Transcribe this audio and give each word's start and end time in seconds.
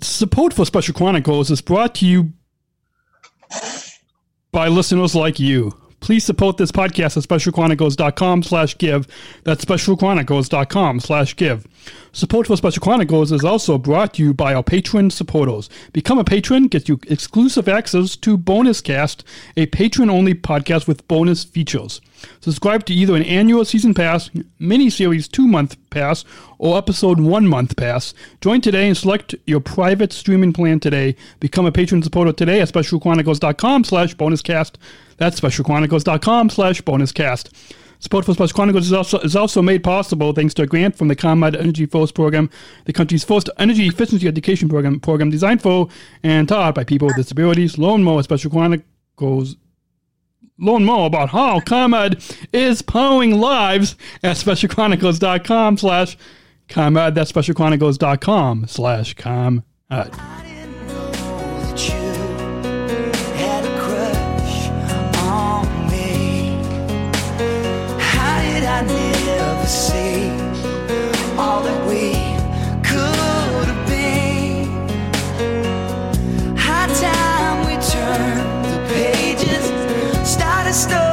support 0.00 0.54
for 0.54 0.64
Special 0.64 0.94
Chronicles 0.94 1.50
is 1.50 1.60
brought 1.60 1.94
to 1.96 2.06
you 2.06 2.32
by 4.50 4.68
listeners 4.68 5.14
like 5.14 5.38
you. 5.38 5.72
Please 6.02 6.24
support 6.24 6.56
this 6.56 6.72
podcast 6.72 7.16
at 7.16 7.22
specialchronicles.com 7.22 8.42
slash 8.42 8.76
give. 8.76 9.06
That's 9.44 9.64
specialchronicles.com 9.64 11.00
slash 11.00 11.36
give. 11.36 11.66
Support 12.12 12.48
for 12.48 12.56
Special 12.56 12.82
Chronicles 12.82 13.32
is 13.32 13.44
also 13.44 13.78
brought 13.78 14.14
to 14.14 14.22
you 14.22 14.34
by 14.34 14.52
our 14.52 14.62
patron 14.62 15.10
supporters. 15.10 15.70
Become 15.92 16.18
a 16.18 16.24
patron, 16.24 16.66
get 16.66 16.88
you 16.88 17.00
exclusive 17.08 17.68
access 17.68 18.16
to 18.16 18.36
Bonus 18.36 18.80
Cast, 18.80 19.24
a 19.56 19.66
patron-only 19.66 20.34
podcast 20.34 20.86
with 20.86 21.08
bonus 21.08 21.44
features. 21.44 22.02
Subscribe 22.40 22.84
to 22.86 22.92
either 22.92 23.16
an 23.16 23.22
annual 23.22 23.64
season 23.64 23.94
pass, 23.94 24.28
mini-series 24.58 25.26
two-month 25.26 25.76
pass, 25.90 26.24
or 26.58 26.76
episode 26.76 27.18
one-month 27.20 27.76
pass. 27.76 28.12
Join 28.40 28.60
today 28.60 28.88
and 28.88 28.96
select 28.96 29.34
your 29.46 29.60
private 29.60 30.12
streaming 30.12 30.52
plan 30.52 30.80
today. 30.80 31.16
Become 31.40 31.66
a 31.66 31.72
patron 31.72 32.02
supporter 32.02 32.32
today 32.32 32.60
at 32.60 32.68
specialchronicles.com 32.68 33.84
slash 33.84 34.14
bonuscast. 34.16 34.74
That's 35.22 35.40
specialchronicles.com 35.40 36.50
slash 36.50 36.82
bonuscast. 36.82 37.48
Support 38.00 38.24
for 38.24 38.34
Special 38.34 38.56
Chronicles 38.56 38.86
is 38.86 38.92
also, 38.92 39.20
is 39.20 39.36
also 39.36 39.62
made 39.62 39.84
possible 39.84 40.32
thanks 40.32 40.52
to 40.54 40.62
a 40.62 40.66
grant 40.66 40.96
from 40.96 41.06
the 41.06 41.14
ComEd 41.14 41.54
Energy 41.54 41.86
Force 41.86 42.10
Program, 42.10 42.50
the 42.86 42.92
country's 42.92 43.22
first 43.22 43.48
energy 43.56 43.86
efficiency 43.86 44.26
education 44.26 44.68
program, 44.68 44.98
program 44.98 45.30
designed 45.30 45.62
for 45.62 45.86
and 46.24 46.48
taught 46.48 46.74
by 46.74 46.82
people 46.82 47.06
with 47.06 47.14
disabilities. 47.14 47.78
Learn 47.78 48.02
more 48.02 48.18
at 48.18 48.24
Special 48.24 48.50
Chronicles. 48.50 49.54
Learn 50.58 50.84
more 50.84 51.06
about 51.06 51.28
how 51.28 51.60
ComEd 51.60 52.20
is 52.52 52.82
powering 52.82 53.38
lives 53.38 53.94
at 54.24 54.34
specialchronicles.com 54.38 55.76
slash 55.78 56.16
ComEd. 56.68 57.14
That's 57.14 57.30
specialchronicles.com 57.30 58.66
slash 58.66 59.14
ComEd. 59.14 59.62
Pages, 80.72 81.11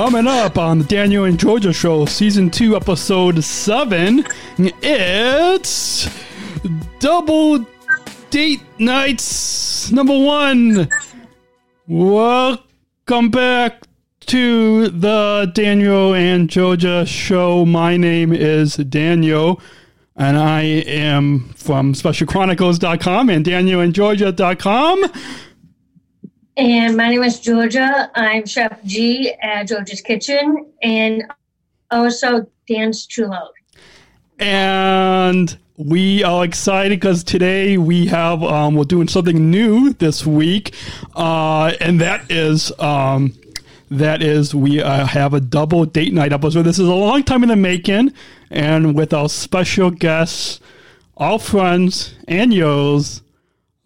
Coming 0.00 0.26
up 0.26 0.56
on 0.56 0.78
the 0.78 0.84
Daniel 0.84 1.24
and 1.24 1.38
Georgia 1.38 1.74
Show, 1.74 2.06
Season 2.06 2.48
2, 2.48 2.74
Episode 2.74 3.44
7, 3.44 4.24
it's 4.80 6.08
Double 6.98 7.66
Date 8.30 8.62
Nights 8.78 9.92
Number 9.92 10.18
1. 10.18 10.88
Welcome 11.86 13.28
back 13.28 13.82
to 14.20 14.88
the 14.88 15.52
Daniel 15.54 16.14
and 16.14 16.48
Georgia 16.48 17.04
Show. 17.04 17.66
My 17.66 17.98
name 17.98 18.32
is 18.32 18.76
Daniel, 18.76 19.60
and 20.16 20.38
I 20.38 20.62
am 20.62 21.50
from 21.56 21.92
SpecialChronicles.com 21.92 23.28
and 23.28 23.44
DanielAndGeorgia.com. 23.44 25.12
And 26.56 26.96
my 26.96 27.08
name 27.08 27.22
is 27.22 27.40
Georgia. 27.40 28.10
I'm 28.14 28.44
Chef 28.44 28.82
G 28.84 29.32
at 29.42 29.68
Georgia's 29.68 30.00
Kitchen 30.00 30.66
and 30.82 31.24
also 31.90 32.46
Dan's 32.68 33.06
Chulo. 33.06 33.50
and 34.38 35.56
we 35.76 36.22
are 36.24 36.44
excited 36.44 37.00
because 37.00 37.24
today 37.24 37.78
we 37.78 38.06
have 38.06 38.42
um, 38.42 38.74
we're 38.74 38.84
doing 38.84 39.08
something 39.08 39.50
new 39.50 39.94
this 39.94 40.26
week, 40.26 40.74
uh, 41.16 41.72
and 41.80 42.00
that 42.00 42.30
is 42.30 42.70
um, 42.78 43.32
that 43.90 44.22
is 44.22 44.54
we 44.54 44.82
uh, 44.82 45.06
have 45.06 45.32
a 45.32 45.40
double 45.40 45.86
date 45.86 46.12
night 46.12 46.32
episode. 46.34 46.62
This 46.64 46.78
is 46.78 46.86
a 46.88 46.94
long 46.94 47.22
time 47.22 47.42
in 47.42 47.48
the 47.48 47.56
making, 47.56 48.12
and 48.50 48.94
with 48.94 49.14
our 49.14 49.28
special 49.30 49.90
guests, 49.90 50.60
all 51.16 51.38
friends 51.38 52.14
and 52.28 52.52
yours, 52.52 53.22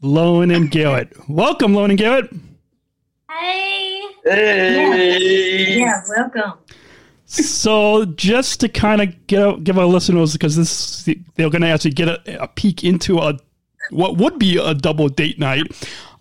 Lauren 0.03 0.51
and 0.51 0.71
Garrett. 0.71 1.13
Welcome, 1.29 1.75
Lauren 1.75 1.93
and 1.93 1.99
Garrett. 1.99 2.29
Hey. 3.49 4.01
Hey! 4.25 5.79
Yeah, 5.79 6.01
welcome. 6.09 6.53
so 7.27 8.07
just 8.07 8.61
to 8.61 8.69
kind 8.71 9.03
of 9.03 9.27
get 9.27 9.65
give 9.65 9.79
our 9.79 9.85
listeners 9.85 10.33
because 10.33 10.57
this 10.57 11.05
they're 11.35 11.51
going 11.51 11.61
to 11.63 11.69
actually 11.69 11.91
get 11.91 12.09
a, 12.09 12.43
a 12.43 12.49
peek 12.49 12.85
into 12.85 13.19
a 13.19 13.37
what 13.91 14.17
would 14.17 14.39
be 14.39 14.57
a 14.57 14.73
double 14.73 15.09
date 15.11 15.39
night 15.39 15.63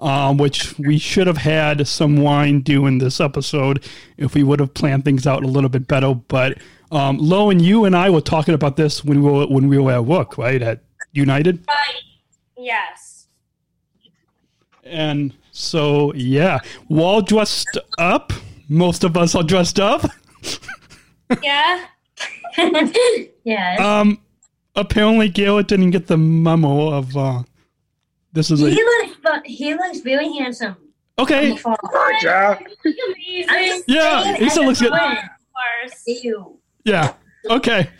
um, 0.01 0.38
which 0.38 0.78
we 0.79 0.97
should 0.97 1.28
have 1.28 1.38
had 1.38 1.88
some 1.88 2.17
wine 2.17 2.59
doing 2.59 2.97
this 2.97 3.22
episode 3.22 3.85
if 4.17 4.34
we 4.35 4.44
would 4.44 4.59
have 4.59 4.73
planned 4.73 5.05
things 5.05 5.25
out 5.25 5.44
a 5.44 5.47
little 5.47 5.69
bit 5.69 5.88
better 5.88 6.13
but 6.13 6.57
um, 6.91 7.17
Lo 7.19 7.50
and 7.50 7.61
you 7.61 7.85
and 7.85 7.95
I 7.95 8.09
were 8.09 8.19
talking 8.22 8.53
about 8.53 8.75
this 8.75 9.03
when 9.05 9.23
we 9.23 9.31
were 9.31 9.47
when 9.47 9.69
we 9.69 9.78
were 9.78 9.94
at 9.94 10.03
work 10.05 10.38
right 10.38 10.61
at 10.61 10.84
United 11.13 11.63
Right. 11.69 12.01
Yes. 12.57 13.28
and 14.84 15.34
so 15.56 16.12
yeah 16.16 16.59
we're 16.90 17.03
all 17.03 17.22
dressed 17.22 17.78
up 18.00 18.34
most 18.69 19.03
of 19.03 19.16
us 19.16 19.36
are 19.36 19.44
dressed 19.44 19.80
up 19.80 20.02
Yeah. 21.41 21.86
yeah. 23.44 23.75
Um, 23.80 24.19
apparently 24.75 25.30
Garrett 25.30 25.68
didn't 25.68 25.91
get 25.91 26.08
the 26.08 26.18
memo 26.18 26.90
of 26.90 27.16
uh, 27.18 27.44
this 28.34 28.52
is 28.52 28.59
he 28.59 28.66
a 28.66 28.69
looks 28.75 29.16
fu- 29.24 29.41
he 29.46 29.74
looks 29.74 30.00
very 30.02 30.31
handsome. 30.34 30.75
okay. 31.18 31.56
from 31.58 31.75
afar. 31.84 32.12
Good 32.12 32.22
job. 32.22 32.58
Amazing. 32.85 33.46
I'm 33.50 33.66
just 33.66 33.84
Yeah, 33.88 34.35
he 34.35 34.50
still 34.50 34.66
looks 34.66 34.81
good. 34.81 34.90
friend. 34.91 35.18
Of 35.85 36.58
Yeah. 36.85 37.14
Okay. 37.50 37.90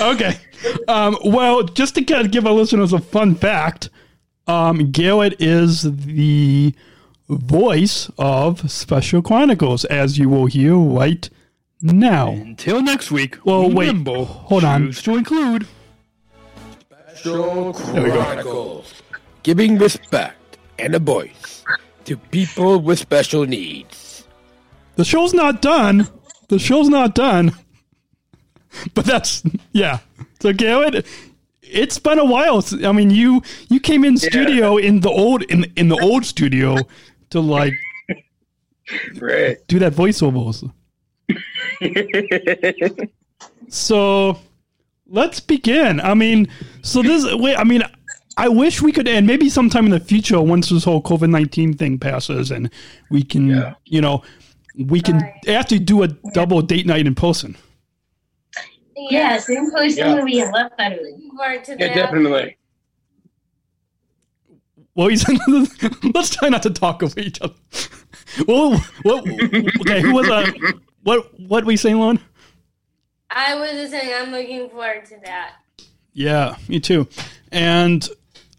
Okay. 0.00 0.36
Um, 0.88 1.16
well, 1.24 1.62
just 1.62 1.94
to 1.94 2.02
kind 2.02 2.26
of 2.26 2.32
give 2.32 2.44
our 2.44 2.52
listeners 2.52 2.92
a 2.92 2.98
fun 2.98 3.36
fact, 3.36 3.88
um, 4.46 4.90
Garrett 4.90 5.40
is 5.40 5.82
the 5.82 6.74
voice 7.28 8.10
of 8.18 8.70
Special 8.70 9.22
Chronicles, 9.22 9.84
as 9.86 10.18
you 10.18 10.28
will 10.28 10.46
hear 10.46 10.76
right 10.76 11.28
now. 11.80 12.30
Until 12.30 12.82
next 12.82 13.10
week. 13.10 13.38
Well, 13.44 13.70
wait. 13.70 13.94
Hold 14.06 14.64
on. 14.64 14.86
choose 14.86 15.02
to 15.02 15.16
include. 15.16 15.66
Special 17.10 17.72
Chronicles. 17.74 18.94
Giving 19.42 19.78
respect 19.78 20.58
and 20.78 20.94
a 20.94 20.98
voice 20.98 21.64
to 22.04 22.16
people 22.16 22.80
with 22.80 22.98
special 22.98 23.46
needs. 23.46 24.26
The 24.96 25.04
show's 25.04 25.32
not 25.32 25.62
done. 25.62 26.08
The 26.48 26.58
show's 26.58 26.88
not 26.88 27.14
done. 27.14 27.52
But 28.94 29.04
that's 29.04 29.42
yeah. 29.72 29.98
So 30.40 30.52
Garrett, 30.52 31.04
it's 31.72 31.98
been 31.98 32.18
a 32.18 32.24
while. 32.24 32.64
I 32.84 32.92
mean, 32.92 33.10
you 33.10 33.42
you 33.68 33.80
came 33.80 34.04
in 34.04 34.16
studio 34.16 34.76
in 34.76 35.00
the 35.00 35.10
old 35.10 35.42
in 35.44 35.64
in 35.76 35.88
the 35.88 35.98
old 36.02 36.24
studio 36.24 36.76
to 37.30 37.40
like 37.40 37.74
Right. 39.20 39.56
do 39.68 39.78
that 39.78 39.92
voiceovers. 39.94 40.70
So 43.68 44.38
let's 45.06 45.38
begin. 45.40 46.00
I 46.00 46.14
mean, 46.14 46.48
so 46.82 47.02
this 47.02 47.24
wait. 47.34 47.56
I 47.56 47.64
mean, 47.64 47.82
I 48.36 48.48
wish 48.48 48.82
we 48.82 48.90
could, 48.92 49.06
and 49.06 49.26
maybe 49.26 49.48
sometime 49.48 49.84
in 49.84 49.92
the 49.92 50.00
future, 50.00 50.40
once 50.40 50.70
this 50.70 50.84
whole 50.84 51.00
COVID 51.02 51.30
nineteen 51.30 51.74
thing 51.74 51.98
passes, 51.98 52.50
and 52.50 52.70
we 53.10 53.22
can, 53.22 53.46
Yeah. 53.46 53.74
you 53.84 54.00
know, 54.00 54.22
we 54.76 55.00
can 55.00 55.18
Right. 55.18 55.48
actually 55.48 55.80
do 55.80 56.02
a 56.02 56.08
double 56.32 56.62
date 56.62 56.86
night 56.86 57.06
in 57.06 57.14
person. 57.14 57.56
Yes, 59.10 59.48
in 59.48 59.70
person 59.70 59.98
Yeah. 60.06 60.14
would 60.14 60.26
be 60.26 60.40
a 60.40 60.50
lot 60.50 60.76
better. 60.76 60.98
Forward 61.36 61.64
to 61.64 61.72
Yeah, 61.72 61.88
that. 61.88 61.94
definitely. 61.94 62.56
Well, 64.94 65.08
he's 65.08 65.24
let's 66.14 66.30
try 66.30 66.48
not 66.48 66.62
to 66.64 66.70
talk 66.70 67.02
over 67.02 67.18
each 67.20 67.40
other. 67.40 67.54
Well, 68.46 68.78
what? 69.02 69.26
Okay, 69.80 70.00
who 70.02 70.12
was 70.14 70.28
uh, 70.28 70.50
what? 71.04 71.38
What 71.40 71.64
we 71.64 71.76
saying, 71.76 71.96
Lauren? 71.98 72.20
I 73.30 73.54
was 73.54 73.70
just 73.72 73.92
saying 73.92 74.12
I'm 74.14 74.30
looking 74.32 74.68
forward 74.68 75.04
to 75.06 75.16
that. 75.24 75.52
Yeah, 76.12 76.56
me 76.68 76.80
too. 76.80 77.08
And 77.52 78.06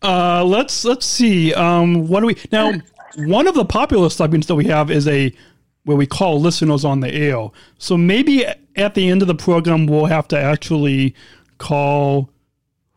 uh, 0.01 0.43
let's 0.45 0.83
let's 0.85 1.05
see. 1.05 1.53
Um, 1.53 2.07
what 2.07 2.21
do 2.21 2.27
we 2.27 2.37
now? 2.51 2.73
One 3.17 3.45
of 3.47 3.55
the 3.55 3.65
popular 3.65 4.09
segments 4.09 4.47
that 4.47 4.55
we 4.55 4.65
have 4.65 4.89
is 4.89 5.05
a 5.07 5.33
where 5.83 5.97
we 5.97 6.05
call 6.05 6.39
listeners 6.39 6.85
on 6.85 6.99
the 6.99 7.13
air. 7.13 7.49
So 7.77 7.97
maybe 7.97 8.45
at 8.75 8.93
the 8.93 9.09
end 9.09 9.21
of 9.21 9.27
the 9.27 9.35
program 9.35 9.85
we'll 9.87 10.05
have 10.05 10.27
to 10.29 10.39
actually 10.39 11.15
call. 11.57 12.29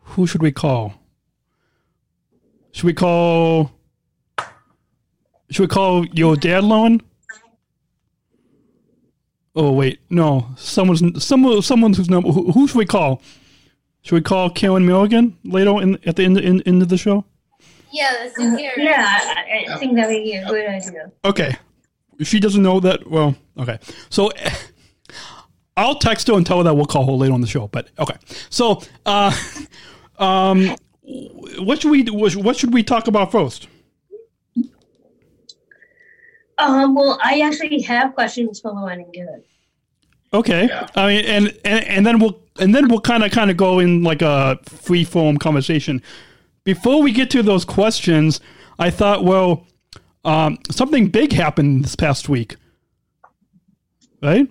Who 0.00 0.26
should 0.26 0.42
we 0.42 0.52
call? 0.52 0.94
Should 2.72 2.84
we 2.84 2.92
call? 2.92 3.72
Should 5.50 5.62
we 5.62 5.68
call 5.68 6.04
your 6.06 6.36
dad, 6.36 6.64
Lauren? 6.64 7.00
Oh 9.56 9.72
wait, 9.72 10.00
no. 10.10 10.48
Someone's 10.56 11.24
someone 11.24 11.62
someone 11.62 11.92
who's 11.92 12.10
number. 12.10 12.30
Who, 12.30 12.50
who 12.52 12.66
should 12.66 12.78
we 12.78 12.86
call? 12.86 13.22
Should 14.02 14.16
we 14.16 14.20
call 14.20 14.50
Karen 14.50 14.84
Milligan 14.84 15.38
later 15.44 15.80
in 15.80 15.98
at 16.04 16.16
the 16.16 16.24
end, 16.24 16.38
in, 16.38 16.60
end 16.62 16.82
of 16.82 16.88
the 16.88 16.98
show? 16.98 17.24
Yeah, 17.90 18.10
let's 18.20 18.36
do 18.36 18.56
here. 18.56 18.72
Yeah, 18.76 19.06
I, 19.06 19.72
I 19.72 19.78
think 19.78 19.94
that 19.94 20.08
would 20.08 20.24
be 20.24 20.34
a 20.34 20.44
good 20.46 20.68
idea. 20.68 21.12
Okay. 21.24 21.56
If 22.18 22.28
she 22.28 22.40
doesn't 22.40 22.62
know 22.62 22.80
that, 22.80 23.08
well, 23.08 23.34
okay. 23.58 23.78
So 24.10 24.30
I'll 25.76 25.96
text 25.96 26.28
her 26.28 26.34
and 26.34 26.46
tell 26.46 26.58
her 26.58 26.64
that 26.64 26.74
we'll 26.74 26.86
call 26.86 27.06
her 27.06 27.12
later 27.12 27.34
on 27.34 27.40
the 27.40 27.46
show. 27.46 27.68
But 27.68 27.88
okay. 27.98 28.16
So, 28.50 28.82
uh, 29.06 29.36
um, 30.18 30.76
what 31.58 31.82
should 31.82 31.90
we 31.90 32.02
do? 32.02 32.14
What 32.14 32.56
should 32.56 32.72
we 32.72 32.82
talk 32.82 33.08
about 33.08 33.32
first? 33.32 33.68
Um, 36.58 36.94
well, 36.94 37.18
I 37.22 37.40
actually 37.40 37.82
have 37.82 38.14
questions 38.14 38.60
for 38.60 38.70
Lauren 38.70 39.00
and 39.00 39.12
Good. 39.12 39.44
Okay. 40.32 40.66
Yeah. 40.66 40.86
I 40.94 41.06
mean, 41.08 41.24
and, 41.24 41.58
and 41.64 41.84
and 41.84 42.06
then 42.06 42.18
we'll 42.18 42.40
and 42.58 42.74
then 42.74 42.88
we'll 42.88 43.00
kind 43.00 43.24
of 43.24 43.32
kind 43.32 43.50
of 43.50 43.56
go 43.56 43.78
in 43.78 44.02
like 44.02 44.22
a 44.22 44.58
free 44.64 45.04
form 45.04 45.36
conversation. 45.36 46.02
Before 46.64 47.02
we 47.02 47.12
get 47.12 47.30
to 47.30 47.42
those 47.42 47.64
questions, 47.64 48.40
I 48.78 48.90
thought, 48.90 49.24
well, 49.24 49.66
um, 50.24 50.58
something 50.70 51.08
big 51.08 51.32
happened 51.32 51.84
this 51.84 51.96
past 51.96 52.28
week, 52.28 52.56
right? 54.22 54.48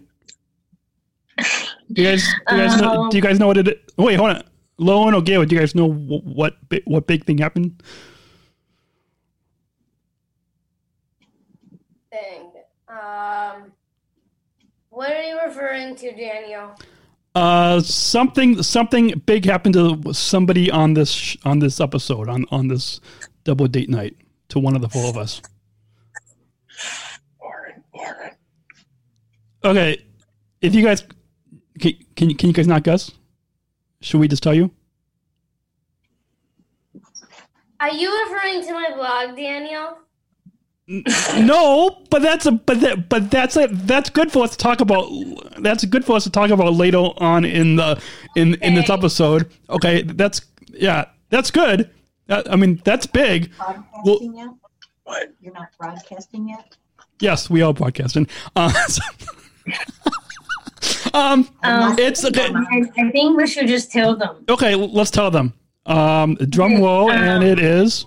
Do 1.92 2.02
you 2.02 2.10
guys, 2.10 2.28
do 2.48 2.56
you 2.56 2.62
guys, 2.62 2.82
know, 2.82 3.10
do 3.10 3.18
you 3.18 3.24
guys 3.24 3.40
know 3.40 3.48
what 3.48 3.58
it? 3.58 3.68
Is? 3.68 3.76
Wait, 3.98 4.16
hold 4.16 4.32
on. 4.32 4.44
Lauren 4.78 5.14
or 5.14 5.22
Gail, 5.22 5.46
do 5.46 5.56
you 5.56 5.62
guys 5.62 5.76
know 5.76 5.92
wh- 5.92 6.26
what 6.26 6.56
what 6.86 7.08
big 7.08 7.26
thing 7.26 7.38
happened? 7.38 7.82
Thing. 12.12 12.52
Um, 12.88 13.72
what 14.90 15.12
are 15.12 15.24
you 15.24 15.40
referring 15.46 15.96
to, 15.98 16.12
Daniel? 16.16 16.76
Uh, 17.36 17.80
something 17.82 18.62
something 18.62 19.22
big 19.26 19.46
happened 19.46 19.74
to 19.74 20.14
somebody 20.14 20.70
on 20.70 20.94
this 20.94 21.12
sh- 21.12 21.38
on 21.46 21.60
this 21.60 21.80
episode 21.80 22.30
on 22.30 22.46
on 22.52 22.68
this 22.68 23.00
double 23.44 23.68
date 23.68 23.90
night 23.90 24.16
to 24.50 24.60
one 24.60 24.76
of 24.76 24.82
the 24.82 24.90
four 24.90 25.10
of 25.10 25.18
us. 25.18 25.42
Okay, 29.66 30.04
if 30.62 30.76
you 30.76 30.84
guys 30.84 31.04
can, 31.80 31.94
can 32.16 32.30
you 32.30 32.36
can 32.36 32.50
you 32.50 32.54
guys 32.54 32.68
not 32.68 32.84
guess? 32.84 33.12
Should 34.02 34.20
we 34.20 34.28
just 34.28 34.44
tell 34.44 34.54
you? 34.54 34.72
Are 37.80 37.92
you 37.92 38.24
referring 38.26 38.64
to 38.66 38.74
my 38.74 38.92
blog, 38.96 39.36
Daniel? 39.36 39.98
No, 40.88 42.02
but 42.10 42.22
that's 42.22 42.46
a 42.46 42.52
but 42.52 42.82
that 42.82 43.08
but 43.08 43.32
that's 43.32 43.56
a 43.56 43.68
that's 43.68 44.10
good 44.10 44.32
for 44.32 44.44
us 44.44 44.52
to 44.52 44.58
talk 44.58 44.82
about. 44.82 45.08
That's 45.60 45.86
good 45.86 46.04
for 46.04 46.16
us 46.18 46.26
to 46.26 46.30
talk 46.30 46.50
about 46.50 46.74
later 46.74 46.98
on 46.98 47.46
in 47.46 47.78
the 47.78 48.02
in 48.36 48.56
in 48.56 48.74
this 48.76 48.90
episode. 48.90 49.50
Okay, 49.70 50.02
that's 50.04 50.42
yeah, 50.74 51.06
that's 51.30 51.52
good. 51.52 51.90
That, 52.28 52.52
I 52.52 52.58
mean, 52.58 52.82
that's 52.84 53.06
big. 53.06 53.52
Broadcasting 53.58 54.36
yet? 54.38 54.50
What? 55.04 55.34
You're 55.42 55.54
not 55.54 55.70
broadcasting 55.78 56.50
yet? 56.50 56.78
Yes, 57.20 57.50
we 57.50 57.62
are 57.62 57.74
podcasting. 57.74 58.30
Uh, 58.56 58.70
so- 58.88 59.02
um, 61.14 61.48
Um, 61.64 61.96
it's 61.98 62.24
okay. 62.26 62.50
I, 62.54 62.84
I 62.98 63.12
think 63.12 63.38
we 63.38 63.48
should 63.48 63.68
just 63.68 63.92
tell 63.92 64.16
them. 64.16 64.46
Okay, 64.50 64.76
let's 64.76 65.12
tell 65.12 65.32
them. 65.32 65.54
Um, 65.86 66.36
drum 66.36 66.82
roll, 66.82 67.12
and 67.12 67.44
it 67.44 67.60
is. 67.60 68.06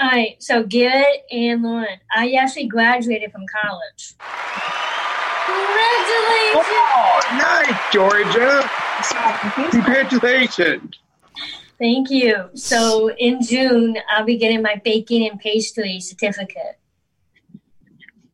All 0.00 0.08
right, 0.08 0.42
so 0.42 0.64
Garrett 0.64 1.24
and 1.30 1.62
Lauren, 1.62 1.98
I 2.14 2.32
actually 2.32 2.66
graduated 2.66 3.30
from 3.30 3.42
college. 3.46 4.14
Congratulations! 5.46 6.66
Oh, 6.66 7.20
nice, 7.32 7.92
Georgia. 7.92 8.68
Congratulations. 9.70 10.98
Thank 11.78 12.10
you. 12.10 12.48
So 12.54 13.10
in 13.18 13.42
June, 13.42 13.96
I'll 14.10 14.24
be 14.24 14.36
getting 14.38 14.62
my 14.62 14.80
baking 14.84 15.28
and 15.28 15.38
pastry 15.38 16.00
certificate. 16.00 16.78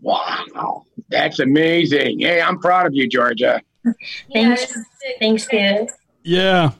Wow. 0.00 0.84
That's 1.08 1.38
amazing. 1.40 2.20
Hey, 2.20 2.40
I'm 2.40 2.58
proud 2.58 2.86
of 2.86 2.94
you, 2.94 3.08
Georgia. 3.08 3.60
Thanks. 4.32 4.62
it's- 4.64 4.84
Thanks, 5.18 5.46
Garrett. 5.48 5.90
Yeah. 6.22 6.72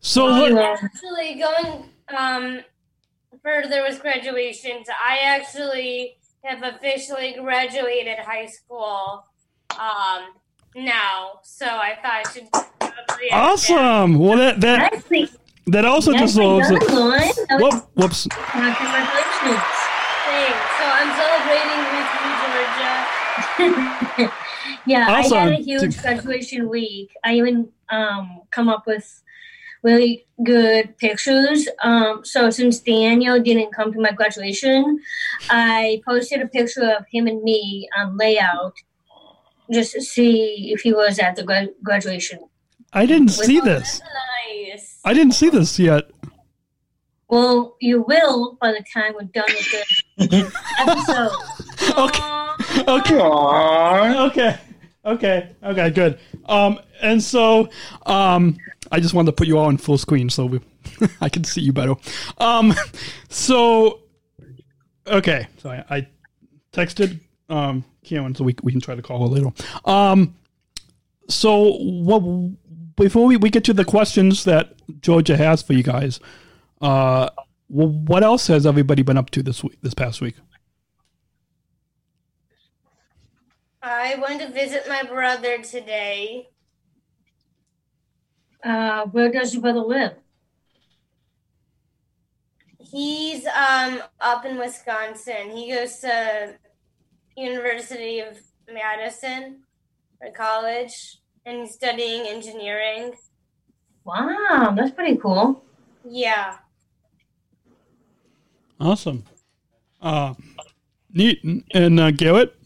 So 0.00 0.28
Thank 0.28 0.48
you, 0.50 0.54
look, 0.56 0.82
Actually, 0.82 1.34
going 1.40 1.84
um 2.16 2.60
further 3.42 3.82
with 3.82 4.00
graduations, 4.00 4.86
I 4.90 5.18
actually 5.24 6.16
have 6.44 6.62
officially 6.62 7.36
graduated 7.40 8.18
high 8.18 8.46
school 8.46 9.24
um 9.78 10.22
now, 10.74 11.38
so 11.44 11.66
I 11.66 11.96
thought 12.02 12.22
I 12.26 12.32
should. 12.32 13.32
awesome. 13.32 14.18
Well, 14.18 14.36
that 14.38 14.60
that 14.60 14.92
Nicely, 14.92 15.28
that 15.68 15.84
also 15.84 16.12
just 16.12 16.36
nicely 16.36 16.66
shows. 16.66 16.86
done, 16.86 16.94
Lauren. 16.96 17.30
Whoop, 17.62 17.88
whoops. 17.94 18.26
congratulations. 18.26 19.62
Thanks. 20.26 20.62
So 20.78 20.84
I'm 20.84 21.10
celebrating 21.14 21.80
with 21.92 22.10
you, 22.10 22.32
Georgia. 23.58 24.32
Yeah, 24.86 25.06
I 25.08 25.22
had 25.22 25.52
a 25.52 25.62
huge 25.62 26.00
graduation 26.00 26.68
week. 26.68 27.10
I 27.24 27.34
even 27.34 27.68
um, 27.90 28.42
come 28.50 28.68
up 28.68 28.84
with 28.86 29.22
really 29.82 30.26
good 30.42 30.96
pictures. 30.98 31.68
Um, 31.82 32.24
so 32.24 32.50
since 32.50 32.80
Daniel 32.80 33.40
didn't 33.40 33.72
come 33.72 33.92
to 33.92 34.00
my 34.00 34.12
graduation, 34.12 35.00
I 35.50 36.02
posted 36.06 36.42
a 36.42 36.48
picture 36.48 36.84
of 36.84 37.04
him 37.12 37.26
and 37.26 37.42
me 37.42 37.88
on 37.96 38.16
layout 38.16 38.74
just 39.72 39.92
to 39.92 40.00
see 40.00 40.72
if 40.72 40.80
he 40.80 40.92
was 40.92 41.18
at 41.18 41.36
the 41.36 41.44
gra- 41.44 41.68
graduation. 41.82 42.40
I 42.92 43.06
didn't 43.06 43.28
see 43.28 43.60
this. 43.60 44.00
Nice. 44.48 45.00
I 45.04 45.14
didn't 45.14 45.32
see 45.32 45.48
this 45.48 45.78
yet. 45.78 46.10
Well, 47.28 47.76
you 47.80 48.02
will 48.02 48.58
by 48.60 48.72
the 48.72 48.84
time 48.92 49.14
we're 49.14 49.22
done 49.22 49.44
with 49.48 50.30
this 50.30 50.52
episode. 50.78 51.30
Okay. 51.96 52.41
Okay. 52.88 53.14
Aww. 53.18 54.28
Okay. 54.30 54.58
Okay. 55.04 55.50
Okay. 55.62 55.90
Good. 55.90 56.18
Um, 56.46 56.78
and 57.00 57.22
so, 57.22 57.68
um, 58.06 58.56
I 58.90 59.00
just 59.00 59.14
wanted 59.14 59.26
to 59.26 59.32
put 59.32 59.46
you 59.46 59.58
all 59.58 59.68
in 59.70 59.76
full 59.78 59.98
screen 59.98 60.28
so 60.30 60.46
we, 60.46 60.60
I 61.20 61.28
can 61.28 61.44
see 61.44 61.60
you 61.60 61.72
better. 61.72 61.94
Um, 62.38 62.74
so, 63.28 64.00
okay. 65.06 65.46
So 65.58 65.70
I, 65.70 65.84
I 65.90 66.06
texted 66.72 67.20
um 67.48 67.84
Karen 68.04 68.34
so 68.34 68.44
we 68.44 68.54
we 68.62 68.72
can 68.72 68.80
try 68.80 68.94
to 68.94 69.02
call 69.02 69.20
her 69.20 69.34
later. 69.34 69.50
Um, 69.84 70.34
so 71.28 71.76
what 71.78 72.20
before 72.96 73.26
we, 73.26 73.36
we 73.36 73.50
get 73.50 73.64
to 73.64 73.72
the 73.72 73.84
questions 73.84 74.44
that 74.44 74.74
Georgia 75.00 75.36
has 75.36 75.62
for 75.62 75.72
you 75.72 75.82
guys, 75.82 76.20
uh, 76.80 77.28
wh- 77.68 78.06
what 78.08 78.22
else 78.22 78.46
has 78.48 78.66
everybody 78.66 79.02
been 79.02 79.16
up 79.16 79.30
to 79.30 79.42
this 79.42 79.62
week? 79.64 79.78
This 79.82 79.94
past 79.94 80.20
week? 80.20 80.34
I 83.82 84.14
went 84.14 84.40
to 84.40 84.48
visit 84.48 84.84
my 84.88 85.02
brother 85.02 85.60
today. 85.62 86.48
Uh, 88.62 89.06
where 89.06 89.30
does 89.30 89.52
your 89.52 89.62
brother 89.62 89.80
live? 89.80 90.14
He's 92.78 93.44
um 93.46 94.02
up 94.20 94.44
in 94.44 94.56
Wisconsin. 94.58 95.50
He 95.56 95.72
goes 95.72 95.98
to 96.00 96.54
University 97.36 98.20
of 98.20 98.38
Madison 98.72 99.62
for 100.20 100.30
college 100.30 101.18
and 101.44 101.62
he's 101.62 101.74
studying 101.74 102.26
engineering. 102.28 103.14
Wow, 104.04 104.74
that's 104.76 104.92
pretty 104.92 105.16
cool. 105.16 105.64
Yeah. 106.08 106.58
Awesome. 108.78 109.24
Uh, 110.00 110.34
neat. 111.12 111.42
And 111.72 111.98
uh, 111.98 112.10
Garrett? 112.10 112.61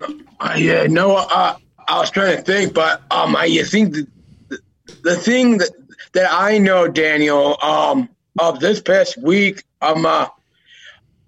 Uh, 0.00 0.54
yeah, 0.56 0.86
no, 0.86 1.16
uh, 1.16 1.56
I 1.88 1.98
was 1.98 2.10
trying 2.10 2.36
to 2.36 2.42
think, 2.42 2.74
but 2.74 3.02
um, 3.10 3.34
I 3.36 3.48
think 3.64 3.94
the, 3.94 4.06
the, 4.48 4.58
the 5.02 5.16
thing 5.16 5.58
that 5.58 5.70
that 6.12 6.30
I 6.32 6.58
know, 6.58 6.88
Daniel, 6.88 7.56
um, 7.62 8.08
of 8.38 8.60
this 8.60 8.80
past 8.80 9.16
week, 9.18 9.64
um, 9.82 10.06
uh, 10.06 10.28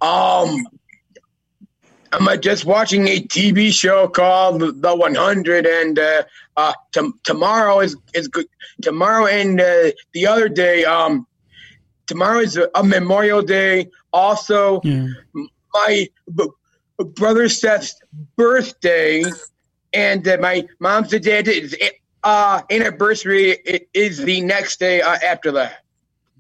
um, 0.00 0.66
I'm 2.12 2.26
uh, 2.26 2.36
just 2.36 2.64
watching 2.64 3.08
a 3.08 3.20
TV 3.20 3.72
show 3.72 4.08
called 4.08 4.60
The 4.60 4.96
100, 4.96 5.66
and 5.66 5.98
uh, 5.98 6.22
uh, 6.56 6.72
t- 6.92 7.12
tomorrow 7.24 7.80
is 7.80 7.96
is 8.14 8.28
good. 8.28 8.46
Tomorrow 8.82 9.26
and 9.26 9.60
uh, 9.60 9.90
the 10.12 10.26
other 10.26 10.48
day, 10.48 10.84
um, 10.84 11.26
tomorrow 12.06 12.40
is 12.40 12.56
a, 12.56 12.68
a 12.74 12.82
Memorial 12.82 13.42
Day. 13.42 13.90
Also, 14.12 14.80
Yeah. 14.82 15.06
my 15.74 16.08
b- 16.34 16.48
brother 17.04 17.48
Seth's 17.48 17.94
birthday, 18.36 19.24
and 19.92 20.26
uh, 20.26 20.36
my 20.40 20.66
mom's 20.78 21.12
and 21.12 21.24
dad 21.24 21.48
is 21.48 21.76
uh 22.22 22.60
anniversary 22.70 23.58
is 23.94 24.18
the 24.18 24.40
next 24.42 24.78
day 24.78 25.00
uh, 25.00 25.16
after 25.26 25.50
that. 25.52 25.84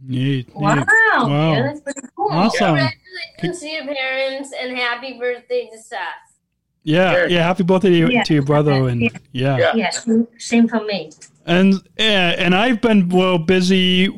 Neat. 0.06 0.48
Wow. 0.54 0.74
neat. 0.76 0.86
Wow. 0.88 1.52
Yeah, 1.52 1.62
that's 1.62 1.80
pretty 1.80 2.00
cool. 2.16 2.30
Awesome. 2.32 2.76
Congratulations 3.38 3.60
to 3.60 3.68
your 3.68 3.84
parents 3.94 4.52
and 4.58 4.76
happy 4.76 5.18
birthday 5.18 5.68
to 5.72 5.78
Seth. 5.78 5.98
Yeah, 6.82 7.26
yeah. 7.26 7.42
Happy 7.42 7.62
birthday 7.62 7.90
to, 7.90 7.96
your- 7.96 8.10
Yeah. 8.10 8.22
to 8.24 8.34
your 8.34 8.42
brother, 8.42 8.88
and 8.88 9.02
Yeah. 9.02 9.08
yeah, 9.32 9.58
Yeah. 9.58 9.72
Yes, 9.74 10.08
same 10.38 10.66
for 10.68 10.82
me. 10.84 11.10
and 11.46 11.74
yeah, 11.98 12.34
and 12.38 12.54
I've 12.54 12.80
been 12.80 13.08
well 13.10 13.36
busy 13.38 14.08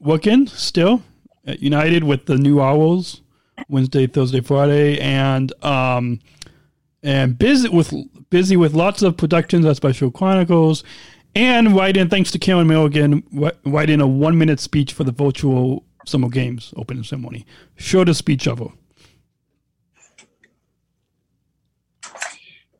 working 0.00 0.46
still 0.46 1.02
at 1.46 1.60
United 1.62 2.04
with 2.04 2.26
the 2.26 2.36
new 2.36 2.60
hours, 2.60 3.22
Wednesday, 3.68 4.06
Thursday, 4.06 4.40
Friday, 4.40 4.98
and 5.00 5.52
um, 5.64 6.20
and 7.02 7.38
busy 7.38 7.68
with 7.68 7.92
busy 8.30 8.56
with 8.56 8.74
lots 8.74 9.02
of 9.02 9.16
productions 9.16 9.64
at 9.66 9.76
Special 9.76 10.10
Chronicles, 10.10 10.84
and 11.34 11.74
writing. 11.74 12.08
Thanks 12.08 12.30
to 12.32 12.38
Karen 12.38 12.66
Milligan, 12.66 13.22
wri- 13.34 13.56
writing 13.64 14.00
a 14.00 14.06
one 14.06 14.38
minute 14.38 14.60
speech 14.60 14.92
for 14.92 15.04
the 15.04 15.12
virtual 15.12 15.84
Summer 16.06 16.28
Games 16.28 16.72
opening 16.76 17.04
ceremony. 17.04 17.46
Shortest 17.76 18.18
speech 18.18 18.46
ever. 18.46 18.68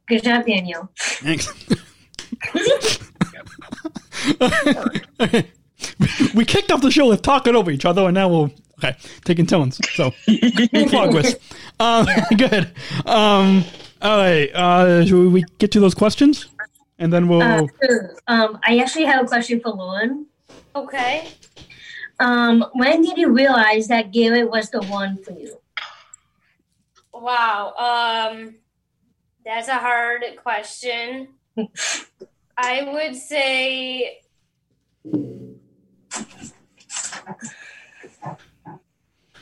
Good 0.09 0.25
job, 0.25 0.47
Daniel. 0.47 0.91
Thanks. 0.97 1.53
we 6.35 6.45
kicked 6.45 6.71
off 6.73 6.81
the 6.83 6.91
show 6.91 7.09
with 7.09 7.23
talking 7.23 7.55
over 7.55 7.71
each 7.71 7.85
other, 7.85 8.07
and 8.07 8.15
now 8.15 8.29
we'll 8.29 8.51
okay 8.79 8.97
taking 9.25 9.47
turns. 9.47 9.81
So 9.95 10.13
progress. 10.89 11.37
Um, 11.81 12.07
good. 12.37 12.73
Um, 13.07 13.65
all 14.01 14.19
right. 14.19 14.51
Uh, 14.55 15.05
should 15.05 15.33
we 15.33 15.45
get 15.59 15.73
to 15.73 15.81
those 15.81 15.95
questions, 15.95 16.47
and 16.99 17.13
then 17.13 17.29
we'll. 17.29 17.43
Uh, 17.43 17.67
sure. 17.83 18.15
um, 18.27 18.59
I 18.65 18.79
actually 18.79 19.05
have 19.05 19.25
a 19.25 19.29
question 19.29 19.61
for 19.61 19.71
Lauren. 19.71 20.27
Okay. 20.75 21.29
Um, 22.21 22.65
when 22.73 23.03
did 23.03 23.17
you 23.17 23.33
realize 23.33 23.89
that 23.89 24.13
Garrett 24.13 24.51
was 24.51 24.71
the 24.71 24.83
one 24.83 25.23
for 25.23 25.33
you? 25.33 25.61
Wow. 27.13 27.75
Um, 27.79 28.57
that's 29.45 29.69
a 29.69 29.75
hard 29.77 30.23
question. 30.43 31.29
I 32.57 32.83
would 32.93 33.15
say 33.15 34.21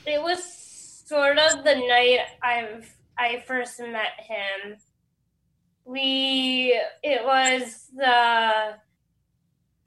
it 0.06 0.22
was 0.22 0.42
sort 1.06 1.38
of 1.38 1.64
the 1.64 1.74
night 1.74 2.20
I've 2.42 2.94
I 3.18 3.42
first 3.46 3.80
met 3.80 4.18
him. 4.18 4.76
We 5.84 6.80
it 7.02 7.24
was 7.24 7.88
the 7.94 8.76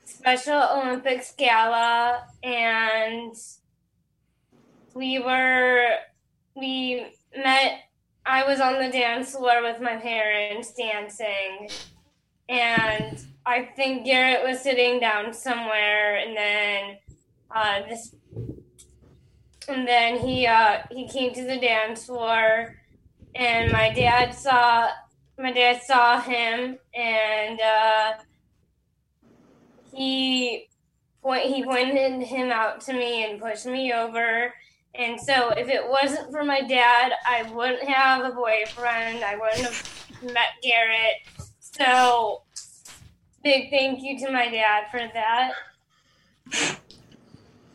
Special 0.05 0.61
Olympics 0.75 1.33
gala 1.37 2.23
and 2.43 3.33
we 4.93 5.19
were 5.19 5.87
we 6.55 7.05
met 7.35 7.81
I 8.25 8.45
was 8.45 8.59
on 8.59 8.79
the 8.79 8.89
dance 8.89 9.31
floor 9.31 9.61
with 9.61 9.81
my 9.81 9.95
parents 9.97 10.73
dancing 10.73 11.69
and 12.49 13.23
I 13.45 13.69
think 13.75 14.05
Garrett 14.05 14.43
was 14.43 14.61
sitting 14.61 14.99
down 14.99 15.33
somewhere 15.33 16.17
and 16.17 16.35
then 16.35 16.97
uh, 17.51 17.81
this 17.87 18.15
and 19.69 19.87
then 19.87 20.17
he 20.17 20.45
uh, 20.45 20.79
he 20.91 21.07
came 21.07 21.33
to 21.33 21.45
the 21.45 21.57
dance 21.59 22.05
floor 22.05 22.75
and 23.35 23.71
my 23.71 23.93
dad 23.93 24.33
saw 24.33 24.89
my 25.37 25.51
dad 25.51 25.81
saw 25.83 26.19
him 26.19 26.77
and 26.93 27.59
uh, 27.61 28.13
he 29.93 30.67
point 31.21 31.43
he 31.43 31.63
pointed 31.63 32.23
him 32.23 32.51
out 32.51 32.81
to 32.81 32.93
me 32.93 33.29
and 33.29 33.39
pushed 33.39 33.65
me 33.65 33.93
over 33.93 34.53
and 34.95 35.19
so 35.19 35.49
if 35.49 35.69
it 35.69 35.87
wasn't 35.87 36.31
for 36.31 36.43
my 36.43 36.61
dad, 36.61 37.13
I 37.25 37.43
wouldn't 37.53 37.87
have 37.87 38.25
a 38.25 38.31
boyfriend. 38.31 39.23
I 39.23 39.35
wouldn't 39.35 39.61
have 39.61 40.23
met 40.23 40.49
Garrett. 40.63 41.17
So 41.59 42.41
big 43.43 43.69
thank 43.69 44.01
you 44.01 44.17
to 44.19 44.31
my 44.31 44.49
dad 44.49 44.85
for 44.91 44.99
that. 45.13 45.53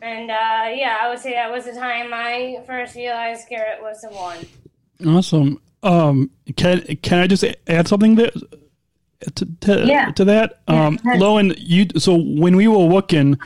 And 0.01 0.29
uh, 0.29 0.69
yeah, 0.73 0.97
I 1.01 1.09
would 1.09 1.19
say 1.19 1.33
that 1.33 1.51
was 1.51 1.65
the 1.65 1.73
time 1.73 2.11
I 2.13 2.61
first 2.67 2.95
realized 2.95 3.47
Garrett 3.49 3.81
was 3.81 4.01
the 4.01 4.09
one. 4.09 4.37
Awesome. 5.05 5.59
Um, 5.83 6.29
can 6.55 6.81
can 7.01 7.19
I 7.19 7.27
just 7.27 7.43
add 7.67 7.87
something 7.87 8.15
there 8.15 8.31
to 9.35 9.45
to, 9.61 9.83
Yeah. 9.85 10.11
to 10.11 10.25
that? 10.25 10.59
Yeah, 10.67 10.85
Um. 10.87 10.99
Lauren, 11.17 11.53
you 11.57 11.87
so 11.97 12.15
when 12.15 12.55
we 12.55 12.67
were 12.67 12.85
working 12.85 13.37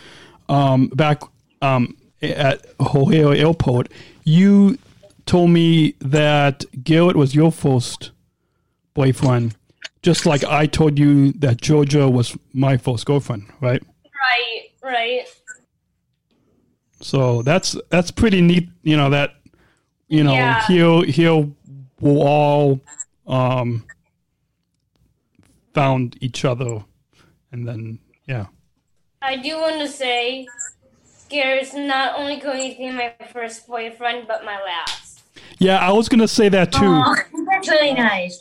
um, 0.49 0.87
back 0.87 1.21
um, 1.61 1.95
at 2.21 2.65
O'Hare 2.79 3.33
Airport, 3.33 3.91
you 4.23 4.77
told 5.25 5.51
me 5.51 5.93
that 5.99 6.65
Garrett 6.83 7.15
was 7.15 7.35
your 7.35 7.51
first 7.51 8.11
boyfriend, 8.93 9.55
just 10.01 10.25
like 10.25 10.43
I 10.43 10.65
told 10.65 10.97
you 10.97 11.31
that 11.33 11.61
Georgia 11.61 12.09
was 12.09 12.35
my 12.53 12.77
first 12.77 13.05
girlfriend, 13.05 13.45
right? 13.61 13.81
Right, 14.03 14.63
right. 14.83 15.21
So 17.01 17.41
that's 17.41 17.75
that's 17.89 18.11
pretty 18.11 18.41
neat. 18.41 18.69
You 18.83 18.97
know 18.97 19.09
that 19.09 19.35
you 20.07 20.23
know 20.23 20.33
Yeah. 20.33 20.65
here 20.67 21.03
here 21.03 21.47
we'll 21.99 22.21
all 22.21 22.81
um 23.27 23.85
found 25.73 26.17
each 26.21 26.45
other, 26.45 26.83
and 27.51 27.67
then 27.67 27.99
yeah. 28.25 28.47
I 29.21 29.37
do 29.37 29.57
want 29.57 29.79
to 29.81 29.87
say 29.87 30.47
Garrett's 31.29 31.73
not 31.73 32.17
only 32.17 32.37
going 32.37 32.71
to 32.71 32.77
be 32.77 32.91
my 32.91 33.13
first 33.31 33.67
boyfriend, 33.67 34.27
but 34.27 34.43
my 34.43 34.59
last. 34.61 35.21
Yeah, 35.59 35.77
I 35.77 35.91
was 35.91 36.07
gonna 36.09 36.27
say 36.27 36.47
that 36.49 36.71
too. 36.71 36.79
Oh, 36.83 37.15
that's 37.49 37.67
really 37.67 37.93
nice. 37.93 38.39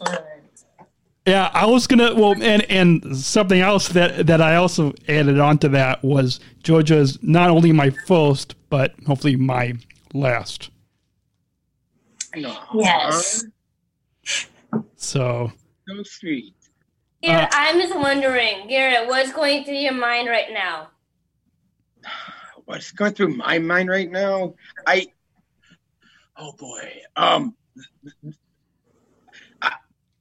Yeah, 1.28 1.50
I 1.52 1.66
was 1.66 1.87
gonna. 1.87 2.14
Well, 2.14 2.42
and 2.42 2.62
and 2.70 3.16
something 3.16 3.61
else 3.61 3.88
that 3.88 4.26
that 4.26 4.40
I 4.40 4.56
also 4.56 4.94
added 5.08 5.38
on 5.38 5.58
to 5.58 5.68
that 5.68 6.02
was 6.02 6.40
Georgia's 6.62 7.18
not 7.23 7.50
only 7.50 7.70
my 7.70 7.90
first, 8.06 8.54
but 8.70 8.94
hopefully 9.06 9.37
my 9.37 9.75
last. 10.14 10.70
Yes. 12.35 13.44
So 14.97 15.52
So 15.88 16.02
sweet. 16.02 16.54
Garrett, 17.23 17.49
I'm 17.52 17.80
just 17.80 17.94
wondering, 17.97 18.68
Garrett, 18.68 19.08
what's 19.08 19.32
going 19.32 19.64
through 19.64 19.75
your 19.75 19.92
mind 19.92 20.28
right 20.28 20.52
now? 20.52 20.88
What's 22.64 22.92
going 22.92 23.14
through 23.14 23.35
my 23.37 23.58
mind 23.58 23.88
right 23.88 24.11
now? 24.11 24.54
I. 24.87 25.08
Oh 26.37 26.52
boy. 26.52 27.00
Um. 27.16 27.54
I, 29.62 29.73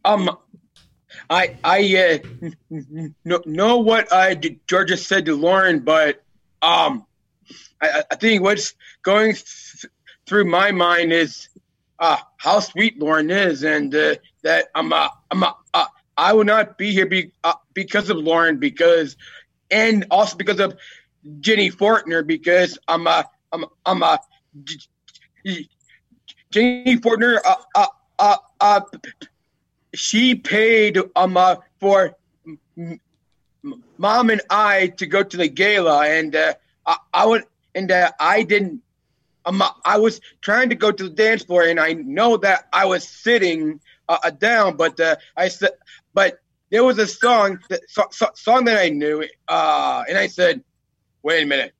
um. 0.05 0.37
I 1.29 1.57
I 1.63 2.21
uh, 2.21 2.49
know, 3.25 3.41
know 3.45 3.77
what 3.77 4.07
uh, 4.11 4.35
Georgia 4.67 4.97
said 4.97 5.25
to 5.25 5.35
Lauren, 5.35 5.79
but 5.79 6.23
um, 6.61 7.05
I, 7.81 8.03
I 8.11 8.15
think 8.15 8.41
what's 8.41 8.73
going 9.03 9.33
th- 9.33 9.85
through 10.27 10.45
my 10.45 10.71
mind 10.71 11.11
is 11.11 11.49
uh, 11.99 12.17
how 12.37 12.59
sweet 12.59 12.99
Lauren 12.99 13.29
is, 13.29 13.63
and 13.63 13.93
uh, 13.93 14.15
that 14.43 14.67
I'm 14.75 14.93
uh, 14.93 15.09
I'm 15.31 15.43
uh, 15.43 15.85
I 16.17 16.33
will 16.33 16.45
not 16.45 16.77
be 16.77 16.91
here 16.91 17.05
be, 17.05 17.31
uh, 17.43 17.53
because 17.73 18.09
of 18.09 18.17
Lauren, 18.17 18.57
because 18.57 19.15
and 19.69 20.05
also 20.09 20.37
because 20.37 20.59
of 20.59 20.77
Jenny 21.41 21.69
Fortner, 21.69 22.25
because 22.25 22.77
I'm 22.87 23.07
uh, 23.07 23.23
I'm 23.51 23.65
I'm 23.85 24.03
J- 24.63 25.67
Jenny 26.51 26.97
Fortner 26.97 27.39
uh, 27.45 27.55
uh, 27.75 27.87
uh, 28.19 28.37
uh, 28.61 28.81
she 29.97 30.35
paid 30.35 30.99
um 31.15 31.37
uh, 31.37 31.55
for 31.79 32.15
mom 33.97 34.29
and 34.29 34.41
I 34.49 34.87
to 34.97 35.05
go 35.05 35.23
to 35.23 35.37
the 35.37 35.47
gala, 35.47 36.07
and 36.07 36.35
uh, 36.35 36.53
I, 36.85 36.97
I 37.13 37.25
would 37.25 37.43
and 37.75 37.91
uh, 37.91 38.11
I 38.19 38.43
didn't. 38.43 38.81
Um, 39.45 39.63
I 39.85 39.97
was 39.97 40.19
trying 40.41 40.69
to 40.69 40.75
go 40.75 40.91
to 40.91 41.03
the 41.03 41.09
dance 41.09 41.43
floor, 41.43 41.63
and 41.63 41.79
I 41.79 41.93
know 41.93 42.35
that 42.37 42.67
I 42.73 42.85
was 42.85 43.07
sitting 43.07 43.79
uh, 44.09 44.17
uh, 44.23 44.29
down, 44.31 44.75
but 44.75 44.99
uh, 44.99 45.15
I 45.37 45.47
said, 45.47 45.71
but 46.13 46.39
there 46.69 46.83
was 46.83 46.97
a 46.99 47.07
song 47.07 47.59
that 47.69 47.81
so, 47.89 48.03
so, 48.11 48.27
song 48.35 48.65
that 48.65 48.77
I 48.77 48.89
knew, 48.89 49.25
uh, 49.47 50.03
and 50.09 50.17
I 50.17 50.27
said, 50.27 50.63
wait 51.23 51.43
a 51.43 51.45
minute. 51.45 51.73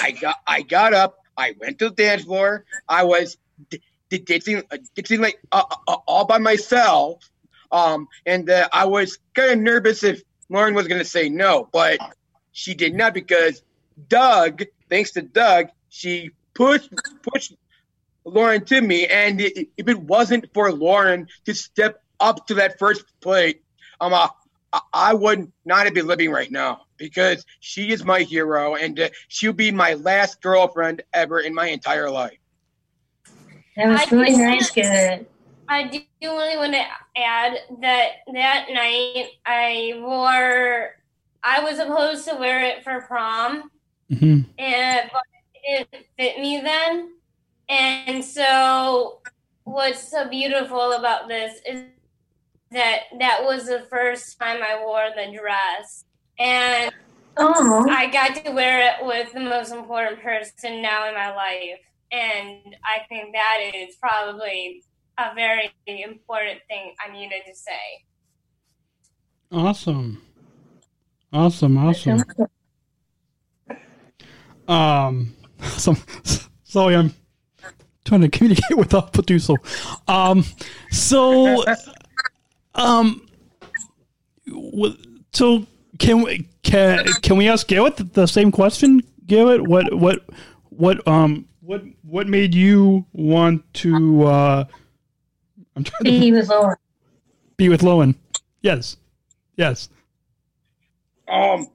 I 0.00 0.12
got 0.12 0.36
I 0.46 0.62
got 0.62 0.94
up. 0.94 1.16
I 1.36 1.54
went 1.60 1.78
to 1.80 1.88
the 1.90 1.94
dance 1.94 2.24
floor. 2.24 2.64
I 2.88 3.04
was 3.04 3.36
d- 3.70 3.82
did 4.10 4.26
dancing, 4.26 4.62
uh, 4.70 4.76
dancing 4.94 5.20
like 5.22 5.38
uh, 5.52 5.62
uh, 5.88 5.96
all 6.06 6.26
by 6.26 6.38
myself. 6.38 7.28
Um, 7.72 8.08
and 8.26 8.50
uh, 8.50 8.68
I 8.72 8.84
was 8.84 9.18
kind 9.34 9.52
of 9.52 9.58
nervous 9.60 10.02
if 10.02 10.22
Lauren 10.48 10.74
was 10.74 10.88
going 10.88 10.98
to 11.00 11.04
say 11.08 11.28
no, 11.28 11.68
but 11.72 11.98
she 12.52 12.74
did 12.74 12.94
not 12.94 13.14
because 13.14 13.62
Doug, 14.08 14.62
thanks 14.90 15.12
to 15.12 15.22
Doug, 15.22 15.68
she 15.88 16.30
pushed 16.54 16.90
pushed 17.32 17.54
Lauren 18.24 18.64
to 18.66 18.80
me, 18.80 19.06
and 19.06 19.40
i- 19.40 19.66
if 19.76 19.88
it 19.88 19.98
wasn't 19.98 20.46
for 20.52 20.72
Lauren 20.72 21.28
to 21.46 21.54
step 21.54 22.02
up 22.18 22.46
to 22.48 22.54
that 22.54 22.78
first 22.78 23.04
plate, 23.20 23.62
um, 24.00 24.12
uh, 24.12 24.28
I- 24.92 25.14
would 25.14 25.50
not 25.64 25.92
been 25.94 26.06
living 26.06 26.30
right 26.30 26.50
now 26.50 26.82
because 26.96 27.44
she 27.60 27.90
is 27.92 28.04
my 28.04 28.20
hero, 28.20 28.74
and 28.74 28.98
uh, 28.98 29.08
she'll 29.28 29.52
be 29.52 29.70
my 29.70 29.94
last 29.94 30.40
girlfriend 30.42 31.02
ever 31.12 31.40
in 31.40 31.54
my 31.54 31.68
entire 31.68 32.10
life. 32.10 32.39
That 33.76 33.88
was 33.88 34.00
I 34.00 34.14
really 34.16 34.26
just- 34.30 34.38
nice, 34.38 34.70
good. 34.70 35.26
I 35.68 35.84
do 35.86 36.00
really 36.22 36.56
want 36.56 36.72
to 36.72 36.82
add 37.16 37.56
that 37.80 38.08
that 38.32 38.66
night 38.70 39.26
I 39.46 39.92
wore. 40.00 40.96
I 41.44 41.62
was 41.62 41.76
supposed 41.76 42.28
to 42.28 42.34
wear 42.34 42.64
it 42.64 42.82
for 42.82 43.02
prom, 43.02 43.70
hmm 44.08 44.40
and 44.58 45.10
but 45.12 45.22
it 45.54 45.88
didn't 45.92 46.06
fit 46.18 46.38
me 46.40 46.60
then. 46.60 47.10
And 47.68 48.24
so, 48.24 49.20
what's 49.62 50.10
so 50.10 50.28
beautiful 50.28 50.92
about 50.94 51.28
this 51.28 51.60
is 51.64 51.84
that 52.72 53.02
that 53.20 53.42
was 53.44 53.66
the 53.66 53.86
first 53.88 54.38
time 54.40 54.60
I 54.62 54.84
wore 54.84 55.08
the 55.14 55.32
dress, 55.38 56.04
and 56.38 56.92
Oh, 57.36 57.86
I 57.88 58.08
got 58.08 58.44
to 58.44 58.50
wear 58.50 58.80
it 59.00 59.06
with 59.06 59.32
the 59.32 59.40
most 59.40 59.72
important 59.72 60.20
person 60.20 60.82
now 60.82 61.08
in 61.08 61.14
my 61.14 61.32
life. 61.34 61.78
And 62.12 62.76
I 62.84 63.06
think 63.08 63.32
that 63.34 63.70
is 63.74 63.96
probably 63.96 64.82
a 65.18 65.34
very 65.34 65.72
important 65.86 66.60
thing 66.68 66.94
I 67.04 67.12
needed 67.12 67.42
to 67.46 67.54
say. 67.54 68.04
Awesome. 69.52 70.22
Awesome. 71.32 71.78
Awesome. 71.78 72.22
Um, 74.70 75.34
so, 75.62 75.96
sorry, 76.62 76.94
I'm 76.94 77.12
trying 78.04 78.20
to 78.20 78.28
communicate 78.28 78.76
with 78.76 78.94
our 78.94 79.02
producer. 79.02 79.54
Um, 80.06 80.44
so, 80.90 81.64
um, 82.76 83.26
so 85.32 85.66
can 85.98 86.22
we 86.22 86.48
can 86.62 87.04
can 87.22 87.36
we 87.36 87.48
ask 87.48 87.66
Garrett 87.66 88.14
the 88.14 88.26
same 88.26 88.52
question? 88.52 89.00
Garrett, 89.26 89.66
what 89.66 89.92
what 89.92 90.20
what 90.68 91.06
um 91.06 91.46
what 91.60 91.82
what 92.10 92.26
made 92.26 92.54
you 92.54 93.06
want 93.12 93.62
to? 93.72 94.24
uh 94.24 94.64
I'm 95.76 95.84
trying 95.84 96.04
to 96.04 96.10
he 96.10 96.32
was 96.32 96.48
lower. 96.48 96.78
be 97.56 97.68
with 97.68 97.82
Lauren. 97.82 98.16
Yes, 98.62 98.96
yes. 99.56 99.88
Um, 101.28 101.68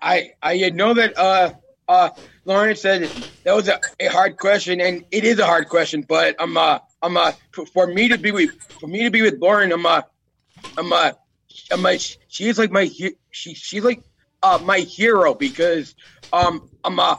I 0.00 0.30
I 0.42 0.70
know 0.70 0.94
that 0.94 1.16
uh 1.18 1.52
uh 1.86 2.10
Lauren 2.46 2.74
said 2.74 3.12
that 3.44 3.54
was 3.54 3.68
a, 3.68 3.78
a 4.00 4.06
hard 4.06 4.38
question, 4.38 4.80
and 4.80 5.04
it 5.10 5.24
is 5.24 5.38
a 5.38 5.46
hard 5.46 5.68
question. 5.68 6.02
But 6.08 6.36
I'm 6.38 6.56
uh 6.56 6.78
I'm 7.02 7.16
uh 7.16 7.32
for, 7.52 7.66
for 7.66 7.86
me 7.86 8.08
to 8.08 8.16
be 8.16 8.32
with 8.32 8.50
for 8.80 8.86
me 8.86 9.02
to 9.04 9.10
be 9.10 9.20
with 9.20 9.38
Lauren, 9.40 9.72
I'm 9.72 9.84
uh 9.84 10.02
I'm 10.78 10.92
uh 10.92 11.12
I'm 11.70 11.84
uh, 11.84 11.96
she 12.28 12.48
is 12.48 12.58
like 12.58 12.70
my 12.70 12.88
she 13.30 13.54
she's 13.54 13.84
like 13.84 14.02
uh 14.42 14.58
my 14.62 14.78
hero 14.78 15.34
because 15.34 15.94
um 16.32 16.70
I'm 16.82 16.98
uh 16.98 17.16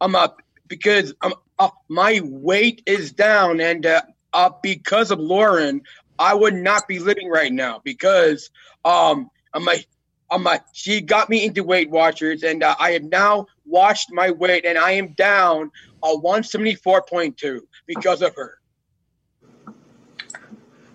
I'm 0.00 0.14
uh 0.14 0.28
because 0.70 1.12
um 1.20 1.34
uh, 1.58 1.68
my 1.88 2.22
weight 2.24 2.82
is 2.86 3.12
down 3.12 3.60
and 3.60 3.84
uh, 3.84 4.00
uh 4.32 4.48
because 4.62 5.10
of 5.10 5.18
Lauren 5.18 5.82
I 6.18 6.32
would 6.34 6.54
not 6.54 6.88
be 6.88 6.98
living 6.98 7.28
right 7.28 7.52
now 7.52 7.82
because 7.84 8.48
um 8.86 9.30
I'm 9.52 9.68
a 9.68 9.84
I'm 10.30 10.46
a, 10.46 10.60
she 10.72 11.00
got 11.00 11.28
me 11.28 11.44
into 11.44 11.64
Weight 11.64 11.90
Watchers, 11.90 12.44
and 12.44 12.62
uh, 12.62 12.76
I 12.78 12.92
have 12.92 13.02
now 13.02 13.46
watched 13.66 14.12
my 14.12 14.30
weight, 14.30 14.64
and 14.64 14.78
I 14.78 14.92
am 14.92 15.12
down 15.14 15.70
a 16.02 16.08
174.2 16.08 17.60
because 17.86 18.22
of 18.22 18.34
her. 18.36 18.58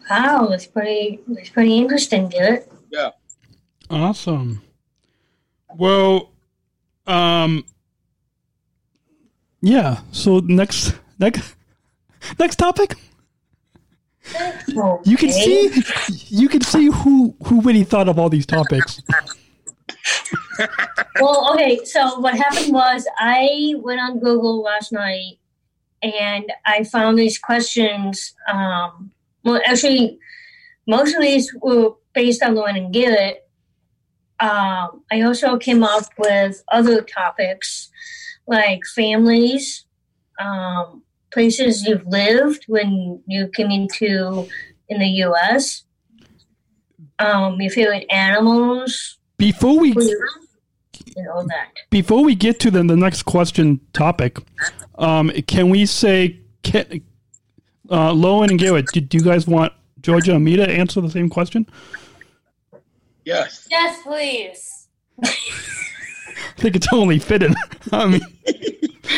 Wow, 0.10 0.48
that's 0.50 0.68
pretty. 0.68 1.20
That's 1.28 1.50
pretty 1.50 1.78
interesting, 1.78 2.30
dude. 2.30 2.64
Yeah. 2.92 3.10
Awesome. 3.90 4.62
Well, 5.76 6.32
um, 7.08 7.66
yeah. 9.66 10.02
So 10.12 10.40
next, 10.40 10.96
next, 11.20 11.56
next 12.40 12.58
topic. 12.58 12.96
You 15.06 15.18
can 15.18 15.32
see, 15.32 15.84
you 16.28 16.50
can 16.50 16.62
see 16.62 16.88
who 16.88 17.36
who 17.46 17.62
really 17.62 17.84
thought 17.84 18.10
of 18.10 18.18
all 18.18 18.30
these 18.30 18.46
topics. 18.46 19.02
Well, 21.20 21.54
okay. 21.54 21.84
So 21.86 22.20
what 22.20 22.36
happened 22.36 22.74
was 22.74 23.08
I 23.18 23.74
went 23.78 24.00
on 24.02 24.20
Google 24.20 24.62
last 24.62 24.92
night 24.92 25.38
and 26.02 26.52
I 26.66 26.84
found 26.84 27.18
these 27.18 27.38
questions. 27.38 28.34
Um, 28.52 29.12
well, 29.44 29.62
actually, 29.66 30.20
most 30.88 31.16
of 31.16 31.22
these 31.22 31.54
were 31.62 31.92
based 32.14 32.44
on 32.44 32.56
Lauren 32.56 32.76
and 32.76 32.94
Garrett. 32.94 33.48
Um, 34.40 35.04
I 35.12 35.22
also 35.22 35.58
came 35.58 35.84
up 35.84 36.06
with 36.18 36.64
other 36.72 37.02
topics 37.02 37.90
like 38.48 38.82
families, 38.96 39.86
um, 40.40 41.04
places 41.32 41.84
you've 41.86 42.06
lived 42.08 42.66
when 42.68 43.22
you 43.28 43.48
came 43.50 43.72
into 43.72 44.48
in 44.90 45.00
the 45.00 45.08
U.S. 45.08 45.84
Um, 47.20 47.60
your 47.62 47.72
favorite 47.72 48.06
animals, 48.10 49.18
Before 49.38 49.80
we 49.80 49.94
food, 49.94 50.12
you 51.16 51.24
know 51.24 51.46
that. 51.48 51.72
before 51.90 52.24
we 52.24 52.36
get 52.36 52.60
to 52.62 52.72
the, 52.72 52.84
the 52.84 52.96
next 52.96 53.24
question 53.24 53.80
topic, 53.94 54.38
um, 54.98 55.30
can 55.48 55.70
we 55.70 55.86
say, 55.86 56.40
can, 56.64 57.02
uh, 57.90 58.12
Lauren 58.12 58.50
and 58.50 58.60
Garrett, 58.60 58.88
do, 58.88 59.00
do 59.02 59.18
you 59.18 59.24
guys 59.24 59.48
want 59.48 59.72
Georgia 60.02 60.36
and 60.36 60.44
me 60.44 60.56
to 60.58 60.68
answer 60.70 61.02
the 61.02 61.10
same 61.10 61.30
question? 61.30 61.66
Yes. 63.24 63.68
Yes, 63.72 64.02
please. 64.04 64.88
I 66.58 66.62
think 66.62 66.76
it's 66.76 66.88
only 66.92 67.20
fitting. 67.20 67.54
I 67.92 68.06
mean, 68.08 68.22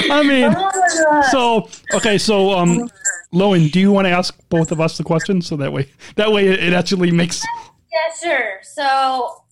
I 0.10 0.24
mean, 0.24 1.24
so 1.32 1.70
okay, 1.94 2.18
so 2.18 2.52
um, 2.52 2.90
Lauren, 3.32 3.68
do 3.68 3.80
you 3.80 3.92
want 3.92 4.06
to 4.06 4.12
ask 4.12 4.38
both 4.50 4.72
of 4.72 4.82
us 4.82 4.98
the 4.98 5.04
question 5.04 5.42
so 5.42 5.56
that 5.58 5.72
way 5.72 5.90
that 6.16 6.32
way 6.32 6.48
it, 6.48 6.60
it 6.62 6.74
actually 6.74 7.12
makes 7.12 7.44
Yeah, 7.92 8.30
sure. 8.30 8.60
So, 8.64 9.44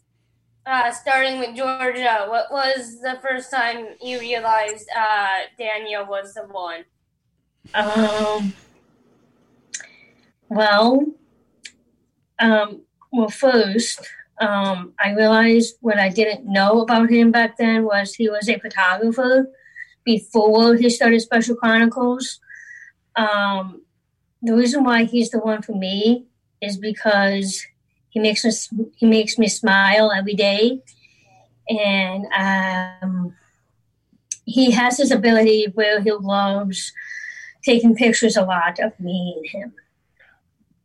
uh, 0.66 0.92
starting 0.92 1.40
with 1.40 1.56
Georgia, 1.56 2.26
what 2.28 2.52
was 2.52 3.00
the 3.02 3.20
first 3.22 3.52
time 3.52 3.88
you 4.02 4.20
realized 4.20 4.88
uh, 4.98 5.42
Daniel 5.58 6.06
was 6.06 6.34
the 6.34 6.44
one? 6.44 6.86
Um, 7.74 8.54
well, 10.50 11.06
um, 12.40 12.82
well, 13.12 13.30
first, 13.30 14.08
um, 14.40 14.94
I 15.00 15.14
realized 15.14 15.76
what 15.82 15.98
I 15.98 16.10
didn't 16.10 16.46
know 16.46 16.82
about 16.82 17.10
him 17.10 17.32
back 17.32 17.58
then 17.58 17.86
was 17.86 18.14
he 18.14 18.30
was 18.30 18.50
a 18.50 18.60
photographer 18.60 19.50
before 20.04 20.76
he 20.76 20.90
started 20.90 21.22
Special 21.22 21.56
Chronicles. 21.56 22.40
Um, 23.16 23.82
the 24.42 24.54
reason 24.54 24.84
why 24.84 25.06
he's 25.06 25.30
the 25.30 25.40
one 25.40 25.62
for 25.62 25.74
me 25.74 26.26
is 26.62 26.78
because 26.78 27.66
he 28.10 28.20
makes 28.20 28.46
us 28.46 28.70
he 28.96 29.06
makes 29.06 29.38
me 29.38 29.48
smile 29.48 30.12
every 30.12 30.36
day, 30.36 30.82
and 31.70 32.26
um, 32.38 33.34
he 34.46 34.72
has 34.72 34.98
this 34.98 35.12
ability 35.12 35.68
where 35.74 36.02
he 36.02 36.12
loves 36.12 36.94
taking 37.64 37.96
pictures 37.96 38.38
a 38.38 38.44
lot 38.44 38.80
of 38.80 38.98
me 39.00 39.34
and 39.38 39.48
him. 39.48 39.74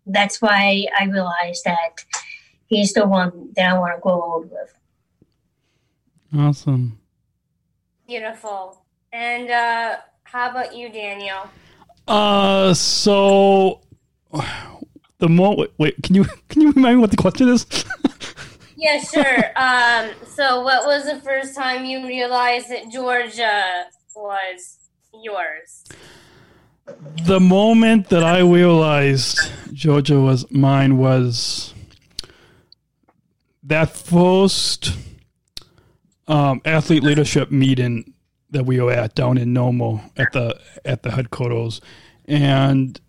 That's 0.07 0.41
why 0.41 0.87
I 0.99 1.05
realized 1.05 1.65
that 1.65 2.05
he's 2.71 2.95
the 2.95 3.07
one 3.07 3.51
that 3.57 3.75
I 3.75 3.79
want 3.79 3.97
to 3.97 4.01
go 4.01 4.23
old 4.23 4.51
with. 4.51 4.75
awesome. 6.35 6.99
Beautiful. 8.07 8.83
And 9.13 9.51
uh, 9.51 9.97
how 10.23 10.51
about 10.51 10.75
you, 10.75 10.89
Daniel? 10.89 11.51
Uh, 12.09 12.73
so 12.73 13.83
the 15.19 15.29
mo 15.29 15.55
wait, 15.57 15.71
wait, 15.77 16.03
can 16.03 16.15
you 16.15 16.25
can 16.49 16.63
you 16.63 16.73
remind 16.73 16.97
me 16.97 17.01
what 17.03 17.11
the 17.11 17.17
question 17.19 17.49
is? 17.49 17.67
Yeah, 18.83 18.99
sure. 18.99 19.45
um, 19.57 20.11
so, 20.27 20.63
what 20.63 20.87
was 20.87 21.05
the 21.05 21.21
first 21.21 21.55
time 21.55 21.85
you 21.85 22.07
realized 22.07 22.71
that 22.71 22.91
Georgia 22.91 23.85
was 24.17 24.79
yours? 25.23 25.85
the 27.25 27.39
moment 27.39 28.09
that 28.09 28.25
I 28.25 28.39
realized 28.41 29.39
Georgia 29.73 30.19
was 30.19 30.51
mine 30.51 30.97
was 30.97 31.75
that 33.71 33.97
first 33.97 34.93
um, 36.27 36.61
athlete 36.65 37.05
leadership 37.05 37.53
meeting 37.53 38.13
that 38.51 38.67
we 38.67 38.81
were 38.81 38.91
at 38.93 39.15
down 39.15 39.39
in 39.39 39.53
Normal 39.53 40.01
at 40.17 40.33
the 40.33 40.61
at 40.85 41.05
the 41.05 41.13
headquarters, 41.13 41.81
and 42.27 43.01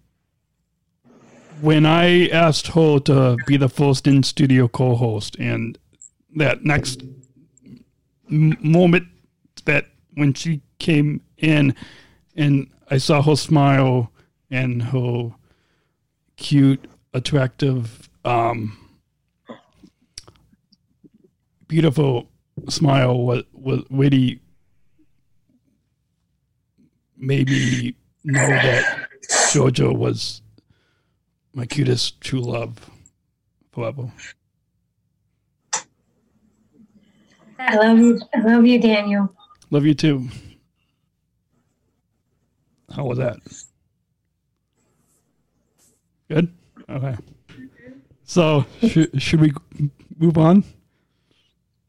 when 1.61 1.85
I 1.85 2.27
asked 2.27 2.67
her 2.67 2.99
to 2.99 3.37
be 3.47 3.57
the 3.57 3.69
first 3.69 4.05
in 4.05 4.21
studio 4.21 4.67
co 4.67 4.95
host, 4.95 5.35
and 5.39 5.77
that 6.35 6.63
next 6.63 7.03
moment 8.29 9.07
that 9.65 9.87
when 10.13 10.33
she 10.33 10.61
came 10.77 11.21
in 11.37 11.73
and 12.35 12.67
I 12.89 12.97
saw 12.97 13.21
her 13.23 13.35
smile 13.35 14.11
and 14.51 14.83
her 14.83 15.31
cute, 16.37 16.85
attractive, 17.13 18.09
um, 18.25 18.77
beautiful 21.71 22.29
smile 22.67 23.17
was, 23.17 23.43
was 23.53 23.85
made 27.17 27.49
me 27.49 27.95
know 28.25 28.45
that 28.45 29.07
Georgia 29.53 29.89
was 29.89 30.41
my 31.53 31.65
cutest 31.65 32.19
true 32.19 32.41
love 32.41 32.91
forever. 33.71 34.11
I 37.57 37.77
love 37.77 37.99
you. 37.99 38.19
I 38.35 38.41
love 38.41 38.65
you, 38.65 38.77
Daniel. 38.77 39.33
Love 39.69 39.85
you 39.85 39.93
too. 39.93 40.27
How 42.93 43.05
was 43.05 43.17
that? 43.17 43.37
Good? 46.27 46.53
Okay. 46.89 47.15
So, 48.25 48.65
should, 48.85 49.21
should 49.21 49.39
we 49.39 49.53
move 50.17 50.37
on? 50.37 50.65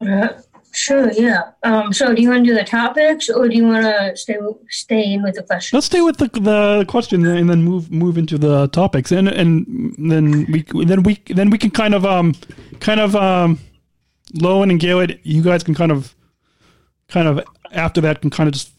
Uh, 0.07 0.41
sure, 0.71 1.11
yeah. 1.13 1.51
Um, 1.63 1.93
so 1.93 2.13
do 2.13 2.21
you 2.21 2.29
want 2.29 2.45
to 2.45 2.51
do 2.51 2.55
the 2.55 2.63
topics 2.63 3.29
or 3.29 3.47
do 3.47 3.55
you 3.55 3.65
want 3.65 3.83
to 3.83 4.15
stay 4.15 4.37
stay 4.69 5.13
in 5.13 5.23
with 5.23 5.35
the 5.35 5.43
question? 5.43 5.77
Let's 5.77 5.87
stay 5.87 6.01
with 6.01 6.17
the 6.17 6.27
the 6.27 6.85
question 6.87 7.25
and 7.25 7.49
then 7.49 7.63
move 7.63 7.91
move 7.91 8.17
into 8.17 8.37
the 8.37 8.67
topics 8.67 9.11
and 9.11 9.27
and 9.27 9.95
then 9.97 10.45
we 10.51 10.65
then 10.85 11.03
we 11.03 11.21
then 11.27 11.49
we 11.49 11.57
can 11.57 11.71
kind 11.71 11.93
of 11.93 12.05
um 12.05 12.33
kind 12.79 12.99
of 12.99 13.15
um 13.15 13.59
Lauren 14.33 14.71
and 14.71 14.79
Garrett, 14.79 15.19
you 15.23 15.41
guys 15.43 15.63
can 15.63 15.75
kind 15.75 15.91
of 15.91 16.15
kind 17.07 17.27
of 17.27 17.43
after 17.71 18.01
that 18.01 18.21
can 18.21 18.29
kind 18.29 18.47
of 18.47 18.53
just 18.53 18.71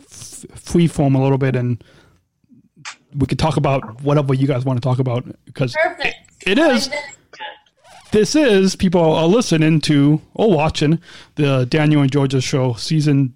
free 0.54 0.86
form 0.86 1.14
a 1.14 1.22
little 1.22 1.38
bit 1.38 1.56
and 1.56 1.82
we 3.16 3.26
could 3.26 3.38
talk 3.38 3.56
about 3.56 4.02
whatever 4.02 4.34
you 4.34 4.46
guys 4.46 4.64
want 4.64 4.76
to 4.76 4.86
talk 4.86 4.98
about 4.98 5.24
because 5.44 5.74
Perfect. 5.74 6.16
it 6.46 6.58
is 6.58 6.90
this 8.14 8.36
is 8.36 8.76
people 8.76 9.00
are 9.02 9.26
listening 9.26 9.80
to 9.80 10.20
or 10.34 10.48
watching 10.48 11.00
the 11.34 11.66
Daniel 11.66 12.00
and 12.00 12.12
Georgia 12.12 12.40
show 12.40 12.74
season 12.74 13.34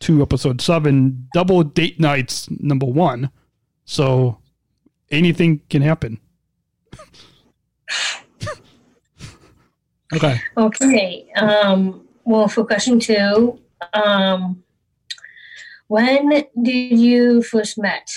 two 0.00 0.20
episode 0.20 0.60
seven 0.60 1.26
double 1.32 1.62
date 1.62 1.98
nights 1.98 2.46
number 2.60 2.84
one 2.84 3.30
so 3.86 4.36
anything 5.10 5.62
can 5.70 5.80
happen 5.80 6.20
okay 10.14 10.38
Okay. 10.58 11.26
Um, 11.36 12.06
well, 12.24 12.48
for 12.48 12.64
question 12.66 13.00
two, 13.00 13.58
um, 13.94 14.62
when 15.86 16.28
did 16.62 16.98
you 16.98 17.42
first 17.42 17.78
met 17.78 18.10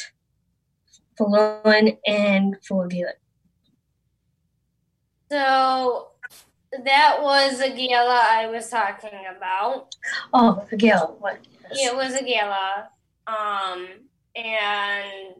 for 1.18 1.30
Lauren 1.30 1.98
and 2.06 2.58
for 2.62 2.88
Garrett? 2.88 3.21
So 5.32 6.10
that 6.84 7.20
was 7.22 7.62
a 7.62 7.74
gala 7.74 8.22
I 8.22 8.48
was 8.48 8.70
talking 8.70 9.28
about. 9.34 9.96
Oh, 10.34 10.66
for 10.70 10.76
Garrett. 10.76 11.22
What? 11.22 11.40
It 11.72 11.96
was 11.96 12.16
a 12.16 12.22
gala. 12.22 12.90
Um, 13.28 13.88
and 14.36 15.36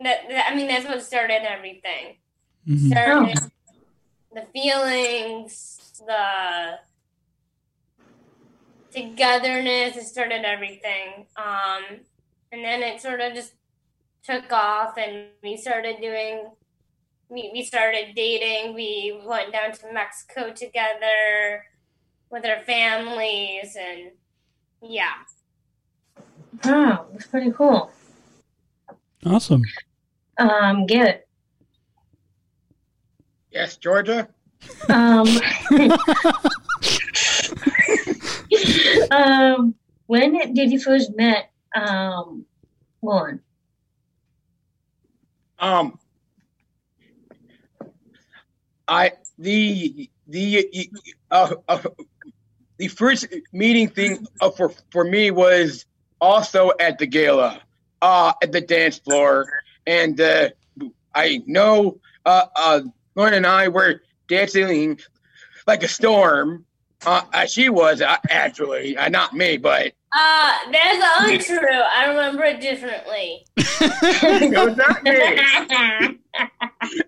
that, 0.00 0.28
that 0.28 0.50
I 0.50 0.56
mean 0.56 0.66
that's 0.66 0.84
what 0.84 1.00
started 1.04 1.48
everything. 1.48 2.16
Mhm. 2.68 2.90
Started 2.90 3.38
the 4.34 4.46
feelings, 4.52 6.02
the 6.04 6.80
togetherness, 8.92 9.96
it 9.96 10.06
started 10.06 10.44
everything. 10.44 11.28
Um, 11.36 12.00
and 12.50 12.64
then 12.64 12.82
it 12.82 13.00
sort 13.00 13.20
of 13.20 13.32
just 13.34 13.52
took 14.24 14.50
off 14.52 14.98
and 14.98 15.28
we 15.40 15.56
started 15.56 16.00
doing 16.00 16.50
we, 17.32 17.50
we 17.52 17.64
started 17.64 18.14
dating. 18.14 18.74
We 18.74 19.18
went 19.24 19.52
down 19.52 19.72
to 19.72 19.92
Mexico 19.92 20.52
together 20.52 21.64
with 22.30 22.44
our 22.44 22.60
families 22.60 23.74
and 23.78 24.10
yeah. 24.82 25.14
Wow, 26.64 27.06
that's 27.12 27.26
pretty 27.26 27.50
cool. 27.52 27.90
awesome 29.24 29.62
Um, 30.36 30.84
Garrett. 30.86 31.26
Yes, 33.50 33.78
Georgia. 33.78 34.28
Um, 34.88 35.26
um, 39.10 39.74
when 40.06 40.54
did 40.54 40.70
you 40.70 40.80
first 40.80 41.16
met 41.16 41.50
um, 41.74 42.44
Lauren? 43.02 43.40
Um, 45.58 45.98
I 48.92 49.12
the 49.38 50.10
the 50.28 50.90
uh, 51.30 51.54
uh, 51.66 51.78
the 52.76 52.88
first 52.88 53.26
meeting 53.50 53.88
thing 53.88 54.26
uh, 54.42 54.50
for 54.50 54.70
for 54.90 55.02
me 55.04 55.30
was 55.30 55.86
also 56.20 56.72
at 56.78 56.98
the 56.98 57.06
gala, 57.06 57.62
uh, 58.02 58.34
at 58.42 58.52
the 58.52 58.60
dance 58.60 58.98
floor, 58.98 59.46
and 59.86 60.20
uh, 60.20 60.50
I 61.14 61.40
know 61.46 62.00
uh, 62.26 62.44
uh, 62.54 62.80
Lauren 63.16 63.32
and 63.32 63.46
I 63.46 63.68
were 63.68 64.02
dancing 64.28 65.00
like 65.66 65.82
a 65.82 65.88
storm. 65.88 66.66
Uh, 67.04 67.46
she 67.46 67.68
was 67.68 68.00
uh, 68.00 68.16
actually, 68.30 68.96
uh, 68.96 69.08
not 69.08 69.32
me, 69.34 69.56
but 69.56 69.92
Uh, 70.12 70.52
that's 70.70 71.04
untrue. 71.20 71.58
I 71.58 72.06
remember 72.08 72.44
it 72.44 72.60
differently. 72.60 73.44
it 73.56 74.58
was 74.58 74.76
not 74.76 75.02
me. 75.02 76.18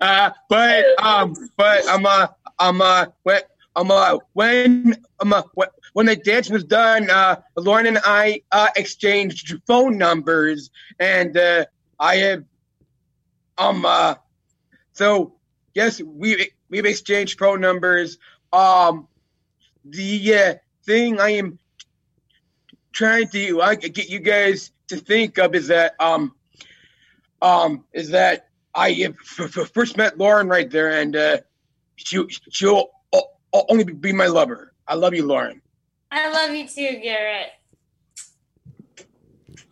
Uh, 0.01 0.31
but 0.49 0.85
um, 1.03 1.35
but 1.57 1.87
um, 1.87 2.07
uh, 2.07 2.27
um, 2.59 2.81
uh, 2.81 3.07
when 3.23 3.41
um, 3.77 3.91
uh, 3.91 4.19
when 4.33 4.97
um, 5.21 5.33
uh, 5.33 5.43
when, 5.55 5.69
when 5.93 6.07
the 6.07 6.17
dance 6.17 6.49
was 6.51 6.65
done, 6.65 7.11
uh, 7.11 7.37
Lauren 7.57 7.87
and 7.87 7.99
I 8.05 8.43
uh, 8.53 8.69
exchanged 8.77 9.55
phone 9.67 9.99
numbers, 9.99 10.71
and 10.99 11.37
uh, 11.37 11.67
I 11.99 12.17
have 12.17 12.45
um, 13.59 13.85
uh, 13.85 14.15
so 14.93 15.35
yes, 15.75 16.01
we 16.01 16.51
we've 16.69 16.87
exchanged 16.87 17.39
phone 17.39 17.61
numbers. 17.61 18.19
Um, 18.53 19.09
the 19.85 20.35
uh, 20.35 20.55
thing 20.85 21.21
I 21.21 21.31
am 21.31 21.59
trying 22.93 23.29
to 23.29 23.61
I 23.63 23.75
get 23.75 24.09
you 24.09 24.19
guys 24.21 24.71
to 24.89 24.97
think 24.97 25.39
of 25.39 25.55
is 25.55 25.67
that 25.69 25.95
um, 26.01 26.35
um, 27.43 27.85
is 27.93 28.11
that 28.11 28.49
I 28.75 28.91
have 28.93 29.15
f- 29.21 29.57
f- 29.59 29.71
first 29.73 29.97
met 29.97 30.19
Lauren 30.19 30.49
right 30.49 30.71
there, 30.71 31.01
and 31.01 31.15
uh, 31.17 31.39
she 31.97 32.25
she'll 32.51 32.91
o- 33.13 33.31
o- 33.53 33.67
only 33.69 33.85
be 33.85 34.13
my 34.13 34.27
lover. 34.27 34.73
I 34.89 34.95
love 34.95 35.15
you, 35.15 35.27
Lauren. 35.27 35.61
I 36.11 36.31
love 36.31 36.55
you 36.55 36.67
too, 36.69 37.01
Garrett. 37.03 37.49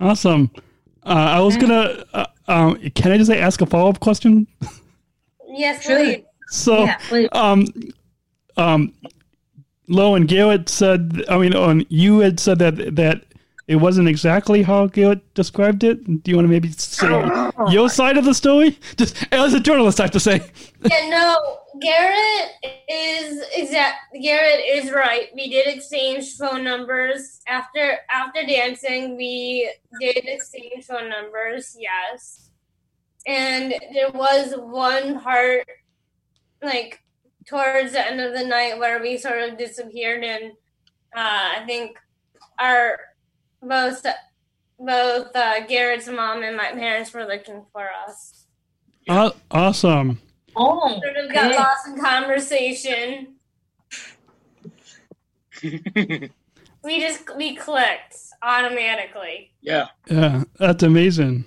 awesome 0.01 0.51
uh, 1.05 1.09
i 1.37 1.41
was 1.41 1.57
gonna 1.57 2.05
uh, 2.13 2.27
um, 2.49 2.77
can 2.91 3.13
i 3.13 3.19
just 3.19 3.31
ask 3.31 3.61
a 3.61 3.67
follow-up 3.67 4.01
question 4.01 4.47
Yes, 5.55 5.85
please. 5.85 6.25
so 6.49 6.85
Yeah, 6.85 6.97
please. 7.09 7.29
um 7.33 7.67
um 8.57 8.93
Lo 9.93 10.15
and 10.15 10.27
Garrett 10.27 10.69
said 10.69 11.25
I 11.29 11.39
mean 11.39 11.55
on 11.55 11.85
you 11.89 12.21
had 12.21 12.41
said 12.41 12.59
that 12.61 12.97
that 12.97 13.25
it 13.69 13.77
wasn't 13.77 14.09
exactly 14.09 14.63
how 14.63 14.87
Garrett 14.87 15.35
described 15.35 15.85
it. 15.85 16.05
Do 16.25 16.31
you 16.31 16.37
want 16.37 16.47
to 16.47 16.51
maybe 16.51 16.71
say 16.73 17.51
your 17.71 17.89
side 18.01 18.17
of 18.17 18.25
the 18.25 18.35
story? 18.35 18.79
Just 18.97 19.25
as 19.33 19.55
a 19.55 19.61
journalist 19.61 20.01
I 20.01 20.05
have 20.05 20.11
to 20.13 20.21
say. 20.21 20.41
Yeah, 20.85 21.09
no, 21.11 21.59
Garrett 21.81 22.51
is 22.89 23.41
exact. 23.55 23.99
Garrett 24.21 24.65
is 24.67 24.91
right. 24.91 25.29
We 25.33 25.49
did 25.49 25.69
exchange 25.69 26.37
phone 26.37 26.65
numbers 26.65 27.41
after 27.47 27.99
after 28.13 28.45
dancing. 28.45 29.17
We 29.17 29.73
did 30.01 30.25
exchange 30.25 30.85
phone 30.87 31.09
numbers. 31.09 31.77
Yes, 31.79 32.51
and 33.29 33.73
there 33.95 34.11
was 34.11 34.55
one 34.57 35.21
part, 35.21 35.69
like 36.63 37.01
towards 37.47 37.93
the 37.93 38.07
end 38.07 38.21
of 38.21 38.33
the 38.33 38.45
night, 38.45 38.79
where 38.79 39.01
we 39.01 39.19
sort 39.19 39.41
of 39.43 39.59
disappeared, 39.59 40.25
and 40.25 40.53
uh, 41.15 41.61
I 41.61 41.65
think 41.67 41.99
our 42.59 42.99
both 43.63 44.05
both 44.79 45.35
uh, 45.35 45.67
Garrett's 45.67 46.09
mom 46.09 46.43
and 46.43 46.57
my 46.57 46.73
parents 46.73 47.13
were 47.13 47.25
looking 47.25 47.65
for 47.73 47.89
us. 48.07 48.47
Aw 49.09 49.33
awesome. 49.51 50.21
Oh, 50.55 51.01
Sort 51.03 51.17
of 51.17 51.33
got 51.33 51.51
okay. 51.51 51.59
lost 51.59 51.89
in 51.89 51.99
conversation. 51.99 53.35
We 56.85 56.99
just 57.01 57.37
we 57.37 57.55
clicked 57.55 58.17
automatically. 58.43 59.53
yeah. 59.61 59.87
Yeah, 60.11 60.43
that's 60.59 60.83
amazing. 60.83 61.45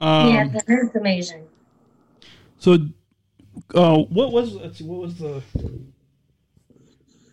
Um, 0.00 0.32
yeah, 0.32 0.48
that 0.48 0.64
is 0.68 0.94
amazing. 0.94 1.46
So, 2.58 2.78
uh, 3.74 3.98
what 3.98 4.32
was 4.32 4.52
let's 4.54 4.78
see, 4.78 4.84
what 4.84 5.00
was 5.00 5.18
the 5.18 5.42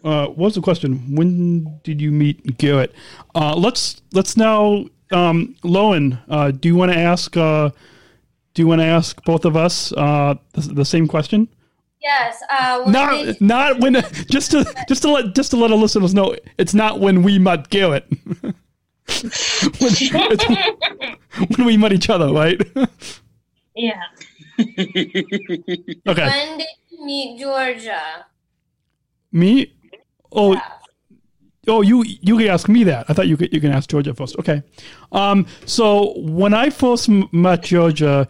uh, 0.03 0.27
what 0.27 0.37
was 0.37 0.55
the 0.55 0.61
question? 0.61 1.15
When 1.15 1.79
did 1.83 2.01
you 2.01 2.11
meet 2.11 2.57
Garrett? 2.57 2.93
Uh, 3.35 3.55
let's 3.55 4.01
let's 4.13 4.37
now, 4.37 4.85
um, 5.11 5.55
Lauren. 5.63 6.19
Uh, 6.29 6.51
do 6.51 6.67
you 6.69 6.75
want 6.75 6.91
to 6.91 6.97
ask? 6.97 7.35
Uh, 7.35 7.69
do 8.53 8.61
you 8.61 8.67
want 8.67 8.81
to 8.81 8.85
ask 8.85 9.23
both 9.23 9.45
of 9.45 9.55
us 9.55 9.91
uh, 9.93 10.35
the, 10.53 10.61
the 10.61 10.85
same 10.85 11.07
question? 11.07 11.47
Yes. 12.01 12.41
Uh, 12.49 12.83
Not 12.87 13.11
did- 13.25 13.41
not 13.41 13.79
when 13.79 13.93
just 14.29 14.51
to 14.51 14.65
just 14.87 15.01
to 15.01 15.11
let 15.11 15.35
just 15.35 15.51
to 15.51 15.57
let 15.57 15.71
our 15.71 15.77
listeners 15.77 16.13
know 16.13 16.35
it's 16.57 16.73
not 16.73 16.99
when 16.99 17.23
we 17.23 17.37
met 17.39 17.69
Garrett. 17.69 18.05
when, 19.79 19.91
when 21.55 21.65
we 21.65 21.75
met 21.77 21.91
each 21.93 22.09
other, 22.09 22.31
right? 22.31 22.61
Yeah. 23.79 24.01
okay. 26.07 26.25
when 26.25 26.57
did 26.57 26.67
you 26.89 27.05
meet 27.05 27.39
Georgia? 27.39 28.25
Me? 29.31 29.73
Oh, 30.31 30.53
Yeah. 30.53 30.61
oh, 31.67 31.81
you 31.81 32.03
you 32.03 32.37
can 32.37 32.47
ask 32.47 32.67
me 32.69 32.83
that. 32.85 33.05
I 33.09 33.13
thought 33.13 33.27
you 33.27 33.37
could, 33.37 33.53
you 33.53 33.61
can 33.61 33.71
ask 33.71 33.89
Georgia 33.89 34.13
first. 34.13 34.37
Okay. 34.39 34.63
Um. 35.11 35.45
So 35.65 36.13
when 36.19 36.53
I 36.53 36.69
first 36.69 37.09
met 37.09 37.63
Georgia, 37.63 38.27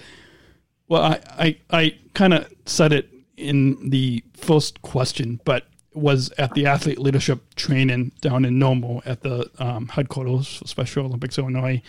well, 0.88 1.04
I 1.04 1.20
I, 1.38 1.58
I 1.70 1.98
kind 2.14 2.34
of 2.34 2.52
said 2.66 2.94
it 2.94 3.10
in 3.38 3.90
the 3.90 4.24
first 4.36 4.82
question, 4.82 5.40
but 5.46 5.68
was 5.94 6.32
at 6.38 6.54
the 6.54 6.66
athlete 6.68 7.00
leadership 7.00 7.56
training 7.56 8.12
down 8.22 8.46
in 8.46 8.60
Normal 8.60 9.02
at 9.06 9.22
the 9.22 9.50
um, 9.58 9.88
headquarters 9.88 10.58
for 10.58 10.68
Special 10.68 11.06
Olympics 11.06 11.38
Illinois, 11.40 11.82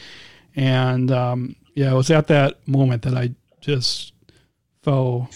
and 0.57 1.11
um, 1.11 1.57
yeah, 1.74 1.90
it 1.92 1.94
was 1.94 2.11
at 2.11 2.27
that 2.29 2.66
moment 2.66 3.03
that 3.03 3.14
I 3.14 3.35
just 3.61 4.12
fell 4.82 5.28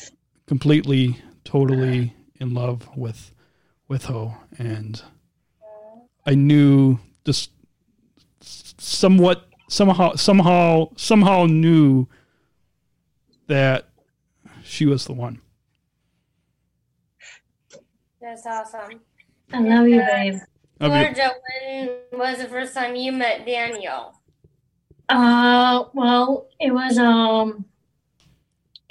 completely, 0.46 1.18
totally 1.44 2.14
in 2.40 2.55
love 2.55 2.88
with 2.96 3.33
with 3.88 4.07
her, 4.07 4.37
and 4.59 5.02
I 6.26 6.35
knew 6.35 6.98
just 7.24 7.50
somewhat 8.40 9.46
somehow 9.68 10.14
somehow 10.14 10.90
somehow 10.96 11.46
knew 11.46 12.07
that 13.46 13.88
she 14.62 14.87
was 14.87 15.05
the 15.05 15.12
one. 15.12 15.40
That's 18.20 18.46
awesome. 18.46 19.00
I 19.52 19.61
love 19.61 19.88
you, 19.88 20.00
babe. 20.00 20.38
Love 20.81 20.96
you. 20.96 21.14
Georgia, 21.14 21.33
when 21.59 21.90
was 22.12 22.38
the 22.38 22.48
first 22.48 22.72
time 22.72 22.94
you 22.94 23.12
met 23.12 23.44
Daniel? 23.44 24.14
Uh, 25.09 25.85
well, 25.92 26.48
it 26.59 26.72
was 26.72 26.98
um, 26.98 27.64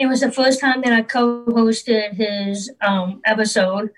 it 0.02 0.08
was 0.08 0.22
the 0.22 0.32
first 0.32 0.60
time 0.60 0.82
that 0.82 0.92
I 0.92 1.04
co-hosted 1.04 2.16
his 2.16 2.72
um 2.82 3.22
episode. 3.24 3.92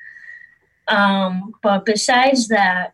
Um, 0.89 1.53
but 1.63 1.85
besides 1.85 2.49
that, 2.49 2.93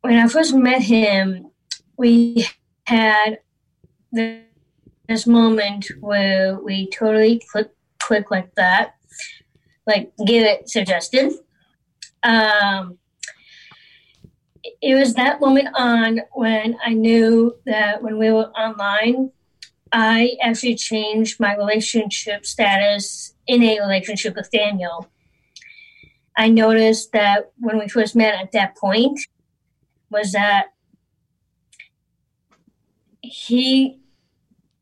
when 0.00 0.16
I 0.18 0.26
first 0.28 0.54
met 0.54 0.80
him, 0.80 1.50
we 1.98 2.46
had 2.86 3.40
this 4.12 5.26
moment 5.26 5.88
where 6.00 6.58
we 6.58 6.88
totally 6.88 7.42
click 7.50 7.70
click 7.98 8.30
like 8.30 8.54
that, 8.54 8.94
like 9.86 10.10
get 10.26 10.42
it 10.42 10.70
suggested. 10.70 11.34
Um, 12.22 12.96
it 14.80 14.94
was 14.94 15.12
that 15.14 15.38
moment 15.38 15.68
on 15.74 16.22
when 16.32 16.78
I 16.82 16.94
knew 16.94 17.56
that 17.66 18.02
when 18.02 18.18
we 18.18 18.30
were 18.30 18.50
online, 18.52 19.32
I 19.92 20.36
actually 20.42 20.76
changed 20.76 21.38
my 21.38 21.54
relationship 21.54 22.46
status 22.46 23.34
in 23.46 23.62
a 23.62 23.80
relationship 23.80 24.34
with 24.36 24.50
Daniel. 24.50 25.08
I 26.36 26.48
noticed 26.48 27.12
that 27.12 27.52
when 27.58 27.78
we 27.78 27.88
first 27.88 28.16
met 28.16 28.34
at 28.34 28.52
that 28.52 28.76
point 28.76 29.20
was 30.10 30.32
that 30.32 30.68
he 33.20 34.00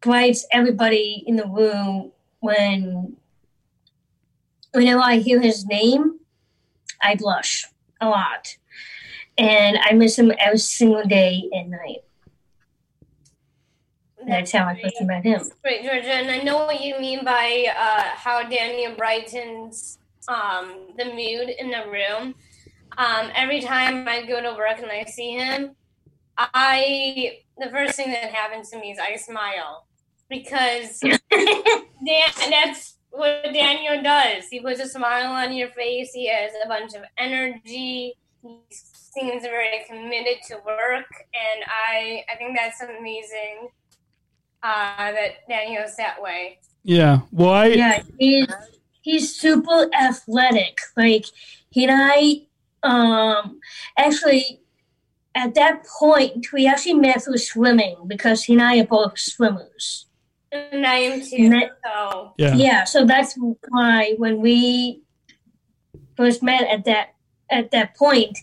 brights 0.01 0.47
everybody 0.53 1.25
in 1.27 1.37
the 1.37 1.47
room 1.47 2.13
when 2.39 3.17
whenever 4.73 5.01
I 5.01 5.17
hear 5.17 5.41
his 5.41 5.67
name, 5.67 6.21
I 7.03 7.17
blush 7.17 7.67
a 8.01 8.09
lot 8.09 8.57
and 9.37 9.79
I 9.83 9.93
miss 9.93 10.19
him 10.19 10.33
every 10.39 10.59
single 10.59 11.05
day 11.05 11.49
and 11.53 11.71
night. 11.71 12.05
That's 14.27 14.53
how 14.53 14.67
I 14.67 14.81
first 14.81 15.01
met 15.03 15.25
him. 15.25 15.43
Great, 15.63 15.83
Georgia, 15.83 16.13
and 16.13 16.31
I 16.31 16.39
know 16.39 16.59
what 16.59 16.81
you 16.81 16.99
mean 16.99 17.25
by 17.25 17.67
uh, 17.77 18.03
how 18.15 18.43
Daniel 18.49 18.95
brightens 18.95 19.99
um, 20.29 20.89
the 20.97 21.07
mood 21.07 21.51
in 21.59 21.71
the 21.71 21.85
room. 21.91 22.35
Um, 22.99 23.31
every 23.35 23.61
time 23.61 24.07
I 24.09 24.27
go 24.27 24.41
to 24.43 24.55
work 24.57 24.79
and 24.79 24.91
I 24.91 25.05
see 25.05 25.33
him, 25.33 25.75
I 26.37 27.39
the 27.59 27.71
first 27.71 27.97
thing 27.97 28.11
that 28.11 28.33
happens 28.33 28.71
to 28.71 28.79
me 28.79 28.93
is 28.93 28.99
I 28.99 29.17
smile 29.17 29.87
because 30.29 31.01
Dan, 31.31 32.31
that's 32.51 32.97
what 33.11 33.45
Daniel 33.53 34.03
does. 34.03 34.49
He 34.49 34.61
puts 34.61 34.81
a 34.81 34.89
smile 34.89 35.33
on 35.33 35.53
your 35.53 35.69
face. 35.71 36.13
He 36.13 36.29
has 36.29 36.53
a 36.65 36.69
bunch 36.69 36.95
of 36.95 37.03
energy. 37.19 38.15
He 38.43 38.59
seems 38.71 39.43
very 39.43 39.85
committed 39.89 40.43
to 40.49 40.57
work, 40.67 41.09
and 41.35 41.65
I 41.67 42.25
I 42.33 42.37
think 42.37 42.57
that's 42.57 42.81
amazing 42.81 43.69
uh, 44.63 45.13
that 45.13 45.49
Daniel's 45.49 45.97
that 45.97 46.21
way. 46.21 46.59
Yeah. 46.83 47.21
Well, 47.31 47.51
I 47.51 47.67
Yeah, 47.67 48.03
he's 48.19 48.47
he's 49.03 49.37
super 49.37 49.89
athletic. 49.95 50.79
Like 50.97 51.27
he 51.71 51.87
and 51.87 51.93
I, 51.95 52.47
um, 52.83 53.61
actually, 53.99 54.61
at 55.35 55.55
that 55.55 55.85
point, 55.99 56.47
we 56.53 56.67
actually 56.67 56.95
met 56.95 57.23
through 57.25 57.39
swimming 57.39 57.97
because 58.07 58.45
he 58.45 58.55
and 58.55 58.63
I 58.63 58.79
are 58.81 58.87
both 58.87 59.19
swimmers. 59.19 60.07
And 60.53 60.87
I 60.87 60.97
am 60.97 61.21
too. 61.21 61.49
That- 61.51 61.79
So 61.85 62.35
yeah. 62.39 62.55
Yeah, 62.55 62.85
so 62.85 63.05
that's 63.05 63.37
why 63.69 64.15
when 64.19 64.41
we 64.41 65.03
first 66.17 66.43
met 66.43 66.63
at 66.63 66.85
that 66.85 67.15
at 67.51 67.71
that 67.73 67.97
point, 67.97 68.39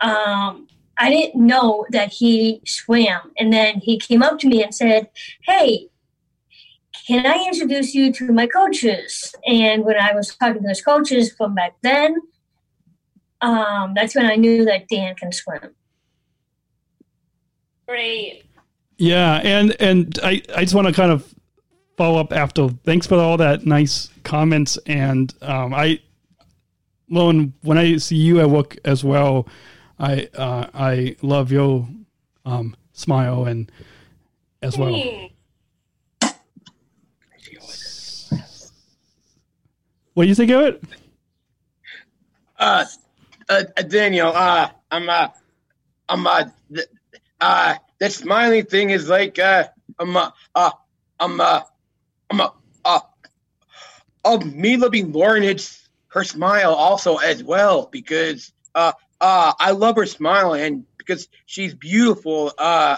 um, 0.00 0.66
I 1.02 1.10
didn't 1.10 1.44
know 1.44 1.84
that 1.90 2.12
he 2.12 2.62
swam, 2.64 3.32
and 3.36 3.52
then 3.52 3.80
he 3.80 3.98
came 3.98 4.22
up 4.22 4.38
to 4.38 4.48
me 4.48 4.62
and 4.62 4.72
said, 4.72 5.10
"Hey, 5.42 5.88
can 7.08 7.26
I 7.26 7.44
introduce 7.44 7.92
you 7.92 8.12
to 8.12 8.32
my 8.32 8.46
coaches?" 8.46 9.34
And 9.44 9.84
when 9.84 9.96
I 9.96 10.14
was 10.14 10.28
talking 10.36 10.62
to 10.62 10.68
his 10.68 10.80
coaches 10.80 11.32
from 11.36 11.56
back 11.56 11.74
then, 11.82 12.14
um, 13.40 13.94
that's 13.96 14.14
when 14.14 14.26
I 14.26 14.36
knew 14.36 14.64
that 14.64 14.86
Dan 14.88 15.16
can 15.16 15.32
swim. 15.32 15.74
great. 17.88 18.44
Yeah, 18.96 19.40
and 19.42 19.74
and 19.80 20.18
I 20.22 20.40
I 20.54 20.62
just 20.62 20.74
want 20.74 20.86
to 20.86 20.92
kind 20.92 21.10
of 21.10 21.34
follow 21.96 22.20
up 22.20 22.32
after. 22.32 22.68
Thanks 22.84 23.08
for 23.08 23.16
all 23.16 23.36
that 23.38 23.66
nice 23.66 24.08
comments, 24.22 24.78
and 24.86 25.34
um, 25.42 25.74
I, 25.74 25.98
Lauren, 27.10 27.54
when 27.62 27.76
I 27.76 27.96
see 27.96 28.14
you 28.16 28.38
at 28.38 28.48
work 28.48 28.78
as 28.84 29.02
well, 29.02 29.48
I 29.98 30.28
uh, 30.34 30.68
I 30.74 31.16
love 31.22 31.52
your 31.52 31.88
um, 32.44 32.76
smile 32.92 33.44
and 33.44 33.70
as 34.62 34.78
well. 34.78 35.30
What 40.14 40.24
do 40.24 40.28
you 40.28 40.34
think 40.34 40.50
of 40.50 40.62
it? 40.62 40.84
Uh, 42.58 42.84
uh, 43.48 43.62
Daniel, 43.88 44.28
uh, 44.34 44.70
I'm, 44.90 45.08
uh, 45.08 45.28
I'm, 46.08 46.26
uh, 46.26 46.44
th- 46.72 46.88
uh, 47.40 47.74
smiling 48.08 48.66
thing 48.66 48.90
is 48.90 49.08
like, 49.08 49.38
uh, 49.38 49.64
I'm, 49.98 50.16
uh, 50.16 50.30
uh 50.54 50.70
I'm, 51.18 51.40
uh, 51.40 51.62
I'm, 52.30 52.40
uh, 52.40 52.50
uh, 52.84 53.00
of 54.24 54.54
me 54.54 54.76
loving 54.76 55.12
Lauren, 55.12 55.42
it's 55.42 55.88
her 56.08 56.24
smile 56.24 56.74
also 56.74 57.16
as 57.16 57.42
well 57.42 57.88
because, 57.90 58.52
uh, 58.74 58.92
uh, 59.22 59.52
I 59.58 59.70
love 59.70 59.96
her 59.96 60.04
smile 60.04 60.54
and 60.54 60.84
because 60.98 61.28
she's 61.46 61.74
beautiful, 61.74 62.52
uh, 62.58 62.96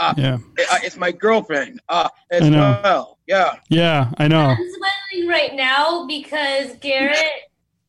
Yeah, 0.00 0.38
uh, 0.58 0.78
it's 0.82 0.96
my 0.96 1.12
girlfriend, 1.12 1.80
uh, 1.88 2.08
as 2.30 2.50
well. 2.50 3.18
Yeah. 3.26 3.56
yeah, 3.68 4.10
I 4.18 4.26
know. 4.26 4.40
I'm 4.40 4.56
smiling 4.56 5.28
right 5.28 5.54
now 5.54 6.06
because 6.06 6.74
Garrett. 6.80 7.16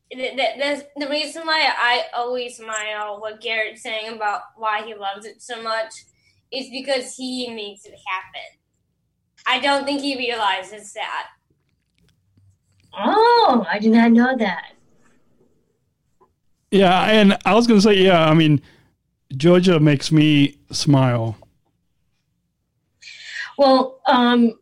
The, 0.10 0.18
the, 0.38 0.86
the, 0.96 1.06
the 1.06 1.10
reason 1.10 1.46
why 1.46 1.70
I 1.78 2.04
always 2.16 2.56
smile, 2.56 3.20
what 3.20 3.42
Garrett's 3.42 3.84
saying 3.84 4.16
about 4.16 4.40
why 4.56 4.84
he 4.86 4.96
loves 4.96 5.26
it 5.26 5.42
so 5.42 5.62
much, 5.62 5.94
is 6.50 6.70
because 6.70 7.14
he 7.16 7.50
makes 7.54 7.84
it 7.84 7.94
happen. 8.08 8.58
I 9.46 9.60
don't 9.60 9.84
think 9.84 10.00
he 10.00 10.18
realizes 10.18 10.94
that. 10.94 11.28
Oh, 12.98 13.66
I 13.70 13.80
did 13.80 13.92
not 13.92 14.14
know 14.14 14.38
that. 14.38 14.77
Yeah, 16.72 17.04
and 17.04 17.38
I 17.46 17.56
was 17.56 17.68
gonna 17.68 17.82
say, 17.82 17.96
yeah, 17.96 18.30
I 18.30 18.34
mean, 18.34 18.62
Georgia 19.36 19.80
makes 19.80 20.12
me 20.12 20.58
smile. 20.72 21.38
Well, 23.58 24.00
um, 24.08 24.54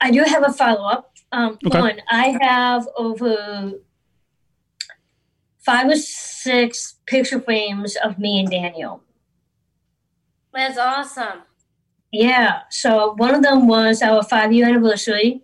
I 0.00 0.10
do 0.10 0.22
have 0.22 0.42
a 0.42 0.52
follow 0.52 0.88
up. 0.88 1.12
Um, 1.32 1.58
Okay. 1.64 1.78
One, 1.80 2.00
I 2.10 2.36
have 2.40 2.88
over 2.96 3.72
five 5.60 5.88
or 5.88 5.96
six 5.96 6.96
picture 7.06 7.40
frames 7.40 7.96
of 8.02 8.18
me 8.18 8.40
and 8.40 8.50
Daniel. 8.50 9.02
That's 10.52 10.78
awesome. 10.78 11.42
Yeah. 12.10 12.62
So 12.70 13.14
one 13.16 13.34
of 13.34 13.42
them 13.42 13.68
was 13.68 14.02
our 14.02 14.22
five 14.24 14.52
year 14.52 14.66
anniversary. 14.66 15.42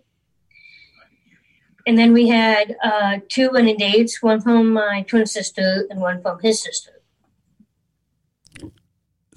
And 1.87 1.97
then 1.97 2.11
we 2.11 2.27
had 2.27 2.75
uh, 2.83 3.19
two 3.29 3.49
wedding 3.49 3.77
dates, 3.77 4.21
one 4.21 4.41
from 4.41 4.73
my 4.73 5.05
twin 5.07 5.25
sister 5.25 5.87
and 5.89 6.01
one 6.01 6.21
from 6.21 6.37
his 6.41 6.61
sister. 6.61 6.91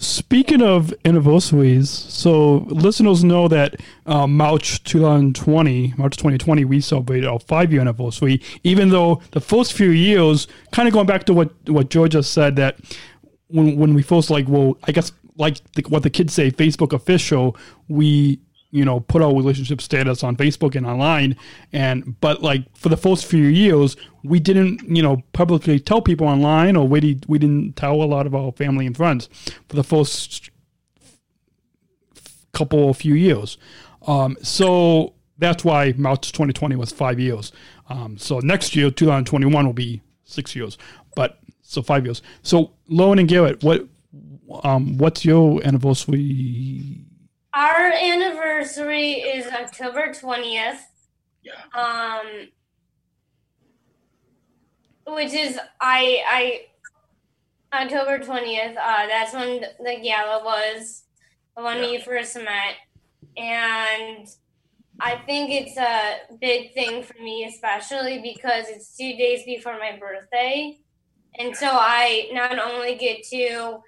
Speaking 0.01 0.61
of 0.61 0.93
anniversaries, 1.05 1.91
so 1.91 2.67
listeners 2.69 3.23
know 3.23 3.47
that 3.47 3.77
uh, 4.07 4.27
March 4.27 4.83
2020, 4.83 5.95
March 5.97 6.17
2020, 6.17 6.65
we 6.65 6.81
celebrated 6.81 7.29
our 7.29 7.39
five 7.39 7.71
year 7.71 7.83
anniversary. 7.83 8.41
Even 8.65 8.89
though 8.89 9.23
the 9.31 9.41
first 9.41 9.73
few 9.73 9.91
years, 9.91 10.49
kind 10.73 10.89
of 10.89 10.95
going 10.95 11.07
back 11.07 11.25
to 11.25 11.35
what 11.35 11.53
what 11.69 11.89
Georgia 11.89 12.23
said, 12.23 12.57
that 12.57 12.79
when 13.47 13.77
when 13.77 13.95
we 13.95 14.03
first 14.03 14.29
like, 14.29 14.49
well, 14.49 14.77
I 14.85 14.93
guess 14.93 15.13
like 15.37 15.59
the, 15.75 15.83
what 15.83 16.03
the 16.03 16.11
kids 16.11 16.35
say, 16.35 16.51
Facebook 16.51 16.93
official, 16.93 17.57
we 17.87 18.41
you 18.71 18.85
know 18.85 19.01
put 19.01 19.23
our 19.23 19.35
relationship 19.35 19.81
status 19.81 20.23
on 20.23 20.37
Facebook 20.37 20.75
and 20.75 20.87
online, 20.87 21.37
and 21.73 22.21
but 22.21 22.43
like 22.43 22.65
for 22.77 22.89
the 22.89 22.97
first 22.97 23.27
few 23.27 23.45
years, 23.45 23.97
we 24.23 24.41
didn't 24.41 24.83
you 24.89 25.03
know 25.03 25.23
publicly 25.33 25.81
tell 25.81 26.01
people 26.01 26.27
online, 26.27 26.77
or 26.77 26.87
we 26.87 27.01
did, 27.01 27.27
we 27.27 27.39
didn't 27.39 27.77
tell 27.77 28.03
a 28.03 28.05
lot 28.05 28.27
of 28.27 28.35
our 28.35 28.53
family 28.53 28.87
and 28.87 28.97
friends 28.97 29.29
for 29.69 29.77
the 29.77 29.85
first 29.85 30.51
couple 32.53 32.91
of 32.91 32.97
few 32.97 33.15
years. 33.15 33.59
Um, 34.07 34.37
so 34.43 35.15
that's 35.39 35.65
why 35.65 35.95
March 35.97 36.33
2020 36.33 36.77
was 36.77 36.93
five 36.93 37.19
years. 37.19 37.53
Um, 37.89 38.19
so 38.19 38.39
next 38.41 38.77
year, 38.77 38.91
2021 38.91 39.67
will 39.67 39.73
be 39.73 40.03
six 40.25 40.55
years, 40.55 40.79
but 41.17 41.39
so 41.63 41.83
five 41.83 42.05
years. 42.05 42.23
So 42.43 42.73
Lowen 42.91 43.19
and 43.19 43.29
Garrett, 43.29 43.63
what 43.63 43.87
um, 44.65 44.99
what's 44.99 45.25
your 45.25 45.65
anniversary? 45.65 47.05
Our 47.53 47.93
anniversary 47.93 49.13
is 49.15 49.47
October 49.47 50.13
20th. 50.13 50.79
Yeah. 51.43 51.53
Um 51.75 52.49
which 55.07 55.33
is 55.33 55.59
I 55.81 56.23
I 57.73 57.83
October 57.83 58.19
20th. 58.19 58.77
Uh 58.77 59.07
that's 59.07 59.35
when 59.35 59.61
the 59.61 59.99
gala 60.01 60.45
was 60.45 61.05
the 61.57 61.63
when 61.63 61.81
we 61.81 62.01
first 62.01 62.37
met 62.37 62.77
and 63.37 64.29
I 65.01 65.17
think 65.27 65.51
it's 65.51 65.77
a 65.77 66.37
big 66.41 66.73
thing 66.75 67.03
for 67.03 67.21
me 67.21 67.47
especially 67.47 68.21
because 68.23 68.69
it's 68.69 68.97
2 68.97 69.17
days 69.17 69.45
before 69.45 69.79
my 69.79 69.99
birthday. 69.99 70.79
And 71.39 71.57
so 71.57 71.67
I 71.69 72.29
not 72.33 72.59
only 72.59 72.95
get 72.97 73.25
to 73.31 73.81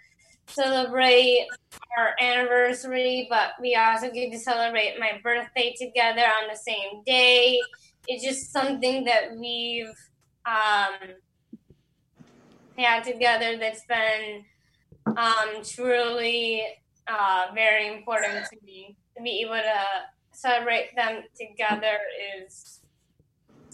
celebrate 0.53 1.49
our 1.97 2.15
anniversary, 2.21 3.27
but 3.31 3.51
we 3.61 3.75
also 3.75 4.11
get 4.11 4.33
to 4.33 4.39
celebrate 4.39 4.99
my 4.99 5.21
birthday 5.23 5.75
together 5.79 6.23
on 6.23 6.49
the 6.51 6.57
same 6.57 7.03
day. 7.05 7.61
It's 8.09 8.25
just 8.25 8.53
something 8.53 9.05
that 9.05 9.37
we've 9.37 9.95
um, 10.47 11.15
had 12.77 13.05
together 13.05 13.57
that's 13.59 13.85
been 13.87 14.45
um, 15.07 15.63
truly 15.65 16.63
uh, 17.07 17.47
very 17.55 17.89
important 17.95 18.47
to 18.51 18.57
me. 18.65 18.97
To 19.17 19.23
be 19.23 19.43
able 19.43 19.57
to 19.57 19.83
celebrate 20.33 20.97
them 20.97 21.23
together 21.39 21.99
is 22.41 22.81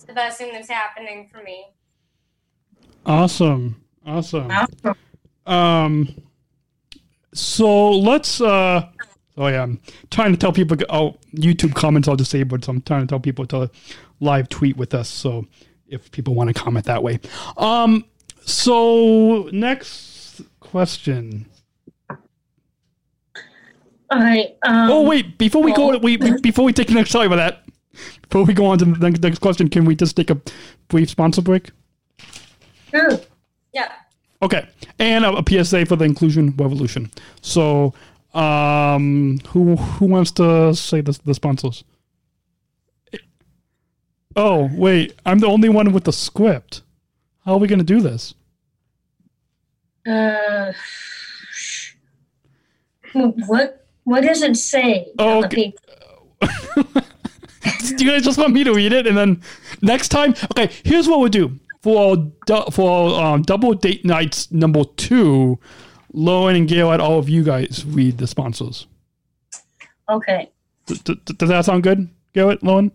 the 0.07 0.13
best 0.13 0.39
thing 0.39 0.53
that's 0.53 0.69
happening 0.69 1.29
for 1.31 1.43
me. 1.43 1.67
Awesome, 3.07 3.83
awesome. 4.05 4.51
Um, 5.47 6.28
so 7.39 7.91
let's. 7.93 8.41
Uh, 8.41 8.89
oh 9.37 9.47
yeah, 9.47 9.63
I'm 9.63 9.81
trying 10.11 10.33
to 10.33 10.39
tell 10.39 10.53
people. 10.53 10.77
Oh, 10.91 11.17
YouTube 11.35 11.75
comments 11.75 12.09
I'll 12.09 12.17
disable, 12.17 12.59
so 12.61 12.71
I'm 12.73 12.83
trying 12.83 13.03
to 13.03 13.07
tell 13.07 13.21
people 13.21 13.47
to 13.47 13.71
live 14.21 14.49
tweet 14.49 14.77
with 14.77 14.95
us. 14.95 15.09
So 15.09 15.47
if 15.87 16.11
people 16.11 16.35
want 16.35 16.49
to 16.49 16.55
comment 16.55 16.87
that 16.87 17.03
way. 17.03 17.21
Um. 17.57 18.05
So 18.45 19.49
next 19.53 20.41
question. 20.61 21.47
All 24.11 24.19
right. 24.21 24.57
Um, 24.63 24.91
Oh 24.91 25.03
wait, 25.07 25.37
before 25.37 25.63
we 25.63 25.73
go, 25.75 25.99
we, 25.99 26.17
we 26.17 26.41
before 26.41 26.65
we 26.65 26.73
take 26.73 26.89
the 26.89 26.95
next. 26.95 27.11
Sorry 27.11 27.27
about 27.27 27.37
that. 27.37 27.65
Before 28.23 28.45
we 28.45 28.55
go 28.55 28.67
on 28.67 28.79
to 28.79 28.85
the 28.85 28.97
next- 28.99 29.23
next 29.23 29.39
question, 29.41 29.69
can 29.69 29.85
we 29.85 29.95
just 29.97 30.17
take 30.17 30.31
a 30.31 30.41
brief 30.89 31.11
sponsor 31.11 31.43
break? 31.43 31.71
Sure. 32.91 33.21
Yeah. 33.75 33.93
Okay, 34.41 34.69
and 34.99 35.25
a, 35.25 35.37
a 35.37 35.65
PSA 35.65 35.87
for 35.87 35.97
the 35.97 36.05
inclusion 36.05 36.55
revolution. 36.57 37.11
So, 37.41 37.93
um, 38.35 39.41
who 39.49 39.77
who 39.77 40.07
wants 40.07 40.31
to 40.33 40.75
say 40.75 41.01
the 41.01 41.19
the 41.25 41.35
sponsors? 41.35 41.85
Oh 44.37 44.71
wait, 44.75 45.15
I'm 45.27 45.41
the 45.41 45.49
only 45.49 45.69
one 45.69 45.93
with 45.93 46.05
the 46.05 46.13
script. 46.13 46.83
How 47.45 47.55
are 47.55 47.59
we 47.59 47.67
going 47.67 47.81
to 47.81 47.85
do 47.85 48.01
this? 48.01 48.35
Uh, 50.07 50.73
what 53.13 53.87
what 54.05 54.23
does 54.23 54.43
it 54.43 54.57
say? 54.57 55.09
Oh, 55.19 55.45
okay. 55.45 55.75
Do 57.97 58.05
you 58.05 58.11
guys 58.11 58.23
just 58.23 58.39
want 58.39 58.53
me 58.53 58.65
to 58.65 58.73
read 58.73 58.93
it 58.93 59.07
and 59.07 59.17
then 59.17 59.43
next 59.83 60.09
time? 60.09 60.35
Okay, 60.53 60.71
here's 60.85 61.09
what 61.09 61.19
we'll 61.21 61.29
do 61.29 61.59
for 61.83 62.31
for 62.73 63.21
um, 63.21 63.43
double 63.43 63.75
date 63.75 64.05
nights 64.05 64.51
number 64.53 64.85
two. 64.97 65.59
Lowen 66.15 66.57
and 66.57 66.67
Gail, 66.69 66.89
let 66.89 67.01
all 67.01 67.19
of 67.19 67.29
you 67.29 67.45
guys 67.45 67.85
read 67.87 68.17
the 68.19 68.27
sponsors. 68.27 68.87
Okay. 70.09 70.51
D- 70.87 70.97
d- 71.05 71.35
does 71.37 71.51
that 71.51 71.67
sound 71.67 71.83
good, 71.83 72.09
Garrett, 72.33 72.63
Lowen? 72.63 72.91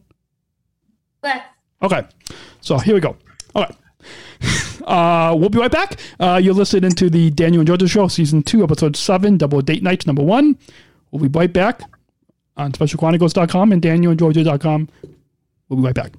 But 1.22 1.43
Okay, 1.84 2.04
so 2.62 2.80
here 2.80 2.96
we 2.96 3.00
go. 3.02 3.15
All 3.56 3.63
right. 3.63 3.76
Uh, 4.86 5.34
we'll 5.38 5.48
be 5.50 5.60
right 5.60 5.72
back. 5.72 5.98
Uh, 6.19 6.38
you're 6.43 6.54
listening 6.54 6.91
to 6.91 7.10
the 7.10 7.30
Daniel 7.30 7.62
and 7.62 7.67
Georgia 7.67 7.88
Show, 7.88 8.10
Season 8.10 8.43
2, 8.43 8.63
Episode 8.65 8.98
7, 8.98 9.38
Double 9.38 9.62
Date 9.62 9.82
Night, 9.82 10.06
Number 10.06 10.22
1. 10.22 10.58
We'll 11.12 11.22
be 11.30 11.39
right 11.39 11.54
back 11.54 11.84
on 12.58 12.74
SpecialChronicles.com 12.74 13.72
and 13.72 13.82
DanielAndGeorgia.com. 13.82 14.89
We'll 15.69 15.80
be 15.80 15.86
right 15.86 15.96
back. 15.96 16.12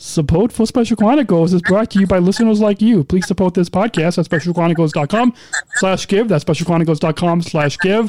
Support 0.00 0.52
for 0.52 0.64
Special 0.64 0.96
Chronicles 0.96 1.52
is 1.52 1.60
brought 1.60 1.90
to 1.90 1.98
you 1.98 2.06
by 2.06 2.18
listeners 2.18 2.60
like 2.60 2.80
you. 2.80 3.02
Please 3.02 3.26
support 3.26 3.54
this 3.54 3.68
podcast 3.68 4.16
at 4.16 4.26
specialchronicles.com 4.26 5.34
slash 5.74 6.06
give. 6.06 6.28
That's 6.28 6.44
specialchronicles.com 6.44 7.42
slash 7.42 7.76
give. 7.78 8.08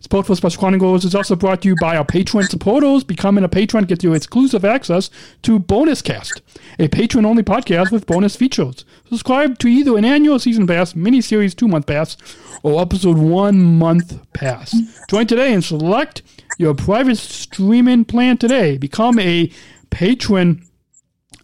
Support 0.00 0.26
for 0.26 0.34
Special 0.34 0.58
Chronicles 0.58 1.04
is 1.04 1.14
also 1.14 1.36
brought 1.36 1.62
to 1.62 1.68
you 1.68 1.76
by 1.80 1.96
our 1.96 2.04
Patreon 2.04 2.48
supporters. 2.48 3.04
Becoming 3.04 3.44
a 3.44 3.48
patron 3.48 3.84
gets 3.84 4.02
you 4.02 4.14
exclusive 4.14 4.64
access 4.64 5.10
to 5.42 5.60
Bonus 5.60 6.02
Cast, 6.02 6.42
a 6.80 6.88
patron-only 6.88 7.44
podcast 7.44 7.92
with 7.92 8.06
bonus 8.06 8.34
features. 8.34 8.84
Subscribe 9.08 9.60
to 9.60 9.68
either 9.68 9.96
an 9.96 10.04
annual 10.04 10.40
season 10.40 10.66
pass, 10.66 10.96
mini-series 10.96 11.54
two-month 11.54 11.86
pass, 11.86 12.16
or 12.64 12.82
episode 12.82 13.16
one-month 13.16 14.18
pass. 14.32 14.76
Join 15.08 15.28
today 15.28 15.54
and 15.54 15.64
select 15.64 16.22
your 16.58 16.74
private 16.74 17.18
streaming 17.18 18.04
plan 18.04 18.38
today. 18.38 18.76
Become 18.76 19.20
a 19.20 19.52
patron 19.90 20.64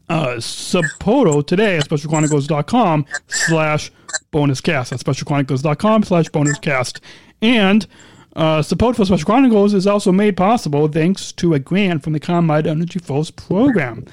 uh, 0.09 0.37
Sapoto 0.37 1.47
today 1.47 1.79
at 1.79 1.89
specialchronicles.com 1.89 3.07
slash 3.29 3.91
bonus 4.31 4.61
cast. 4.61 4.91
That's 4.91 5.03
specialchronicles.com 5.03 6.03
slash 6.05 6.29
bonus 6.29 6.59
cast. 6.59 7.01
And 7.43 7.87
uh, 8.37 8.63
support 8.63 8.97
for 8.97 9.05
Special 9.05 9.25
Chronicles 9.27 9.75
is 9.75 9.87
also 9.87 10.11
made 10.13 10.37
possible 10.37 10.89
thanks 10.89 11.33
to 11.33 11.55
a 11.55 11.59
grant 11.59 12.03
from 12.03 12.13
the 12.13 12.21
ComEd 12.21 12.67
Energy 12.67 12.99
First 12.99 13.37
program. 13.37 14.05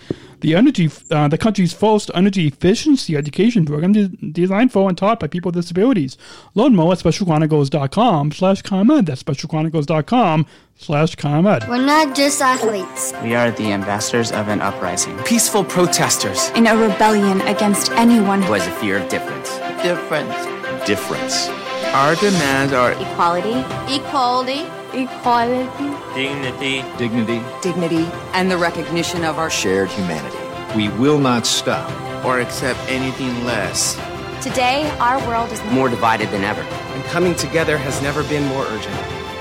The 0.42 0.56
energy, 0.56 0.90
uh, 1.12 1.28
the 1.28 1.38
country's 1.38 1.72
first 1.72 2.10
energy 2.16 2.48
efficiency 2.48 3.16
education 3.16 3.64
program 3.64 3.94
de- 3.94 4.08
designed 4.08 4.72
for 4.72 4.90
and 4.90 4.98
taught 4.98 5.20
by 5.20 5.28
people 5.28 5.50
with 5.50 5.56
disabilities. 5.56 6.18
Learn 6.56 6.76
more 6.76 6.92
at 6.94 6.98
specialchronicles.com 7.00 8.32
slash 8.32 8.64
ComEd. 8.64 9.06
That's 9.06 9.22
specialchronicles.com 9.22 10.48
slash 10.78 11.16
ComEd. 11.16 11.68
We're 11.68 11.86
not 11.86 12.16
just 12.16 12.42
athletes. 12.42 13.14
We 13.24 13.36
are 13.36 13.52
the 13.52 13.72
ambassadors 13.72 14.32
of 14.32 14.48
an 14.48 14.62
uprising. 14.62 15.16
Peaceful 15.26 15.64
protesters. 15.64 16.50
in 16.56 16.66
a 16.66 16.76
rebellion 16.76 17.42
against 17.42 17.92
anyone 17.92 18.42
Who 18.42 18.54
has 18.54 18.66
a 18.66 18.72
fear 18.72 18.98
of 18.98 19.10
difference. 19.10 19.50
Difference. 19.84 20.88
difference. 20.88 21.71
Our 21.94 22.16
demands 22.16 22.72
are 22.74 22.94
equality, 22.94 23.60
equality, 23.94 24.62
equality, 24.94 25.90
Dignity. 26.16 26.84
dignity, 26.98 27.42
dignity, 27.62 28.06
and 28.34 28.50
the 28.50 28.58
recognition 28.58 29.24
of 29.26 29.38
our 29.38 29.50
shared 29.50 29.90
humanity. 29.90 30.38
We 30.76 30.88
will 30.90 31.20
not 31.20 31.46
stop. 31.46 31.90
or 32.24 32.40
accept 32.40 32.78
anything 32.88 33.44
less. 33.46 33.96
Today, 34.44 34.88
our 35.00 35.18
world 35.28 35.52
is 35.52 35.60
More 35.72 35.90
divided 35.90 36.30
than 36.30 36.44
ever. 36.44 36.62
and 36.62 37.04
coming 37.06 37.34
together 37.34 37.80
has 37.80 38.00
never 38.04 38.22
been 38.26 38.46
more 38.46 38.64
urgent. 38.70 38.96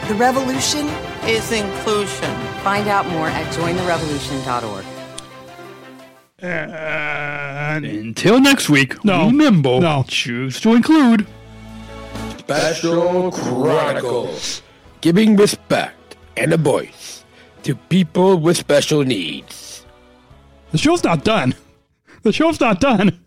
The 0.08 0.14
revolution 0.14 0.86
is 1.26 1.52
inclusion. 1.52 2.34
Find 2.64 2.88
out 2.88 3.06
more 3.08 3.28
at 3.28 3.46
jointherevolution.org. 3.54 4.84
And 6.40 7.84
until 7.84 8.40
next 8.40 8.70
week, 8.70 9.04
No. 9.04 9.26
remember, 9.26 9.78
No. 9.78 10.04
choose 10.08 10.58
to 10.62 10.74
include. 10.74 11.26
Special 12.50 13.30
Chronicles. 13.30 14.60
Giving 15.02 15.36
respect 15.36 16.16
and 16.36 16.52
a 16.52 16.56
voice 16.56 17.24
to 17.62 17.76
people 17.76 18.38
with 18.40 18.56
special 18.56 19.04
needs. 19.04 19.86
The 20.72 20.78
show's 20.78 21.04
not 21.04 21.22
done. 21.22 21.54
The 22.22 22.32
show's 22.32 22.58
not 22.58 22.80
done. 22.80 23.20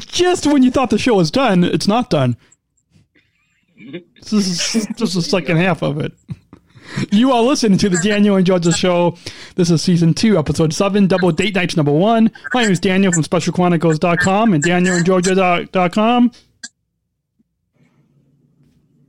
Just 0.00 0.48
when 0.48 0.64
you 0.64 0.72
thought 0.72 0.90
the 0.90 0.98
show 0.98 1.14
was 1.14 1.30
done, 1.30 1.62
it's 1.62 1.86
not 1.86 2.10
done. 2.10 2.36
This 3.76 4.32
is 4.32 4.88
just 4.96 5.14
the 5.14 5.22
second 5.22 5.58
half 5.58 5.80
of 5.82 6.00
it. 6.00 6.12
You 7.12 7.30
are 7.30 7.42
listening 7.42 7.78
to 7.78 7.88
the 7.88 7.98
Daniel 7.98 8.34
and 8.34 8.44
Georgia 8.44 8.72
Show. 8.72 9.16
This 9.54 9.70
is 9.70 9.80
season 9.80 10.12
two, 10.12 10.38
episode 10.38 10.72
seven, 10.72 11.06
double 11.06 11.30
date 11.30 11.54
nights 11.54 11.76
number 11.76 11.92
one. 11.92 12.32
My 12.52 12.62
name 12.62 12.72
is 12.72 12.80
Daniel 12.80 13.12
from 13.12 13.22
SpecialChronicles.com 13.22 14.54
and 14.54 14.64
DanielAndGeorgia.com. 14.64 16.32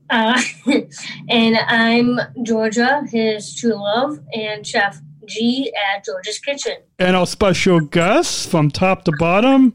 Uh, 0.10 0.41
and 1.30 1.58
I'm 1.58 2.20
Georgia, 2.43 3.03
his 3.10 3.53
true 3.55 3.76
love, 3.76 4.20
and 4.34 4.66
Chef 4.66 4.99
G 5.26 5.74
at 5.93 6.05
Georgia's 6.05 6.39
Kitchen. 6.39 6.78
And 6.99 7.16
our 7.16 7.28
special 7.28 7.80
guests 7.80 8.45
from 8.45 8.72
top 8.72 9.03
to 9.05 9.12
bottom. 9.20 9.74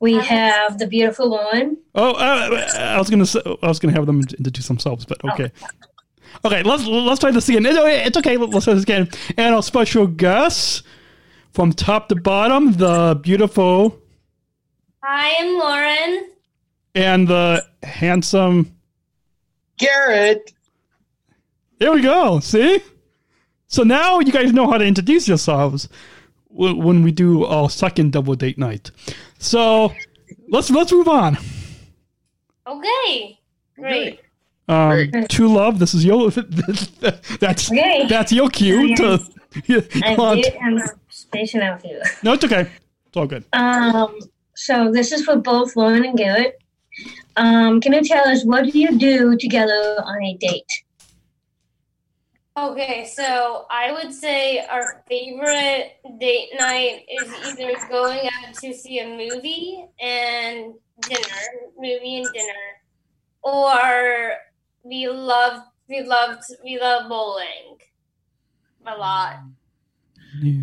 We 0.00 0.14
have 0.14 0.78
the 0.78 0.86
beautiful 0.86 1.28
Lauren. 1.28 1.76
Oh, 1.94 2.12
uh, 2.12 2.68
I 2.78 2.98
was 2.98 3.10
gonna 3.10 3.26
say, 3.26 3.40
I 3.62 3.68
was 3.68 3.78
gonna 3.78 3.94
have 3.94 4.06
them 4.06 4.20
introduce 4.20 4.66
themselves, 4.66 5.04
but 5.04 5.22
okay. 5.24 5.52
Okay, 6.44 6.62
let's 6.62 6.86
let's 6.86 7.20
try 7.20 7.30
this 7.30 7.48
again. 7.48 7.66
It's 7.66 8.16
okay. 8.16 8.36
Let's 8.36 8.64
try 8.64 8.74
this 8.74 8.84
again. 8.84 9.10
And 9.36 9.54
our 9.54 9.62
special 9.62 10.06
guests 10.06 10.82
from 11.52 11.72
top 11.72 12.08
to 12.08 12.16
bottom, 12.16 12.72
the 12.72 13.18
beautiful 13.20 14.00
Hi, 15.02 15.34
I'm 15.40 15.58
Lauren. 15.58 16.30
And 16.94 17.28
the 17.28 17.64
handsome 17.82 18.74
Garrett. 19.78 20.52
There 21.78 21.92
we 21.92 22.02
go. 22.02 22.40
See? 22.40 22.80
So 23.66 23.82
now 23.82 24.18
you 24.20 24.32
guys 24.32 24.52
know 24.52 24.68
how 24.70 24.78
to 24.78 24.84
introduce 24.84 25.26
yourselves 25.28 25.88
when 26.48 27.02
we 27.02 27.12
do 27.12 27.44
our 27.44 27.70
second 27.70 28.12
double 28.12 28.34
date 28.34 28.58
night. 28.58 28.90
So 29.38 29.92
let's 30.48 30.70
let's 30.70 30.92
move 30.92 31.08
on. 31.08 31.38
Okay. 32.66 33.38
Great. 33.76 34.20
Um, 34.68 35.10
True 35.28 35.52
love. 35.52 35.78
This 35.78 35.94
is 35.94 36.04
your. 36.04 36.30
That's 37.40 37.70
Okay. 37.70 38.06
that's 38.08 38.30
your 38.30 38.48
cue 38.50 38.94
to. 38.96 39.18
I'm, 40.04 40.16
Come. 40.16 40.42
I'm 40.62 40.78
spacing 41.08 41.60
out 41.62 41.82
here. 41.82 42.02
No, 42.22 42.34
it's 42.34 42.44
okay. 42.44 42.70
It's 43.06 43.16
all 43.16 43.26
good. 43.26 43.44
Um, 43.52 44.16
so 44.54 44.92
this 44.92 45.10
is 45.10 45.24
for 45.24 45.36
both 45.36 45.74
Lauren 45.74 46.04
and 46.04 46.16
Garrett. 46.16 46.59
Um, 47.36 47.80
can 47.80 47.92
you 47.92 48.02
tell 48.02 48.26
us 48.28 48.44
what 48.44 48.64
do 48.64 48.78
you 48.78 48.98
do 48.98 49.36
together 49.36 50.02
on 50.04 50.22
a 50.22 50.36
date? 50.36 50.70
Okay, 52.56 53.06
so 53.06 53.66
I 53.70 53.92
would 53.92 54.12
say 54.12 54.58
our 54.58 55.02
favorite 55.08 55.96
date 56.18 56.50
night 56.58 57.06
is 57.08 57.32
either 57.46 57.72
going 57.88 58.26
out 58.26 58.54
to 58.56 58.74
see 58.74 58.98
a 58.98 59.06
movie 59.06 59.86
and 60.00 60.74
dinner, 61.08 61.40
movie 61.78 62.18
and 62.18 62.28
dinner, 62.34 62.52
or 63.42 64.32
we 64.82 65.08
love 65.08 65.62
we 65.88 66.02
love 66.02 66.38
we 66.62 66.78
love 66.78 67.08
bowling 67.08 67.78
a 68.86 68.96
lot. 68.96 69.40
Yeah. 70.42 70.62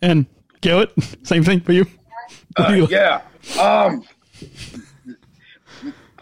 And 0.00 0.26
Garrett, 0.62 0.90
same 1.24 1.44
thing 1.44 1.60
for 1.60 1.72
you. 1.72 1.84
Uh, 2.56 2.72
you- 2.76 2.88
yeah. 2.90 3.20
Um. 3.60 4.02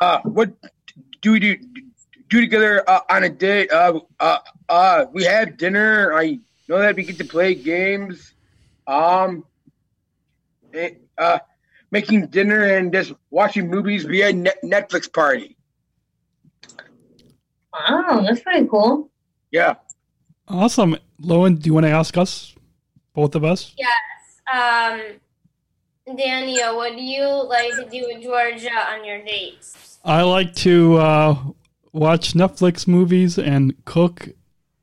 Uh, 0.01 0.21
what 0.25 0.51
do 1.21 1.33
we 1.33 1.39
do 1.41 1.57
do 2.29 2.41
together 2.41 2.83
uh, 2.89 3.01
on 3.11 3.23
a 3.25 3.29
date? 3.29 3.71
Uh, 3.71 4.01
uh, 4.19 4.39
uh, 4.69 5.05
we 5.13 5.25
have 5.25 5.57
dinner. 5.59 6.13
I 6.15 6.39
know 6.69 6.79
that 6.79 6.97
we 6.97 7.05
get 7.05 7.19
to 7.19 7.25
play 7.25 7.55
games. 7.55 8.33
Um. 8.87 9.45
eh, 10.75 10.91
uh, 11.19 11.39
making 11.91 12.29
dinner 12.29 12.65
and 12.65 12.93
just 12.93 13.13
watching 13.31 13.69
movies 13.69 14.05
via 14.05 14.33
net- 14.33 14.63
Netflix 14.65 15.13
party. 15.13 15.57
Wow, 17.73 18.23
that's 18.27 18.41
pretty 18.41 18.67
cool. 18.69 19.11
Yeah. 19.51 19.75
Awesome, 20.49 20.97
Lowen. 21.23 21.61
Do 21.61 21.67
you 21.69 21.75
want 21.75 21.87
to 21.87 21.91
ask 21.91 22.17
us, 22.17 22.55
both 23.15 23.35
of 23.35 23.45
us? 23.45 23.75
Yes. 23.77 23.89
Um, 24.53 25.01
Daniel, 26.17 26.77
what 26.77 26.97
do 26.97 27.03
you 27.03 27.27
like 27.27 27.75
to 27.77 27.89
do 27.91 28.07
with 28.09 28.23
Georgia 28.23 28.75
on 28.93 29.05
your 29.05 29.25
dates? 29.25 29.99
I 30.05 30.23
like 30.23 30.55
to 30.57 30.97
uh, 30.97 31.39
watch 31.93 32.33
Netflix 32.33 32.89
movies 32.89 33.39
and 33.39 33.75
cook 33.85 34.31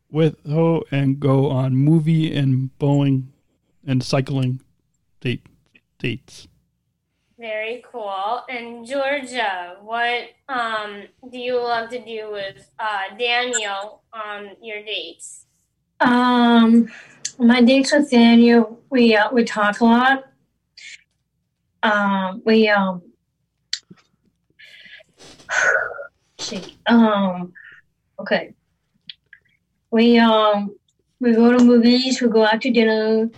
with 0.10 0.36
her 0.46 0.80
and 0.92 1.20
go 1.20 1.50
on 1.50 1.76
movie 1.76 2.36
and 2.36 2.78
bowling 2.80 3.32
and 3.86 4.04
cycling 4.04 4.62
date 5.20 5.46
dates. 6.00 6.48
Very 7.40 7.84
cool. 7.92 8.44
And 8.50 8.86
Georgia, 8.86 9.78
what 9.82 10.30
um 10.50 11.04
do 11.32 11.38
you 11.38 11.62
love 11.62 11.90
to 11.90 12.04
do 12.04 12.32
with 12.32 12.70
uh, 12.80 13.16
Daniel 13.18 14.02
on 14.14 14.52
your 14.62 14.82
dates? 14.84 15.46
Um, 16.00 16.90
my 17.38 17.62
dates 17.62 17.92
with 17.92 18.10
Daniel, 18.10 18.82
we 18.90 19.16
uh, 19.16 19.30
we 19.32 19.44
talk 19.44 19.80
a 19.80 19.86
lot. 19.86 20.24
Um, 21.84 22.42
we 22.46 22.68
um, 22.68 23.02
see, 26.40 26.78
um, 26.88 27.54
okay, 28.20 28.54
we 29.92 30.18
um, 30.18 30.76
we 31.20 31.34
go 31.34 31.56
to 31.56 31.64
movies, 31.64 32.22
we 32.22 32.28
go 32.30 32.46
out 32.46 32.62
to 32.62 32.72
dinner, 32.72 33.30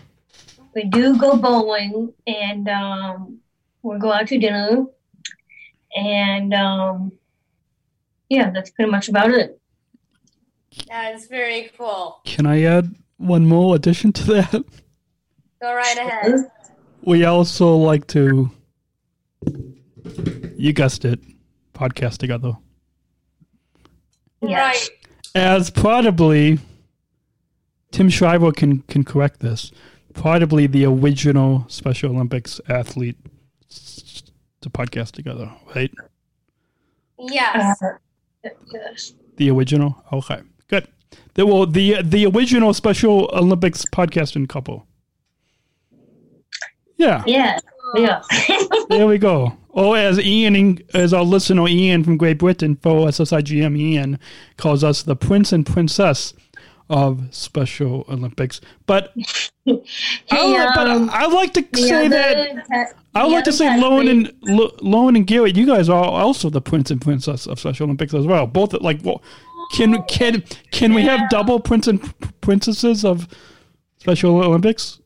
we 0.74 0.84
do 0.86 1.18
go 1.18 1.38
bowling, 1.38 2.14
and 2.26 2.70
um, 2.70 3.40
we 3.82 4.00
go 4.00 4.12
out 4.12 4.28
to 4.28 4.38
dinner, 4.38 4.86
and 5.96 6.54
um, 6.54 7.12
yeah, 8.30 8.50
that's 8.52 8.72
pretty 8.72 8.92
much 8.92 9.10
about 9.10 9.32
it. 9.32 9.60
That's 10.88 11.28
very 11.28 11.72
cool. 11.78 12.22
Can 12.24 12.46
I 12.46 12.64
add 12.64 12.96
one 13.20 13.46
more 13.46 13.76
addition 13.76 14.12
to 14.14 14.24
that? 14.34 14.64
Go 15.62 15.76
right 15.76 15.98
ahead. 15.98 16.52
We 17.04 17.26
also 17.26 17.76
like 17.76 18.08
to, 18.08 18.50
you 20.58 20.74
guessed 20.74 21.06
it, 21.06 21.20
podcast 21.74 22.18
together. 22.18 22.54
Right. 24.42 24.90
As 25.36 25.70
probably, 25.70 26.60
Tim 27.92 28.10
Shriver 28.10 28.52
can, 28.52 28.80
can 28.84 29.04
correct 29.04 29.42
this, 29.42 29.72
probably 30.14 30.66
the 30.66 30.86
original 30.86 31.66
Special 31.68 32.12
Olympics 32.12 32.60
athlete 32.68 33.18
to 34.62 34.70
podcast 34.70 35.12
together, 35.12 35.52
right? 35.76 35.92
Yes. 37.20 37.78
yes. 38.74 39.14
The 39.38 39.50
original? 39.52 40.04
Okay, 40.12 40.42
good. 40.68 40.88
The, 41.36 41.46
well, 41.46 41.66
the 41.66 42.02
the 42.02 42.26
original 42.26 42.74
Special 42.74 43.30
Olympics 43.34 43.86
podcasting 43.86 44.50
couple. 44.50 44.86
Yeah. 46.98 47.24
Yeah. 47.26 47.60
Yeah. 47.96 48.22
there 48.90 49.08
we 49.08 49.18
go. 49.18 49.58
Or 49.70 49.96
as 49.96 50.20
Ian, 50.20 50.80
as 50.94 51.14
our 51.14 51.24
listener 51.24 51.68
Ian 51.68 52.04
from 52.04 52.18
Great 52.18 52.40
Britain 52.40 52.76
for 52.82 53.08
SSIGM, 53.08 53.78
Ian 53.78 54.20
calls 54.58 54.84
us 54.84 55.04
the 55.04 55.16
prince 55.16 55.54
and 55.54 55.66
princess 55.66 56.34
of 56.90 57.34
Special 57.34 58.04
Olympics. 58.10 58.60
But 58.88 59.14
I, 59.68 60.72
but 60.76 60.90
um, 60.90 61.10
I 61.14 61.28
like 61.28 61.54
to 61.54 61.66
say 61.76 62.08
other 62.08 62.10
that 62.10 62.96
I 63.14 63.24
would 63.24 63.32
like 63.32 63.44
to 63.46 63.54
say 63.54 63.66
test 63.66 64.08
and 64.08 64.34
Lo- 64.42 64.72
Lowen 64.82 65.16
and 65.16 65.28
Garrett, 65.28 65.56
you 65.56 65.66
guys 65.66 65.88
are 65.88 66.04
also 66.04 66.50
the 66.50 66.62
prince 66.62 66.90
and 66.90 67.00
princess 67.00 67.46
of 67.46 67.60
Special 67.60 67.86
Olympics 67.86 68.14
as 68.14 68.26
well. 68.26 68.48
Both 68.48 68.74
like, 68.74 69.00
well, 69.04 69.22
can 69.72 70.04
can 70.04 70.44
can 70.72 70.94
we 70.94 71.04
have 71.04 71.30
double 71.30 71.60
prince 71.60 71.88
and 71.88 72.02
princesses 72.42 73.06
of 73.06 73.28
Special 74.00 74.42
Olympics? 74.44 75.00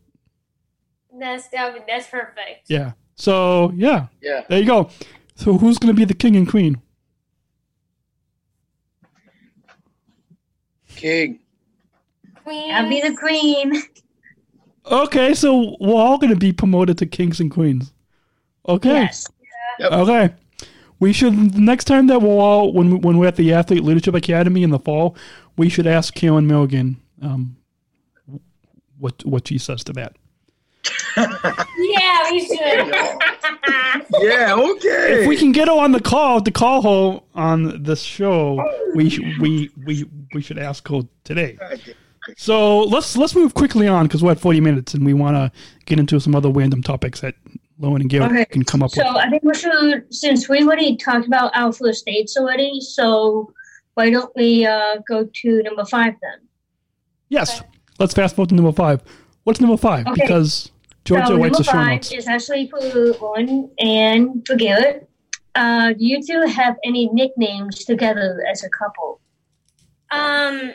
That's 1.20 1.48
that, 1.50 1.74
would- 1.74 1.84
that's 1.88 2.08
perfect. 2.08 2.68
Yeah. 2.70 2.94
So 3.16 3.72
yeah. 3.76 4.08
Yeah. 4.22 4.44
There 4.50 4.60
you 4.60 4.66
go. 4.66 4.90
So 5.36 5.58
who's 5.58 5.78
going 5.78 5.94
to 5.94 5.98
be 6.00 6.06
the 6.06 6.14
king 6.14 6.36
and 6.36 6.48
queen? 6.48 6.82
King. 10.96 11.40
Queen. 12.44 12.74
I'll 12.74 12.88
be 12.90 13.02
the 13.02 13.16
queen. 13.16 13.74
Okay, 14.86 15.34
so 15.34 15.76
we're 15.80 15.96
all 15.96 16.18
going 16.18 16.30
to 16.30 16.36
be 16.40 16.52
promoted 16.52 16.98
to 16.98 17.06
kings 17.06 17.40
and 17.40 17.50
queens. 17.50 17.94
Okay. 18.68 19.04
Yes. 19.04 19.28
Okay. 19.82 20.34
We 21.04 21.12
should 21.12 21.60
next 21.60 21.84
time 21.84 22.08
that 22.08 22.22
we're 22.22 22.40
all 22.40 22.72
when 22.72 23.02
when 23.02 23.18
we're 23.18 23.28
at 23.28 23.36
the 23.36 23.52
Athlete 23.52 23.84
Leadership 23.84 24.16
Academy 24.16 24.64
in 24.64 24.70
the 24.70 24.80
fall, 24.80 25.18
we 25.58 25.68
should 25.68 25.86
ask 25.86 26.14
Karen 26.14 26.48
Milligan 26.48 26.96
um, 27.22 27.58
what 29.00 29.26
what 29.26 29.46
she 29.50 29.58
says 29.58 29.84
to 29.84 29.94
that. 29.94 30.16
yeah, 31.18 32.32
we 32.32 32.40
should. 32.46 32.88
yeah, 34.22 34.56
okay. 34.58 35.24
If 35.24 35.28
we 35.28 35.36
can 35.36 35.52
get 35.52 35.68
her 35.68 35.74
on 35.74 35.92
the 35.92 36.00
call, 36.00 36.40
the 36.40 36.52
call 36.52 36.82
her 36.84 37.22
on 37.36 37.84
this 37.84 38.02
show, 38.02 38.66
we 38.96 39.10
sh- 39.10 39.20
we 39.42 39.72
we 39.86 40.06
we 40.34 40.42
should 40.42 40.58
ask 40.58 40.88
her 40.88 41.02
today. 41.26 41.58
So 42.38 42.80
let's 42.80 43.18
let's 43.18 43.36
move 43.36 43.56
quickly 43.56 43.90
on 43.90 44.08
because 44.08 44.24
we're 44.24 44.32
at 44.32 44.40
forty 44.40 44.62
minutes 44.62 44.94
and 44.94 45.06
we 45.06 45.14
want 45.14 45.36
to 45.36 45.52
get 45.84 46.00
into 46.00 46.18
some 46.22 46.34
other 46.34 46.50
random 46.50 46.82
topics 46.82 47.20
that 47.20 47.36
Lowen 47.84 48.02
and 48.02 48.10
Garrett 48.10 48.32
Okay. 48.32 48.46
can 48.46 48.64
come 48.64 48.82
up 48.82 48.92
So 48.92 49.04
with. 49.06 49.18
I 49.18 49.30
think 49.30 49.44
we 49.44 49.54
should, 49.54 50.06
since 50.14 50.48
we 50.48 50.64
already 50.64 50.96
talked 50.96 51.28
about 51.28 51.52
Alpha 51.54 51.94
States 51.94 52.38
already, 52.38 52.80
so 52.80 53.52
why 53.96 54.10
don't 54.10 54.34
we 54.36 54.66
uh, 54.66 54.96
go 55.08 55.28
to 55.42 55.64
number 55.64 55.86
five 55.86 56.14
then? 56.22 56.48
Yes, 57.30 57.62
let's 58.00 58.14
fast 58.14 58.36
forward 58.36 58.50
to 58.50 58.56
number 58.56 58.72
five. 58.72 59.02
What's 59.44 59.60
number 59.60 59.78
five? 59.78 60.08
Okay. 60.08 60.22
Because 60.22 60.72
Georgia 61.06 61.28
so 61.28 61.38
writes 61.38 61.44
number 61.44 61.58
the 61.58 61.64
show 61.64 61.72
five 61.72 61.88
notes. 61.96 62.12
is 62.14 62.28
actually 62.28 62.70
for 62.70 62.80
Lauren 62.80 63.70
and 63.80 64.46
for 64.48 64.56
Garrett. 64.56 65.10
Uh, 65.56 65.90
do 65.94 66.06
you 66.06 66.24
two 66.24 66.42
have 66.48 66.76
any 66.84 67.10
nicknames 67.14 67.84
together 67.86 68.44
as 68.50 68.64
a 68.64 68.70
couple? 68.70 69.20
Um, 70.10 70.74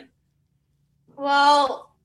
well, 1.17 1.95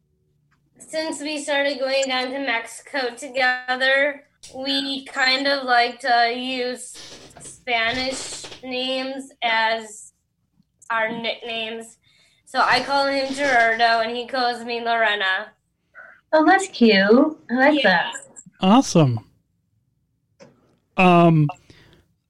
since 0.78 1.20
we 1.20 1.42
started 1.42 1.78
going 1.78 2.04
down 2.06 2.30
to 2.30 2.38
Mexico 2.40 3.14
together, 3.14 4.24
we 4.54 5.04
kind 5.06 5.46
of 5.46 5.64
like 5.64 6.00
to 6.00 6.32
use 6.34 7.18
Spanish 7.40 8.44
names 8.62 9.30
as 9.42 10.12
our 10.90 11.10
nicknames. 11.10 11.98
So 12.44 12.60
I 12.60 12.82
call 12.82 13.06
him 13.06 13.32
Gerardo 13.32 14.00
and 14.00 14.16
he 14.16 14.26
calls 14.26 14.64
me 14.64 14.80
Lorena. 14.80 15.52
Oh, 16.32 16.44
that's 16.44 16.68
cute. 16.68 17.38
I 17.50 17.54
like 17.54 17.82
that. 17.82 18.12
Awesome. 18.60 19.20
Um, 20.96 21.48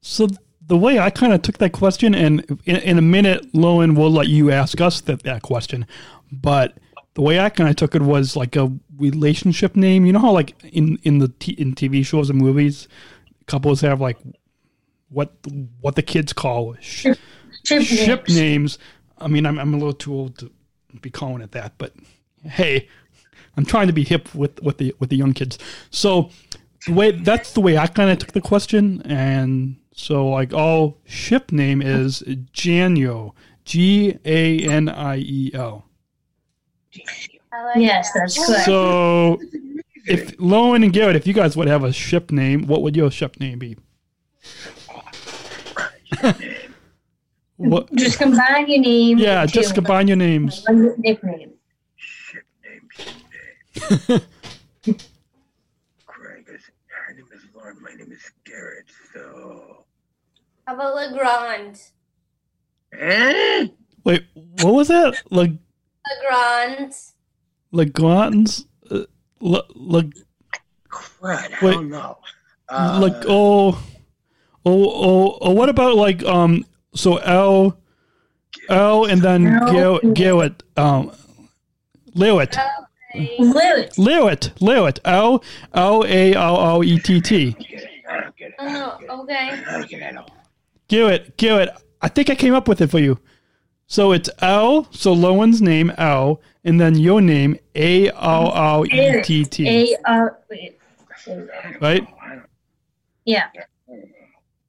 so 0.01 0.27
the 0.67 0.77
way 0.77 0.99
I 0.99 1.09
kind 1.09 1.33
of 1.33 1.41
took 1.41 1.57
that 1.59 1.71
question, 1.71 2.15
and 2.15 2.59
in, 2.65 2.77
in 2.77 2.97
a 2.97 3.01
minute, 3.01 3.53
Lowen 3.53 3.95
will 3.95 4.11
let 4.11 4.27
you 4.27 4.51
ask 4.51 4.81
us 4.81 5.01
that, 5.01 5.23
that 5.23 5.41
question, 5.41 5.85
but 6.31 6.77
the 7.15 7.21
way 7.21 7.39
I 7.39 7.49
kind 7.49 7.69
of 7.69 7.75
took 7.75 7.95
it 7.95 8.01
was 8.01 8.35
like 8.35 8.55
a 8.55 8.71
relationship 8.97 9.75
name. 9.75 10.05
You 10.05 10.13
know 10.13 10.19
how 10.19 10.31
like 10.31 10.53
in 10.63 10.99
in 11.03 11.19
the 11.19 11.29
t- 11.39 11.53
in 11.53 11.73
TV 11.73 12.05
shows 12.05 12.29
and 12.29 12.39
movies, 12.39 12.87
couples 13.47 13.81
have 13.81 13.99
like 13.99 14.17
what 15.09 15.33
what 15.81 15.95
the 15.95 16.01
kids 16.03 16.31
call 16.33 16.75
sh- 16.79 17.07
Ship 17.65 17.81
ship 17.81 18.27
names. 18.27 18.37
names. 18.37 18.79
I 19.17 19.27
mean, 19.27 19.45
I'm 19.45 19.57
I'm 19.57 19.73
a 19.73 19.77
little 19.77 19.93
too 19.93 20.13
old 20.13 20.37
to 20.39 20.51
be 21.01 21.09
calling 21.09 21.41
it 21.41 21.51
that, 21.53 21.73
but 21.77 21.93
hey, 22.43 22.87
I'm 23.57 23.65
trying 23.65 23.87
to 23.87 23.93
be 23.93 24.03
hip 24.03 24.33
with 24.35 24.61
with 24.61 24.77
the 24.77 24.93
with 24.99 25.09
the 25.09 25.15
young 25.17 25.33
kids. 25.33 25.57
So 25.89 26.29
the 26.85 26.93
way 26.93 27.11
that's 27.11 27.53
the 27.53 27.61
way 27.61 27.77
I 27.77 27.87
kind 27.87 28.11
of 28.11 28.19
took 28.19 28.33
the 28.33 28.41
question, 28.41 29.01
and 29.03 29.77
so 29.93 30.27
like 30.27 30.53
all 30.53 30.97
ship 31.05 31.51
name 31.51 31.81
is 31.81 32.21
Janiel, 32.53 33.31
G 33.63 34.19
A 34.25 34.59
N 34.59 34.89
I 34.89 35.17
E 35.17 35.51
L. 35.53 35.85
Yes, 37.75 38.11
that's 38.13 38.45
correct. 38.45 38.65
So 38.65 39.39
if 40.07 40.37
Lowen 40.37 40.83
and 40.83 40.93
Garrett, 40.93 41.15
if 41.15 41.25
you 41.27 41.33
guys 41.33 41.57
would 41.57 41.67
have 41.67 41.83
a 41.83 41.91
ship 41.93 42.31
name, 42.31 42.67
what 42.67 42.81
would 42.81 42.95
your 42.95 43.11
ship 43.11 43.39
name 43.39 43.59
be? 43.59 43.77
what? 47.57 47.93
Just 47.95 48.19
combine 48.19 48.67
your 48.69 48.79
names. 48.81 49.21
Yeah, 49.21 49.41
into 49.41 49.53
just 49.53 49.75
combine 49.75 50.07
your 50.07 50.17
names. 50.17 50.63
one 50.65 50.93
nickname. 50.99 51.53
Craig 53.75 54.07
is, 56.47 56.61
her 56.87 57.13
name 57.13 57.25
is 57.33 57.41
Lauren. 57.53 57.81
My 57.81 57.93
name 57.95 58.11
is 58.11 58.31
Garrett. 58.45 58.85
So. 59.13 59.85
How 60.65 60.75
about 60.75 60.95
Legrand? 60.95 61.81
Eh? 62.93 63.67
Wait, 64.03 64.25
what 64.61 64.73
was 64.73 64.87
that? 64.87 65.21
Like 65.31 65.51
Legrand. 66.09 66.93
Legrand's? 67.71 68.65
Uh, 68.89 69.05
le, 69.39 69.61
le, 69.75 70.03
Crud, 70.89 71.35
I 71.35 71.65
Wait. 71.65 71.73
don't 71.73 71.89
know. 71.89 72.17
Uh, 72.69 72.99
like 73.01 73.25
oh, 73.27 73.71
oh, 73.71 73.79
oh, 74.65 75.37
oh, 75.41 75.51
what 75.51 75.69
about 75.69 75.95
like 75.95 76.23
um? 76.23 76.65
So 76.95 77.17
L, 77.17 77.77
L, 78.69 79.05
and 79.05 79.21
then 79.21 79.47
L. 79.47 79.71
Garrett, 79.71 80.13
Garrett, 80.13 80.63
um, 80.77 81.11
Lewit, 82.15 82.57
Lewis. 83.39 83.97
Lewit, 83.97 84.53
Lewit, 84.59 84.99
L, 85.05 85.43
L 85.73 86.03
A 86.05 86.33
L 86.33 86.61
L 86.61 86.83
E 86.83 86.99
T 86.99 87.21
T. 87.21 87.55
Oh, 88.59 88.97
okay. 89.09 89.63
Garrett, 90.87 91.37
Garrett, 91.37 91.69
I 92.01 92.07
think 92.07 92.29
I 92.29 92.35
came 92.35 92.53
up 92.53 92.67
with 92.67 92.81
it 92.81 92.89
for 92.89 92.99
you. 92.99 93.19
So 93.87 94.11
it's 94.11 94.29
L, 94.39 94.87
so 94.91 95.13
Lowen's 95.13 95.61
name 95.61 95.91
L, 95.97 96.41
and 96.63 96.79
then 96.81 96.95
your 96.95 97.21
name 97.21 97.57
A 97.75 98.09
L 98.09 98.51
L 98.55 98.85
E 98.85 99.21
T 99.21 99.45
T, 99.45 99.67
A 99.67 99.97
R. 100.05 100.39
right? 101.79 102.05
Yeah. 103.25 103.49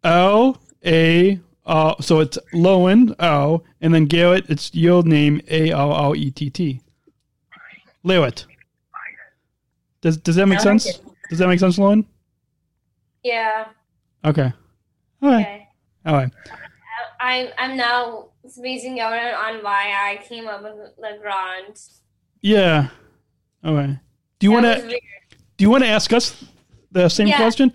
L 0.05 0.61
A 0.85 1.41
uh 1.65 1.95
so 2.01 2.21
it's 2.21 2.39
Lowen 2.55 3.15
L 3.19 3.65
and 3.81 3.93
then 3.93 4.07
Garrett 4.07 4.49
it's 4.49 4.73
your 4.73 5.03
name 5.03 5.41
A 5.51 5.71
L 5.71 5.93
L 5.95 6.15
E 6.15 6.31
T 6.31 6.49
T. 6.51 6.81
Lewit. 8.05 8.45
Does 10.01 10.17
does 10.19 10.37
that 10.37 10.47
make 10.47 10.61
sense? 10.61 11.01
Does 11.29 11.39
that 11.39 11.49
make 11.49 11.59
sense, 11.59 11.79
Lowen? 11.79 12.05
Yeah. 13.25 13.67
Okay. 14.25 14.53
All 15.23 15.31
right. 15.31 15.41
Okay. 15.41 15.69
All 16.05 16.15
right. 16.15 16.31
I 17.21 17.53
I'm 17.59 17.77
now 17.77 18.29
spacing 18.49 19.01
out 19.01 19.13
on 19.13 19.63
why 19.63 19.93
I 19.93 20.25
came 20.27 20.47
up 20.49 20.63
with 20.63 20.75
Legrand. 20.99 21.79
Yeah. 22.41 22.89
All 23.65 23.75
right. 23.75 23.99
Do 24.39 24.47
you 24.47 24.53
want 24.53 24.67
to 24.67 25.01
do 25.57 25.65
you 25.65 25.71
want 25.71 25.85
to 25.85 25.89
ask 25.89 26.13
us 26.13 26.45
the 26.93 27.09
same 27.09 27.29
Yeah. 27.29 27.39
question? 27.39 27.73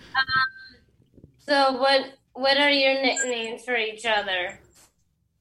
So 1.40 1.74
what 1.74 2.02
what 2.34 2.58
are 2.58 2.70
your 2.70 2.94
nicknames 3.02 3.64
for 3.64 3.76
each 3.76 4.06
other? 4.06 4.60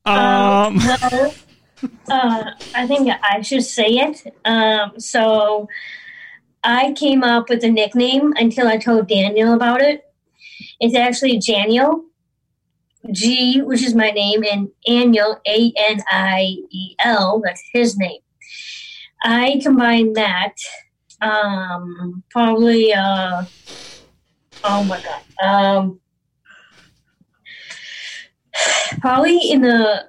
Um, 0.06 0.78
well, 0.78 1.34
uh, 2.10 2.44
I 2.74 2.86
think 2.86 3.10
I 3.22 3.42
should 3.42 3.64
say 3.64 3.86
it. 3.86 4.34
Um, 4.44 4.98
so 4.98 5.68
I 6.64 6.92
came 6.92 7.22
up 7.22 7.48
with 7.48 7.62
a 7.64 7.70
nickname 7.70 8.32
until 8.36 8.66
I 8.66 8.76
told 8.76 9.08
Daniel 9.08 9.54
about 9.54 9.80
it. 9.82 10.04
It's 10.80 10.96
actually 10.96 11.38
Janiel, 11.38 12.04
G, 13.12 13.62
which 13.62 13.82
is 13.82 13.94
my 13.94 14.10
name, 14.10 14.44
and 14.44 14.68
Aniel, 14.88 15.40
A 15.46 15.72
N 15.76 16.02
I 16.10 16.56
E 16.70 16.94
L, 17.02 17.40
that's 17.44 17.62
his 17.72 17.96
name. 17.96 18.20
I 19.22 19.60
combined 19.62 20.16
that 20.16 20.54
um, 21.20 22.22
probably, 22.30 22.92
uh, 22.92 23.44
oh 24.64 24.84
my 24.84 25.02
God. 25.02 25.22
Um, 25.42 26.00
probably 29.00 29.50
in 29.50 29.62
the 29.62 30.08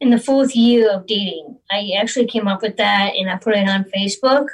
in 0.00 0.10
the 0.10 0.18
fourth 0.18 0.54
year 0.54 0.90
of 0.90 1.06
dating 1.06 1.56
i 1.70 1.90
actually 1.98 2.26
came 2.26 2.48
up 2.48 2.62
with 2.62 2.76
that 2.76 3.14
and 3.16 3.30
i 3.30 3.36
put 3.36 3.54
it 3.54 3.68
on 3.68 3.84
facebook 3.84 4.46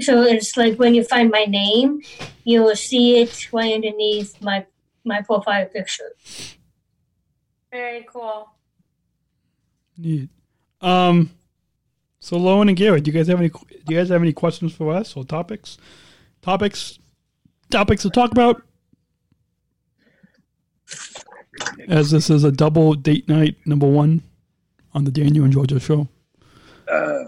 so 0.00 0.22
it's 0.22 0.56
like 0.56 0.76
when 0.78 0.94
you 0.94 1.04
find 1.04 1.30
my 1.30 1.44
name 1.44 2.00
you'll 2.44 2.74
see 2.76 3.20
it 3.20 3.52
right 3.52 3.74
underneath 3.74 4.40
my 4.42 4.64
my 5.04 5.20
profile 5.22 5.66
picture 5.66 6.12
Very 7.70 8.06
cool. 8.12 8.50
Neat. 9.98 10.28
Um 10.80 11.30
so 12.20 12.36
Lowen 12.36 12.68
and 12.68 12.76
Garrett, 12.76 13.04
do 13.04 13.10
you 13.10 13.16
guys 13.16 13.28
have 13.28 13.38
any 13.38 13.48
do 13.48 13.94
you 13.94 13.96
guys 13.96 14.10
have 14.10 14.22
any 14.22 14.32
questions 14.32 14.72
for 14.72 14.92
us 14.92 15.16
or 15.16 15.24
topics? 15.24 15.78
Topics 16.40 16.98
topics 17.70 18.02
to 18.02 18.10
talk 18.10 18.30
about? 18.30 18.62
As 21.88 22.10
this 22.10 22.30
is 22.30 22.44
a 22.44 22.52
double 22.52 22.94
date 22.94 23.28
night 23.28 23.56
number 23.66 23.86
one 23.86 24.22
on 24.94 25.04
the 25.04 25.10
Daniel 25.10 25.44
and 25.44 25.52
Georgia 25.52 25.80
show. 25.80 26.08
Uh, 26.88 27.24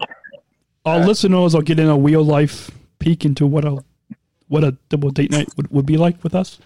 Our 0.85 0.99
listeners 0.99 1.53
will 1.53 1.61
get 1.61 1.79
in 1.79 1.87
a 1.87 1.97
real 1.97 2.23
life 2.23 2.69
peek 2.99 3.25
into 3.25 3.45
what 3.47 3.65
a 3.65 3.83
what 4.47 4.63
a 4.63 4.77
double 4.89 5.09
date 5.09 5.31
night 5.31 5.47
would, 5.57 5.69
would 5.71 5.85
be 5.85 5.97
like 5.97 6.23
with 6.23 6.35
us. 6.35 6.59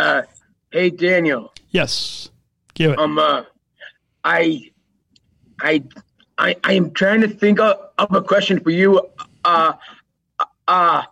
Uh, 0.00 0.22
hey, 0.70 0.90
Daniel. 0.90 1.52
Yes. 1.70 2.30
Garrett. 2.74 2.98
Um, 2.98 3.18
uh, 3.18 3.44
I, 4.24 4.70
I, 5.60 5.84
I, 6.38 6.56
I 6.64 6.72
am 6.72 6.90
trying 6.92 7.20
to 7.20 7.28
think 7.28 7.60
of, 7.60 7.76
of 7.98 8.14
a 8.14 8.22
question 8.22 8.60
for 8.60 8.70
you. 8.70 9.00
Uh, 9.44 9.74
uh, 10.66 11.02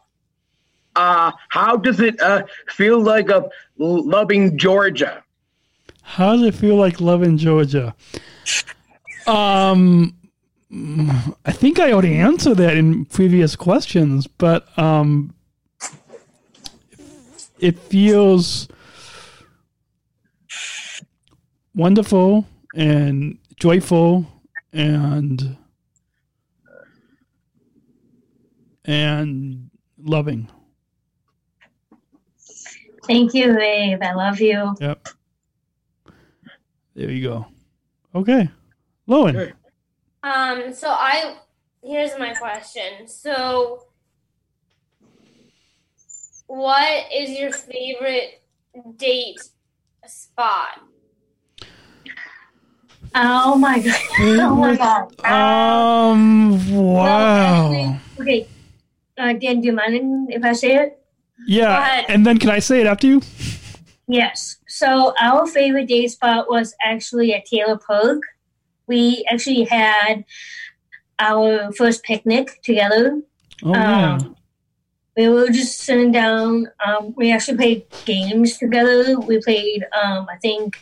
uh, 0.97 1.33
how 1.49 1.77
does 1.77 2.01
it 2.01 2.21
uh, 2.21 2.45
feel 2.69 3.01
like 3.01 3.31
uh, 3.31 3.43
loving 3.77 4.57
Georgia? 4.59 5.23
How 6.03 6.35
does 6.35 6.47
it 6.47 6.55
feel 6.55 6.77
like 6.77 7.01
loving 7.01 7.37
Georgia? 7.37 7.95
Um, 9.27 10.17
I 11.45 11.53
think 11.53 11.79
I 11.79 11.93
already 11.93 12.15
answered 12.15 12.57
that 12.57 12.77
in 12.77 13.05
previous 13.05 13.55
questions, 13.55 14.27
but 14.27 14.67
um, 14.79 15.35
it 17.59 17.79
feels 17.79 18.69
wonderful 21.79 22.45
and 22.75 23.39
joyful 23.55 24.27
and 24.73 25.57
and 28.85 29.71
loving. 30.03 30.51
Thank 33.07 33.33
you, 33.33 33.55
babe. 33.55 34.03
I 34.03 34.13
love 34.13 34.41
you. 34.41 34.75
Yep. 34.81 35.09
There 36.95 37.11
you 37.11 37.23
go. 37.29 37.47
Okay. 38.15 38.51
Lowen. 39.09 39.53
Um, 40.25 40.75
so 40.75 40.91
I 40.91 41.37
here's 41.83 42.19
my 42.19 42.35
question. 42.35 43.07
So 43.07 43.85
what 46.49 47.05
is 47.15 47.31
your 47.31 47.53
favorite 47.53 48.43
date 48.97 49.41
spot? 50.07 50.81
Oh 53.15 53.57
my 53.57 53.81
god. 53.81 54.01
Oh 54.21 54.55
my 54.55 54.77
god. 54.77 55.25
Um 55.25 56.75
wow. 56.75 57.99
Okay. 58.21 58.47
Uh, 59.17 59.33
Dan, 59.33 59.61
do 59.61 59.67
you 59.67 59.73
mind 59.73 60.31
if 60.31 60.45
I 60.45 60.53
say 60.53 60.77
it? 60.77 61.03
Yeah. 61.47 62.05
And 62.09 62.25
then 62.25 62.39
can 62.39 62.51
I 62.51 62.61
say 62.61 62.81
it 62.81 62.87
after 62.87 63.07
you? 63.07 63.23
Yes. 64.07 64.59
So 64.69 65.15
our 65.21 65.47
favorite 65.47 65.87
day 65.87 66.07
spot 66.07 66.49
was 66.49 66.75
actually 66.85 67.35
at 67.35 67.45
Taylor 67.47 67.79
Park. 67.79 68.23
We 68.87 69.27
actually 69.31 69.65
had 69.65 70.25
our 71.19 71.73
first 71.73 72.03
picnic 72.05 72.61
together. 72.63 73.21
Oh 73.65 73.73
yeah. 73.73 74.15
Um, 74.15 74.37
we 75.17 75.29
were 75.29 75.49
just 75.49 75.81
sitting 75.81 76.13
down. 76.13 76.69
Um, 76.87 77.13
we 77.17 77.33
actually 77.33 77.57
played 77.57 77.87
games 78.05 78.57
together. 78.57 79.19
We 79.19 79.41
played, 79.43 79.85
um, 80.01 80.29
I 80.31 80.37
think, 80.41 80.81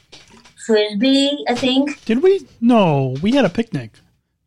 frisbee. 0.67 1.45
I 1.49 1.55
think. 1.55 2.05
Did 2.05 2.23
we? 2.23 2.47
No, 2.61 3.17
we 3.23 3.33
had 3.33 3.45
a 3.45 3.49
picnic, 3.49 3.93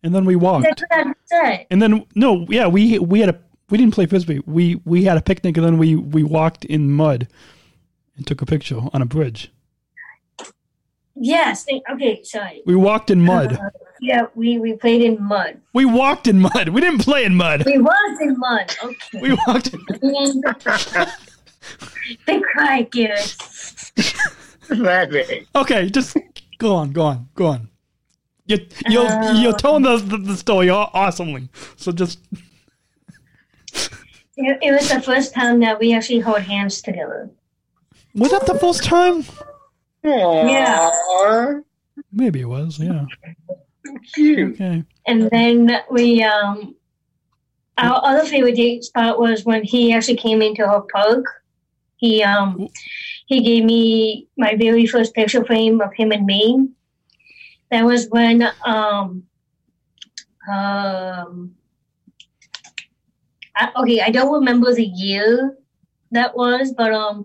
and 0.03 0.13
then 0.13 0.25
we 0.25 0.35
walked. 0.35 0.65
That's 0.65 0.83
what 0.89 1.07
I 1.07 1.13
said. 1.25 1.67
And 1.71 1.81
then 1.81 2.05
no, 2.15 2.45
yeah, 2.49 2.67
we 2.67 2.99
we 2.99 3.19
had 3.21 3.29
a 3.29 3.39
we 3.69 3.77
didn't 3.77 3.93
play 3.93 4.05
frisbee. 4.05 4.41
We 4.45 4.81
we 4.85 5.03
had 5.05 5.17
a 5.17 5.21
picnic, 5.21 5.57
and 5.57 5.65
then 5.65 5.77
we 5.77 5.95
we 5.95 6.23
walked 6.23 6.65
in 6.65 6.91
mud 6.91 7.27
and 8.15 8.27
took 8.27 8.41
a 8.41 8.45
picture 8.45 8.81
on 8.93 9.01
a 9.01 9.05
bridge. 9.05 9.51
Yes. 11.15 11.65
Okay. 11.91 12.23
Sorry. 12.23 12.61
We 12.65 12.75
walked 12.75 13.11
in 13.11 13.21
mud. 13.21 13.53
Uh, 13.53 13.69
yeah, 13.99 14.27
we 14.35 14.57
we 14.57 14.73
played 14.73 15.01
in 15.01 15.21
mud. 15.21 15.59
We 15.73 15.85
walked 15.85 16.27
in 16.27 16.39
mud. 16.39 16.69
We 16.69 16.79
didn't 16.81 16.99
play 16.99 17.25
in 17.25 17.35
mud. 17.35 17.65
We 17.65 17.77
was 17.77 18.19
in 18.21 18.39
mud. 18.39 18.75
Okay. 18.83 19.19
We 19.21 19.37
walked 19.45 19.73
in. 19.73 19.85
Big 22.25 22.41
cry, 22.41 22.87
Laughing. 24.69 25.45
Okay, 25.55 25.89
just 25.89 26.17
go 26.57 26.75
on, 26.75 26.91
go 26.91 27.03
on, 27.03 27.29
go 27.35 27.47
on. 27.47 27.69
You 28.45 28.57
you'll 28.87 29.07
Uh, 29.07 29.41
you're 29.41 29.53
telling 29.53 29.83
the, 29.83 29.97
the 29.97 30.17
the 30.17 30.37
story 30.37 30.69
awesomely. 30.69 31.49
So 31.75 31.91
just 31.91 32.19
It, 34.41 34.57
it 34.61 34.71
was 34.71 34.89
the 34.89 35.01
first 35.01 35.33
time 35.33 35.59
that 35.59 35.79
we 35.79 35.93
actually 35.93 36.21
held 36.21 36.41
hands 36.41 36.81
together. 36.81 37.29
was 38.15 38.31
that 38.31 38.45
the 38.45 38.57
first 38.57 38.85
time? 38.85 39.25
Yeah. 40.01 41.61
Maybe 42.13 42.39
it 42.41 42.45
was. 42.45 42.79
Yeah. 42.79 43.05
Cute. 44.13 44.53
Okay. 44.53 44.85
And 45.05 45.29
then 45.29 45.81
we, 45.91 46.23
um, 46.23 46.73
our 47.77 47.99
other 48.01 48.25
favorite 48.25 48.55
date 48.55 48.85
spot 48.85 49.19
was 49.19 49.43
when 49.43 49.63
he 49.63 49.91
actually 49.91 50.15
came 50.15 50.41
into 50.41 50.65
our 50.65 50.83
park. 50.83 51.25
He, 51.97 52.23
um, 52.23 52.69
he 53.29 53.43
gave 53.43 53.63
me 53.63 54.27
my 54.37 54.55
very 54.55 54.87
first 54.87 55.13
picture 55.13 55.45
frame 55.45 55.81
of 55.81 55.93
him 55.93 56.11
and 56.11 56.25
me. 56.25 56.67
That 57.69 57.85
was 57.85 58.07
when, 58.09 58.41
um, 58.65 59.23
um, 60.51 61.55
I, 63.55 63.69
okay, 63.75 64.01
I 64.01 64.09
don't 64.09 64.33
remember 64.33 64.73
the 64.73 64.83
year 64.83 65.55
that 66.09 66.35
was, 66.35 66.73
but, 66.75 66.91
um, 66.91 67.23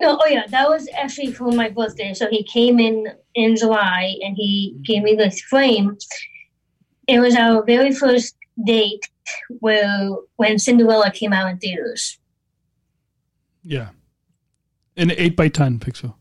no, 0.00 0.18
oh 0.18 0.26
yeah, 0.26 0.46
that 0.48 0.70
was 0.70 0.88
actually 0.96 1.32
for 1.32 1.52
my 1.52 1.68
birthday. 1.68 2.14
So 2.14 2.28
he 2.30 2.44
came 2.44 2.80
in 2.80 3.08
in 3.34 3.56
July 3.56 4.16
and 4.22 4.34
he 4.34 4.74
gave 4.82 5.02
me 5.02 5.14
this 5.14 5.38
frame. 5.42 5.98
It 7.06 7.20
was 7.20 7.36
our 7.36 7.62
very 7.62 7.92
first 7.92 8.36
date 8.64 9.02
where 9.60 10.08
when 10.36 10.58
Cinderella 10.58 11.10
came 11.10 11.34
out 11.34 11.50
in 11.50 11.58
theaters. 11.58 12.18
Yeah. 13.62 13.88
An 14.96 15.10
eight 15.12 15.36
by 15.36 15.48
ten 15.48 15.78
pixel. 15.78 16.14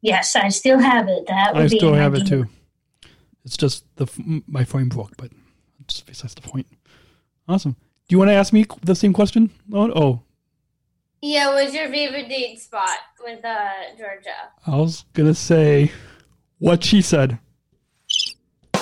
Yes, 0.00 0.36
I 0.36 0.48
still 0.50 0.78
have 0.78 1.08
it. 1.08 1.26
That 1.26 1.54
would 1.54 1.62
I 1.62 1.68
be 1.68 1.78
still 1.78 1.94
have 1.94 2.14
it 2.14 2.26
too. 2.26 2.46
It's 3.44 3.56
just 3.56 3.84
the 3.96 4.06
my 4.46 4.64
frame 4.64 4.88
broke, 4.88 5.16
but 5.16 5.30
it's 5.80 6.00
besides 6.00 6.34
the 6.34 6.40
point. 6.42 6.66
Awesome. 7.48 7.72
Do 7.72 8.14
you 8.14 8.18
want 8.18 8.30
to 8.30 8.34
ask 8.34 8.52
me 8.52 8.66
the 8.82 8.94
same 8.94 9.12
question? 9.12 9.50
Oh, 9.72 9.90
oh, 9.94 10.22
Yeah, 11.22 11.54
what's 11.54 11.74
your 11.74 11.88
favorite 11.88 12.28
date 12.28 12.60
spot 12.60 12.98
with 13.22 13.42
uh, 13.44 13.68
Georgia? 13.98 14.50
I 14.66 14.76
was 14.76 15.04
gonna 15.14 15.34
say 15.34 15.90
what 16.58 16.84
she 16.84 17.00
said. 17.02 17.38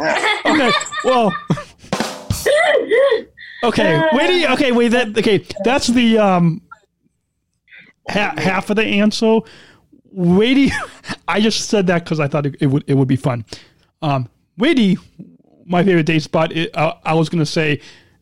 okay. 0.00 0.72
Well. 1.04 1.34
Okay. 3.68 4.02
Wait. 4.12 4.50
Okay. 4.50 4.72
Wait. 4.72 4.88
That. 4.88 5.16
Okay. 5.18 5.44
That's 5.64 5.86
the 5.88 6.18
um. 6.18 6.62
Ha- 8.10 8.34
half 8.36 8.70
of 8.70 8.76
the 8.76 8.84
answer. 8.84 9.40
Wait. 10.10 10.72
I 11.28 11.40
just 11.40 11.68
said 11.68 11.86
that 11.88 12.04
because 12.04 12.20
I 12.20 12.28
thought 12.28 12.46
it, 12.46 12.56
it 12.60 12.66
would 12.66 12.84
it 12.86 12.94
would 12.94 13.08
be 13.08 13.16
fun. 13.16 13.44
Um. 14.02 14.28
Wait. 14.58 14.98
My 15.66 15.82
favorite 15.82 16.06
date 16.06 16.22
spot. 16.22 16.52
It, 16.52 16.76
uh, 16.76 16.94
I 17.04 17.14
was 17.14 17.28
gonna 17.28 17.46
say. 17.46 17.80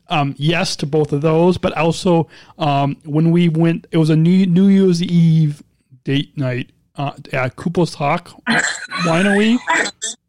Um, 0.08 0.34
yes 0.36 0.76
to 0.76 0.84
both 0.86 1.12
of 1.14 1.22
those, 1.22 1.56
but 1.56 1.74
also 1.74 2.28
um, 2.58 2.98
when 3.06 3.30
we 3.30 3.48
went, 3.48 3.86
it 3.92 3.96
was 3.96 4.10
a 4.10 4.16
New, 4.16 4.44
New 4.44 4.66
Year's 4.68 5.02
Eve 5.02 5.62
date 6.04 6.36
night 6.36 6.70
uh, 6.96 7.12
at 7.32 7.56
Cooper's 7.56 7.94
Hawk 7.94 8.28
Winery. 9.06 9.56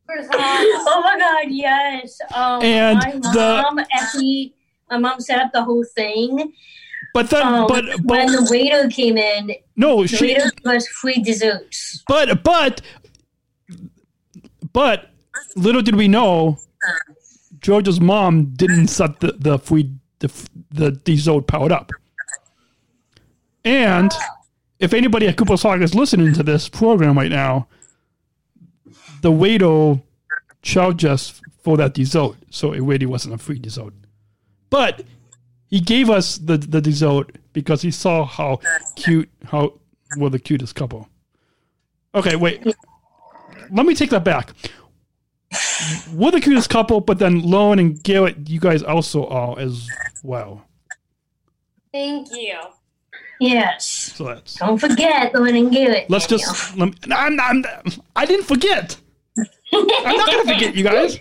oh 0.09 1.01
my 1.03 1.17
god, 1.19 1.51
yes. 1.51 2.17
Um, 2.33 2.61
And 2.63 2.97
my 2.99 3.11
the- 3.33 3.61
mom 3.63 3.79
actually, 3.93 4.53
my 4.93 5.09
mom 5.09 5.19
set 5.19 5.39
up 5.39 5.51
the 5.53 5.63
whole 5.63 5.83
thing. 5.83 6.53
But 7.13 7.29
then, 7.29 7.45
Um, 7.45 7.67
but, 7.67 7.83
when 8.03 8.27
the 8.27 8.47
waiter 8.49 8.89
came 8.89 9.17
in, 9.17 9.51
no, 9.75 10.01
the 10.03 10.07
she, 10.07 10.27
waiter 10.27 10.51
was 10.65 10.87
free 10.87 11.21
desserts. 11.21 12.03
but 12.07 12.43
but 12.43 12.81
but 14.71 15.09
little 15.55 15.81
did 15.81 15.95
we 15.95 16.07
know, 16.07 16.57
George's 17.59 17.99
mom 17.99 18.45
didn't 18.55 18.87
set 18.87 19.19
the 19.19 19.33
the 19.33 19.59
free 19.59 19.91
the 20.19 20.31
the 20.71 20.91
dessert 20.91 21.47
powered 21.47 21.71
up. 21.71 21.91
And 23.65 24.11
if 24.79 24.93
anybody 24.93 25.27
at 25.27 25.37
Cooper's 25.37 25.61
Hawk 25.63 25.81
is 25.81 25.93
listening 25.95 26.33
to 26.33 26.43
this 26.43 26.67
program 26.67 27.17
right 27.17 27.31
now, 27.31 27.67
the 29.21 29.31
waiter 29.31 30.01
charged 30.61 31.05
us 31.05 31.41
for 31.63 31.77
that 31.77 31.93
dessert, 31.93 32.35
so 32.49 32.73
it 32.73 32.81
really 32.81 33.05
wasn't 33.05 33.33
a 33.33 33.37
free 33.37 33.59
dessert. 33.59 33.93
But 34.73 35.03
he 35.69 35.79
gave 35.79 36.09
us 36.09 36.39
the 36.39 36.57
the 36.57 36.81
dessert 36.81 37.37
because 37.53 37.83
he 37.83 37.91
saw 37.91 38.25
how 38.25 38.59
cute 38.95 39.29
how 39.45 39.73
we're 40.17 40.31
the 40.31 40.39
cutest 40.39 40.73
couple. 40.73 41.07
Okay, 42.15 42.35
wait. 42.35 42.65
Let 43.69 43.85
me 43.85 43.93
take 43.93 44.09
that 44.09 44.23
back. 44.23 44.51
We're 46.11 46.31
the 46.31 46.41
cutest 46.41 46.71
couple, 46.71 47.01
but 47.01 47.19
then 47.19 47.43
Lone 47.43 47.77
and 47.77 48.01
Garrett, 48.01 48.49
you 48.49 48.59
guys 48.59 48.81
also 48.81 49.27
are 49.27 49.59
as 49.59 49.87
well. 50.23 50.65
Thank 51.91 52.29
you. 52.31 52.57
Yes. 53.39 53.87
So 54.15 54.23
that's. 54.23 54.55
Don't 54.55 54.79
forget 54.79 55.33
the 55.33 55.41
one 55.41 55.55
and 55.55 55.71
Garrett. 55.71 56.09
Let's 56.09 56.25
just. 56.25 56.75
Let 56.75 56.89
me, 56.89 56.95
no, 57.05 57.15
I'm, 57.15 57.39
I'm, 57.39 57.63
I 58.15 58.25
didn't 58.25 58.45
forget. 58.47 58.97
I'm 59.37 60.17
not 60.17 60.25
gonna 60.31 60.51
forget 60.51 60.75
you 60.75 60.83
guys. 60.83 61.19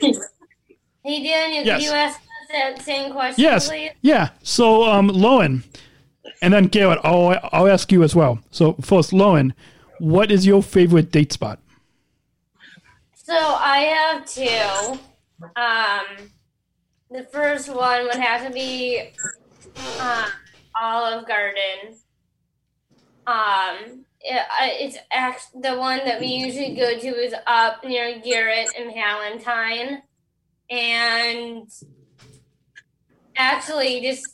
Hey, 1.04 1.22
Daniel, 1.22 1.64
Yes. 1.64 1.82
can 1.82 1.82
you 1.82 1.90
ask 1.90 2.18
us 2.18 2.21
that 2.52 2.82
same 2.82 3.12
question, 3.12 3.42
Yes. 3.42 3.68
please? 3.68 3.90
Yeah. 4.02 4.30
So, 4.42 4.84
um, 4.84 5.08
Lowen, 5.08 5.62
and 6.40 6.52
then 6.54 6.66
Garrett, 6.66 6.98
I'll, 7.04 7.38
I'll 7.52 7.68
ask 7.68 7.90
you 7.92 8.02
as 8.02 8.14
well. 8.14 8.38
So, 8.50 8.74
first, 8.74 9.10
Lowen, 9.12 9.52
what 9.98 10.30
is 10.30 10.46
your 10.46 10.62
favorite 10.62 11.10
date 11.12 11.32
spot? 11.32 11.58
So 13.14 13.34
I 13.36 13.78
have 13.78 14.26
two. 14.26 14.98
Um, 15.56 16.30
the 17.10 17.24
first 17.32 17.68
one 17.72 18.04
would 18.04 18.16
have 18.16 18.46
to 18.46 18.52
be 18.52 19.10
uh, 20.00 20.28
Olive 20.80 21.26
Garden. 21.26 21.96
Um, 23.26 24.04
it, 24.20 24.42
it's 24.80 24.96
act 25.12 25.46
the 25.60 25.76
one 25.76 25.98
that 26.04 26.20
we 26.20 26.26
usually 26.26 26.74
go 26.74 26.98
to 26.98 27.06
is 27.08 27.34
up 27.46 27.84
near 27.84 28.20
Garrett 28.20 28.70
and 28.78 28.92
Valentine, 28.92 30.02
and 30.70 31.68
actually 33.36 34.00
just 34.00 34.26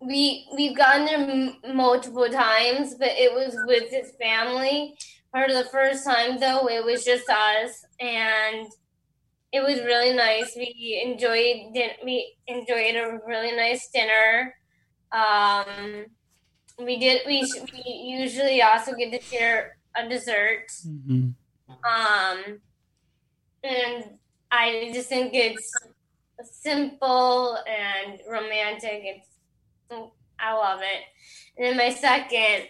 we 0.00 0.46
we've 0.56 0.76
gone 0.76 1.04
there 1.04 1.18
m- 1.18 1.56
multiple 1.76 2.28
times, 2.28 2.94
but 2.94 3.10
it 3.12 3.32
was 3.32 3.56
with 3.66 3.90
his 3.90 4.12
family. 4.20 4.96
For 5.30 5.46
the 5.48 5.64
first 5.72 6.04
time, 6.04 6.38
though, 6.40 6.68
it 6.68 6.84
was 6.84 7.04
just 7.04 7.28
us, 7.30 7.84
and 8.00 8.66
it 9.52 9.60
was 9.62 9.80
really 9.80 10.12
nice. 10.14 10.54
We 10.56 11.02
enjoyed 11.04 11.72
din- 11.74 11.98
we 12.04 12.34
enjoyed 12.46 12.96
a 12.96 13.20
really 13.26 13.52
nice 13.56 13.88
dinner. 13.90 14.54
Um, 15.12 16.06
we 16.78 16.98
did. 16.98 17.22
We, 17.26 17.40
we 17.72 17.92
usually 18.18 18.60
also 18.62 18.92
get 18.94 19.12
to 19.12 19.20
share 19.20 19.76
a 19.96 20.08
dessert. 20.08 20.66
Mhm. 20.86 21.34
Um, 21.68 22.60
and 23.62 24.18
I 24.50 24.90
just 24.92 25.08
think 25.08 25.32
it's 25.34 25.72
simple 26.44 27.58
and 27.66 28.20
romantic. 28.28 29.02
It's 29.04 29.28
I 30.38 30.54
love 30.54 30.80
it. 30.82 31.04
And 31.56 31.66
then 31.66 31.76
my 31.76 31.94
second, 31.94 32.68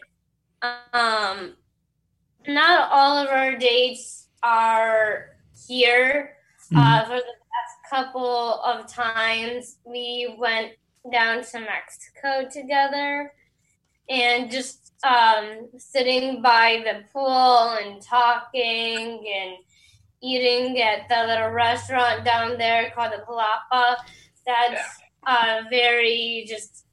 um, 0.63 1.55
not 2.47 2.91
all 2.91 3.17
of 3.17 3.29
our 3.29 3.57
dates 3.57 4.29
are 4.43 5.31
here. 5.67 6.37
Uh, 6.75 7.05
for 7.05 7.17
the 7.17 7.23
past 7.23 7.91
couple 7.91 8.61
of 8.63 8.87
times, 8.87 9.77
we 9.85 10.35
went 10.39 10.73
down 11.11 11.43
to 11.45 11.61
Mexico 11.61 12.49
together 12.51 13.33
and 14.09 14.51
just 14.51 14.93
um, 15.05 15.69
sitting 15.79 16.41
by 16.43 16.83
the 16.85 17.05
pool 17.13 17.77
and 17.83 18.01
talking 18.03 19.25
and 19.35 19.57
eating 20.23 20.81
at 20.81 21.09
the 21.09 21.27
little 21.27 21.51
restaurant 21.51 22.25
down 22.25 22.57
there 22.59 22.93
called 22.95 23.13
the 23.13 23.25
Palapa. 23.25 23.97
That's 24.47 24.83
uh, 25.27 25.63
very 25.71 26.45
just 26.49 26.87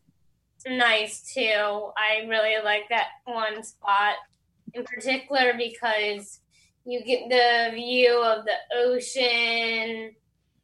nice 0.67 1.33
too. 1.33 1.91
I 1.97 2.25
really 2.27 2.55
like 2.63 2.89
that 2.89 3.07
one 3.25 3.63
spot 3.63 4.15
in 4.73 4.83
particular 4.83 5.53
because 5.57 6.39
you 6.85 7.03
get 7.03 7.29
the 7.29 7.75
view 7.75 8.21
of 8.23 8.45
the 8.45 8.77
ocean 8.77 10.15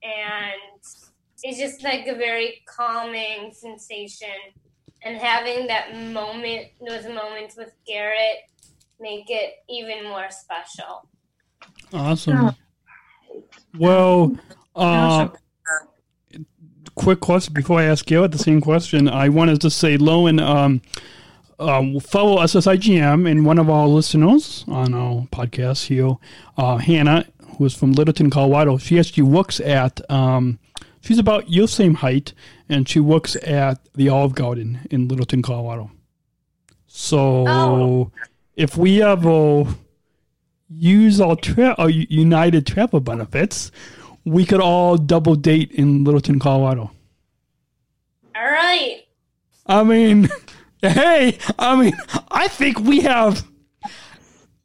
and 0.04 0.82
it's 1.44 1.60
just 1.60 1.84
like 1.84 2.08
a 2.08 2.16
very 2.16 2.64
calming 2.68 3.52
sensation 3.54 4.28
and 5.04 5.18
having 5.18 5.68
that 5.68 5.96
moment 5.96 6.68
those 6.88 7.06
moments 7.06 7.56
with 7.56 7.74
garrett 7.86 8.38
make 9.00 9.30
it 9.30 9.56
even 9.70 10.04
more 10.04 10.30
special 10.32 11.08
Awesome. 11.94 12.56
Well, 13.78 14.38
uh, 14.76 15.30
quick 16.96 17.20
question 17.20 17.54
before 17.54 17.80
I 17.80 17.84
ask 17.84 18.06
Garrett 18.06 18.32
the 18.32 18.38
same 18.38 18.62
question. 18.62 19.08
I 19.10 19.30
wanted 19.30 19.62
to 19.62 19.70
say, 19.70 19.98
Lowen, 19.98 20.42
um, 20.42 20.82
um, 21.60 22.00
fellow 22.00 22.38
SSIGM 22.40 23.30
and 23.30 23.46
one 23.46 23.60
of 23.60 23.70
our 23.70 23.88
listeners 23.88 24.66
on 24.68 24.94
our 24.94 25.28
podcast 25.32 25.88
here, 25.88 26.18
uh, 26.58 26.78
Hannah, 26.78 27.26
who 27.58 27.66
is 27.66 27.74
from 27.74 27.94
Littleton, 27.94 28.30
Colorado. 28.30 28.78
She 28.78 29.00
actually 29.00 29.24
works 29.24 29.60
at, 29.60 30.00
um, 30.12 30.60
she's 31.02 31.20
about 31.20 31.50
your 31.50 31.68
same 31.68 31.96
height, 31.96 32.34
and 32.68 32.88
she 32.88 33.00
works 33.00 33.36
at 33.44 33.80
the 33.94 34.10
Olive 34.10 34.36
Garden 34.36 34.88
in 34.90 35.08
Littleton, 35.08 35.42
Colorado. 35.42 35.92
So 36.88 38.12
if 38.56 38.78
we 38.78 39.02
ever 39.02 39.66
use 40.78 41.20
our, 41.22 41.36
tra- 41.36 41.76
our 41.78 41.90
United 41.90 42.66
travel 42.68 43.00
benefits, 43.00 43.72
we 44.24 44.46
could 44.46 44.60
all 44.62 44.98
double 44.98 45.36
date 45.36 45.72
in 45.72 46.04
Littleton, 46.04 46.40
Colorado. 46.40 46.92
all 48.36 48.44
right 48.46 49.02
I 49.68 49.84
mean, 49.84 50.30
hey, 50.82 51.40
I 51.58 51.76
mean, 51.76 51.94
I 52.30 52.48
think 52.48 52.80
we 52.80 53.00
have. 53.02 53.44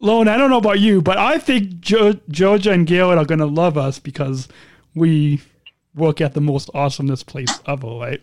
Lone, 0.03 0.29
I 0.29 0.37
don't 0.39 0.49
know 0.51 0.59
about 0.59 0.81
you, 0.81 1.03
but 1.03 1.19
I 1.19 1.39
think 1.39 1.81
jo- 1.81 2.19
Georgia 2.31 2.73
and 2.73 2.87
Garrett 2.87 3.19
are 3.19 3.25
going 3.27 3.39
to 3.41 3.47
love 3.47 3.77
us 3.79 3.99
because 3.99 4.49
we 4.95 5.41
work 5.95 6.21
at 6.23 6.33
the 6.35 6.41
most 6.41 6.69
awesomest 6.75 7.27
place 7.27 7.61
ever, 7.67 7.87
right? 7.87 8.21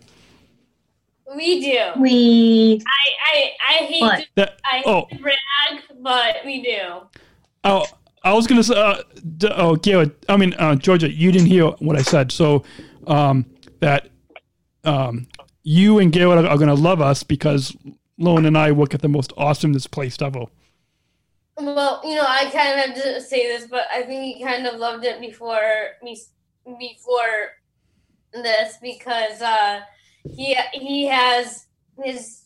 we 1.35 1.59
do 1.59 1.99
We 2.01 2.81
i 2.87 3.09
i, 3.25 3.51
I 3.69 3.73
hate 3.85 3.99
to, 4.23 4.27
That- 4.35 4.59
i 4.65 4.77
hate 4.77 4.83
oh. 4.87 5.07
to 5.11 5.15
brag 5.19 5.83
but 6.01 6.37
we 6.45 6.63
do 6.63 7.19
Oh, 7.63 7.85
I 8.23 8.33
was 8.33 8.47
to 8.57 8.63
say, 8.63 8.75
uh, 8.75 9.03
oh, 9.55 9.75
Garrett, 9.75 10.25
I 10.27 10.37
mean, 10.37 10.53
uh, 10.55 10.75
Georgia, 10.75 11.09
you 11.09 11.31
didn't 11.31 11.47
hear 11.47 11.67
what 11.79 11.97
I 11.97 12.01
said. 12.01 12.31
So, 12.31 12.63
um, 13.07 13.45
that 13.79 14.09
um, 14.83 15.27
you 15.63 15.99
and 15.99 16.11
Garrett 16.11 16.45
are, 16.45 16.47
are 16.47 16.57
to 16.57 16.73
love 16.73 17.01
us 17.01 17.23
because 17.23 17.75
Lone 18.17 18.45
and 18.45 18.57
I 18.57 18.71
work 18.71 18.93
at 18.93 19.01
the 19.01 19.09
most 19.09 19.35
awesomest 19.35 19.91
place 19.91 20.21
ever. 20.21 20.45
Well, 21.57 22.01
you 22.03 22.15
know, 22.15 22.25
I 22.27 22.49
kind 22.51 22.79
of 22.79 22.85
have 22.85 23.03
to 23.03 23.21
say 23.21 23.47
this, 23.47 23.67
but 23.67 23.87
I 23.91 24.03
think 24.03 24.37
he 24.37 24.43
kind 24.43 24.67
of 24.67 24.79
loved 24.79 25.03
it 25.03 25.19
before 25.19 25.95
me 26.03 26.19
before 26.79 27.53
this 28.33 28.77
because 28.81 29.41
uh, 29.41 29.81
he 30.29 30.55
he 30.73 31.05
has 31.05 31.65
his 32.03 32.43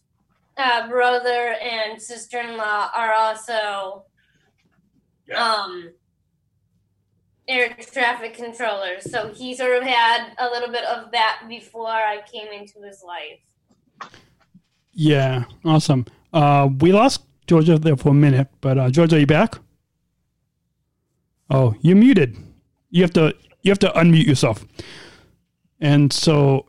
uh, 0.58 0.88
brother 0.88 1.56
and 1.62 2.02
sister 2.02 2.40
in 2.40 2.56
law 2.56 2.90
are 2.96 3.14
also 3.14 4.06
um 5.36 5.92
air 7.48 7.76
traffic 7.80 8.34
controllers, 8.34 9.10
so 9.10 9.34
he 9.34 9.56
sort 9.56 9.78
of 9.78 9.84
had 9.84 10.34
a 10.40 10.46
little 10.50 10.70
bit 10.70 10.84
of 10.86 11.12
that 11.12 11.44
before 11.48 11.88
I 11.88 12.22
came 12.32 12.48
into 12.48 12.82
his 12.82 13.04
life. 13.06 14.12
Yeah, 14.94 15.46
awesome. 15.66 16.06
Uh, 16.34 16.70
we 16.80 16.92
lost 16.92 17.24
Georgia 17.48 17.78
there 17.78 17.98
for 17.98 18.10
a 18.10 18.14
minute, 18.14 18.48
but 18.62 18.78
uh, 18.78 18.90
Georgia, 18.90 19.18
are 19.18 19.20
you 19.20 19.28
back? 19.28 19.56
Oh, 21.50 21.76
you're 21.82 21.98
muted. 21.98 22.38
You 22.90 23.02
have 23.02 23.12
to 23.14 23.36
you 23.62 23.72
have 23.72 23.80
to 23.80 23.90
unmute 23.90 24.26
yourself. 24.26 24.66
And 25.80 26.12
so 26.14 26.66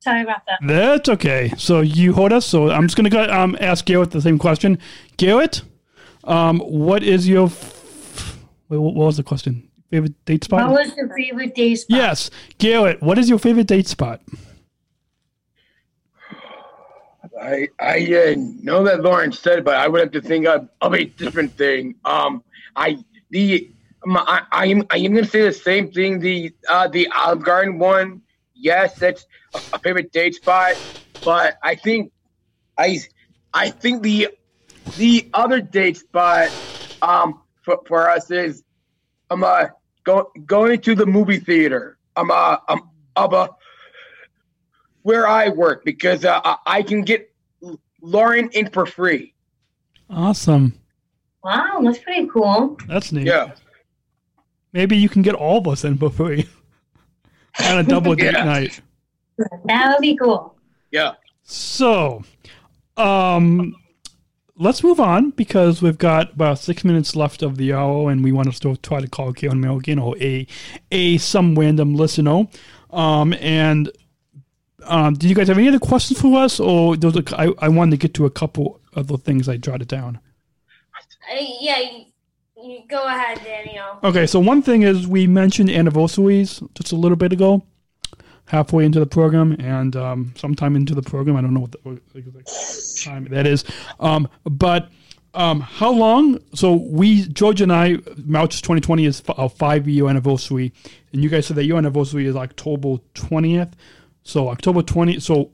sorry 0.00 0.22
about 0.22 0.42
that. 0.46 0.60
that's 0.62 1.08
okay. 1.08 1.52
So 1.58 1.80
you 1.80 2.14
heard 2.14 2.32
us. 2.32 2.46
So 2.46 2.70
I'm 2.70 2.84
just 2.84 2.96
gonna 2.96 3.10
go 3.10 3.24
um, 3.24 3.56
ask 3.60 3.84
Garrett 3.84 4.10
the 4.10 4.22
same 4.22 4.38
question. 4.38 4.78
Garrett, 5.16 5.62
um, 6.26 6.60
what 6.60 7.02
is 7.02 7.28
your 7.28 7.46
f- 7.46 8.38
wait, 8.68 8.78
what 8.78 8.94
what 8.94 9.06
was 9.06 9.16
the 9.16 9.22
question? 9.22 9.68
Favorite 9.90 10.24
date 10.24 10.44
spot? 10.44 10.70
What 10.70 10.86
was 10.86 10.96
your 10.96 11.14
favorite 11.14 11.54
day 11.54 11.74
spot? 11.74 11.96
yes, 11.96 12.30
Garrett. 12.58 13.02
What 13.02 13.18
is 13.18 13.28
your 13.28 13.38
favorite 13.38 13.66
date 13.66 13.86
spot? 13.86 14.20
I 17.40 17.68
I 17.80 17.98
uh, 18.14 18.34
know 18.62 18.84
that 18.84 19.02
Lauren 19.02 19.32
said, 19.32 19.64
but 19.64 19.76
I 19.76 19.88
would 19.88 20.00
have 20.00 20.12
to 20.12 20.20
think 20.20 20.46
of, 20.46 20.68
of 20.80 20.94
a 20.94 21.04
different 21.04 21.56
thing. 21.56 21.94
Um, 22.04 22.42
I 22.76 22.98
the 23.30 23.70
I, 24.06 24.42
I 24.52 24.66
am 24.66 24.84
I 24.90 24.98
am 24.98 25.14
gonna 25.14 25.26
say 25.26 25.42
the 25.42 25.52
same 25.52 25.90
thing. 25.90 26.20
The 26.20 26.52
uh 26.68 26.88
the 26.88 27.08
Olive 27.16 27.44
Garden 27.44 27.78
one, 27.78 28.22
yes, 28.54 28.98
that's 28.98 29.26
a, 29.54 29.60
a 29.74 29.78
favorite 29.78 30.12
date 30.12 30.34
spot. 30.34 30.76
But 31.22 31.56
I 31.62 31.74
think 31.74 32.12
I 32.78 32.98
I 33.52 33.70
think 33.70 34.02
the 34.02 34.28
the 34.96 35.28
other 35.34 35.60
date 35.60 35.96
spot 35.96 36.50
um 37.02 37.40
for, 37.62 37.80
for 37.86 38.10
us 38.10 38.30
is 38.30 38.62
I'm 39.30 39.42
uh 39.44 39.66
go, 40.04 40.30
going 40.46 40.80
to 40.82 40.94
the 40.94 41.06
movie 41.06 41.38
theater. 41.40 41.98
I'm 42.16 42.30
uh 42.30 42.58
I'm 42.68 42.80
I'm 43.16 43.32
uh, 43.34 43.48
where 45.02 45.26
I 45.26 45.48
work 45.48 45.84
because 45.84 46.24
uh, 46.24 46.40
I- 46.44 46.56
I 46.66 46.82
can 46.82 47.02
get 47.02 47.30
Lauren 48.00 48.48
in 48.50 48.70
for 48.70 48.86
free. 48.86 49.34
Awesome. 50.10 50.74
Wow, 51.42 51.80
that's 51.82 51.98
pretty 51.98 52.26
cool. 52.28 52.78
That's 52.88 53.12
neat. 53.12 53.26
Yeah. 53.26 53.52
Maybe 54.72 54.96
you 54.96 55.08
can 55.08 55.22
get 55.22 55.34
all 55.34 55.58
of 55.58 55.68
us 55.68 55.84
in 55.84 55.98
for 55.98 56.10
free 56.10 56.48
on 57.64 57.78
a 57.78 57.82
double 57.82 58.14
date 58.16 58.32
Yeah. 58.32 58.44
night. 58.44 58.80
That 59.66 59.92
would 59.92 60.00
be 60.00 60.16
cool. 60.16 60.56
Yeah. 60.90 61.12
So, 61.42 62.22
um, 62.96 63.74
let's 64.56 64.82
move 64.82 65.00
on 65.00 65.30
because 65.30 65.82
we've 65.82 65.98
got 65.98 66.32
about 66.32 66.58
six 66.58 66.84
minutes 66.84 67.16
left 67.16 67.42
of 67.42 67.56
the 67.56 67.72
hour, 67.72 68.10
and 68.10 68.22
we 68.22 68.32
want 68.32 68.48
to 68.48 68.54
still 68.54 68.76
try 68.76 69.00
to 69.00 69.08
call 69.08 69.32
Karen 69.32 69.60
Milligan 69.60 69.98
or 69.98 70.16
a 70.18 70.46
a 70.90 71.18
some 71.18 71.58
random 71.58 71.94
listener. 71.94 72.46
Um, 72.90 73.34
and 73.34 73.90
um, 74.84 75.14
do 75.14 75.28
you 75.28 75.34
guys 75.34 75.48
have 75.48 75.58
any 75.58 75.68
other 75.68 75.78
questions 75.78 76.20
for 76.20 76.38
us, 76.38 76.60
or 76.60 76.96
those? 76.96 77.16
I 77.32 77.52
I 77.58 77.68
wanted 77.68 77.92
to 77.92 77.96
get 77.96 78.14
to 78.14 78.26
a 78.26 78.30
couple 78.30 78.80
of 78.92 79.08
the 79.08 79.18
things 79.18 79.48
I 79.48 79.56
jotted 79.56 79.88
down. 79.88 80.20
Uh, 81.32 81.36
yeah, 81.60 81.80
you, 81.80 82.04
you 82.62 82.80
go 82.88 83.06
ahead, 83.06 83.40
Daniel. 83.42 83.98
Okay, 84.04 84.26
so 84.26 84.38
one 84.38 84.62
thing 84.62 84.82
is 84.82 85.08
we 85.08 85.26
mentioned 85.26 85.70
anniversaries 85.70 86.62
just 86.74 86.92
a 86.92 86.96
little 86.96 87.16
bit 87.16 87.32
ago. 87.32 87.62
Halfway 88.46 88.84
into 88.84 89.00
the 89.00 89.06
program 89.06 89.56
and 89.58 89.96
um, 89.96 90.32
sometime 90.36 90.76
into 90.76 90.94
the 90.94 91.02
program. 91.02 91.36
I 91.36 91.40
don't 91.40 91.54
know 91.54 91.60
what 91.60 91.72
the 91.72 91.78
what 91.82 91.98
exact 92.14 93.04
time 93.04 93.24
that 93.30 93.46
is. 93.46 93.64
Um, 94.00 94.28
but 94.44 94.90
um, 95.34 95.60
how 95.60 95.90
long? 95.92 96.38
So 96.54 96.74
we, 96.74 97.26
George 97.26 97.60
and 97.60 97.72
I, 97.72 97.98
March 98.24 98.62
2020 98.62 99.06
is 99.06 99.22
our 99.36 99.48
five 99.48 99.88
year 99.88 100.08
anniversary, 100.08 100.72
and 101.12 101.22
you 101.22 101.28
guys 101.28 101.46
said 101.46 101.56
that 101.56 101.64
your 101.64 101.78
anniversary 101.78 102.26
is 102.26 102.36
October 102.36 102.96
20th. 103.14 103.72
So 104.22 104.48
October 104.48 104.82
20th. 104.82 105.22
So 105.22 105.50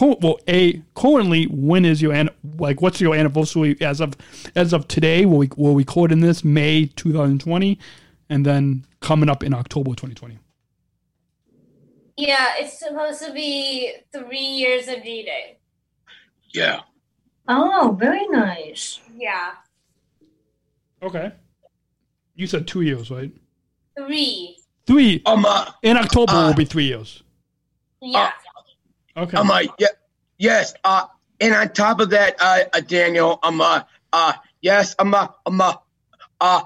well, 0.00 0.38
a 0.48 0.82
currently, 0.94 1.44
when 1.44 1.84
is 1.84 2.00
your 2.02 2.28
like 2.58 2.80
what's 2.80 3.00
your 3.00 3.14
anniversary 3.14 3.76
as 3.80 4.00
of 4.00 4.16
as 4.56 4.72
of 4.72 4.88
today? 4.88 5.26
Will 5.26 5.38
we 5.38 5.50
will 5.56 5.74
we 5.74 5.82
record 5.82 6.12
in 6.12 6.20
this 6.20 6.44
May 6.44 6.86
2020, 6.86 7.78
and 8.28 8.44
then 8.44 8.84
coming 9.00 9.28
up 9.28 9.42
in 9.42 9.54
October 9.54 9.90
2020. 9.90 10.38
Yeah, 12.20 12.48
it's 12.58 12.78
supposed 12.78 13.24
to 13.24 13.32
be 13.32 13.94
three 14.12 14.38
years 14.38 14.88
of 14.88 14.96
dating. 15.02 15.56
Yeah. 16.52 16.80
Oh, 17.48 17.96
very 17.98 18.26
nice. 18.28 19.00
Yeah, 19.16 19.52
Okay. 21.02 21.32
You 22.34 22.46
said 22.46 22.66
two 22.66 22.82
years, 22.82 23.10
right? 23.10 23.32
three. 23.96 24.56
Three. 24.86 25.22
Um. 25.24 25.44
Uh, 25.46 25.70
In 25.82 25.96
October 25.96 26.32
uh, 26.32 26.46
will 26.48 26.54
be 26.54 26.64
three 26.64 26.84
years. 26.84 27.22
Yeah. 28.02 28.32
Okay. 29.16 29.36
Um. 29.36 29.50
Uh, 29.50 29.62
yeah. 29.78 29.88
Yes. 30.38 30.74
Uh. 30.84 31.06
And 31.40 31.54
on 31.54 31.70
top 31.70 32.00
of 32.00 32.10
that, 32.10 32.36
uh, 32.40 32.64
uh 32.72 32.80
Daniel. 32.80 33.38
Um. 33.42 33.60
Uh. 33.60 33.82
Uh. 34.12 34.34
Yes. 34.60 34.94
Um. 34.98 35.14
Uh. 35.14 35.28
Um. 35.46 35.60
Uh, 35.60 35.74
uh, 36.40 36.62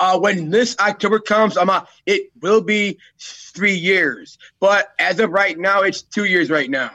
uh, 0.00 0.18
when 0.18 0.50
this 0.50 0.76
October 0.78 1.18
comes, 1.18 1.56
um, 1.56 1.70
uh, 1.70 1.84
it 2.06 2.30
will 2.40 2.60
be 2.60 2.98
three 3.18 3.74
years. 3.74 4.38
But 4.60 4.88
as 4.98 5.20
of 5.20 5.30
right 5.30 5.58
now, 5.58 5.82
it's 5.82 6.02
two 6.02 6.24
years 6.24 6.50
right 6.50 6.70
now. 6.70 6.90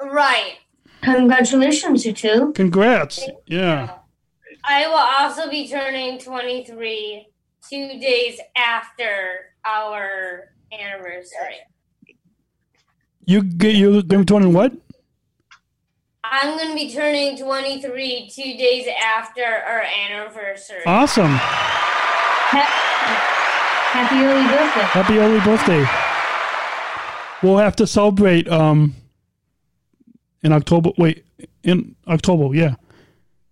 Right. 0.00 0.56
Congratulations, 1.02 2.04
you 2.04 2.12
two. 2.12 2.52
Congrats. 2.54 3.26
Yeah. 3.46 3.98
I 4.64 4.86
will 4.86 4.94
also 4.94 5.50
be 5.50 5.68
turning 5.68 6.18
23 6.18 7.28
two 7.68 7.88
days 8.00 8.40
after 8.56 9.52
our 9.64 10.50
anniversary. 10.72 11.60
You 13.26 13.42
get 13.42 13.74
you 13.74 14.02
going 14.02 14.24
to 14.24 14.34
turn 14.34 14.52
what? 14.52 14.72
I'm 16.30 16.56
going 16.56 16.68
to 16.70 16.74
be 16.74 16.92
turning 16.92 17.36
23 17.38 18.30
two 18.34 18.42
days 18.42 18.86
after 19.02 19.42
our 19.44 19.82
anniversary. 19.82 20.82
Awesome. 20.86 21.32
Happy 23.92 24.16
early 24.24 24.46
birthday. 24.46 24.80
Happy 24.80 25.18
early 25.18 25.40
birthday. 25.40 25.86
We'll 27.42 27.58
have 27.58 27.76
to 27.76 27.86
celebrate 27.86 28.48
um 28.48 28.94
in 30.42 30.52
October. 30.52 30.90
Wait, 30.98 31.24
in 31.62 31.94
October, 32.08 32.54
yeah. 32.54 32.74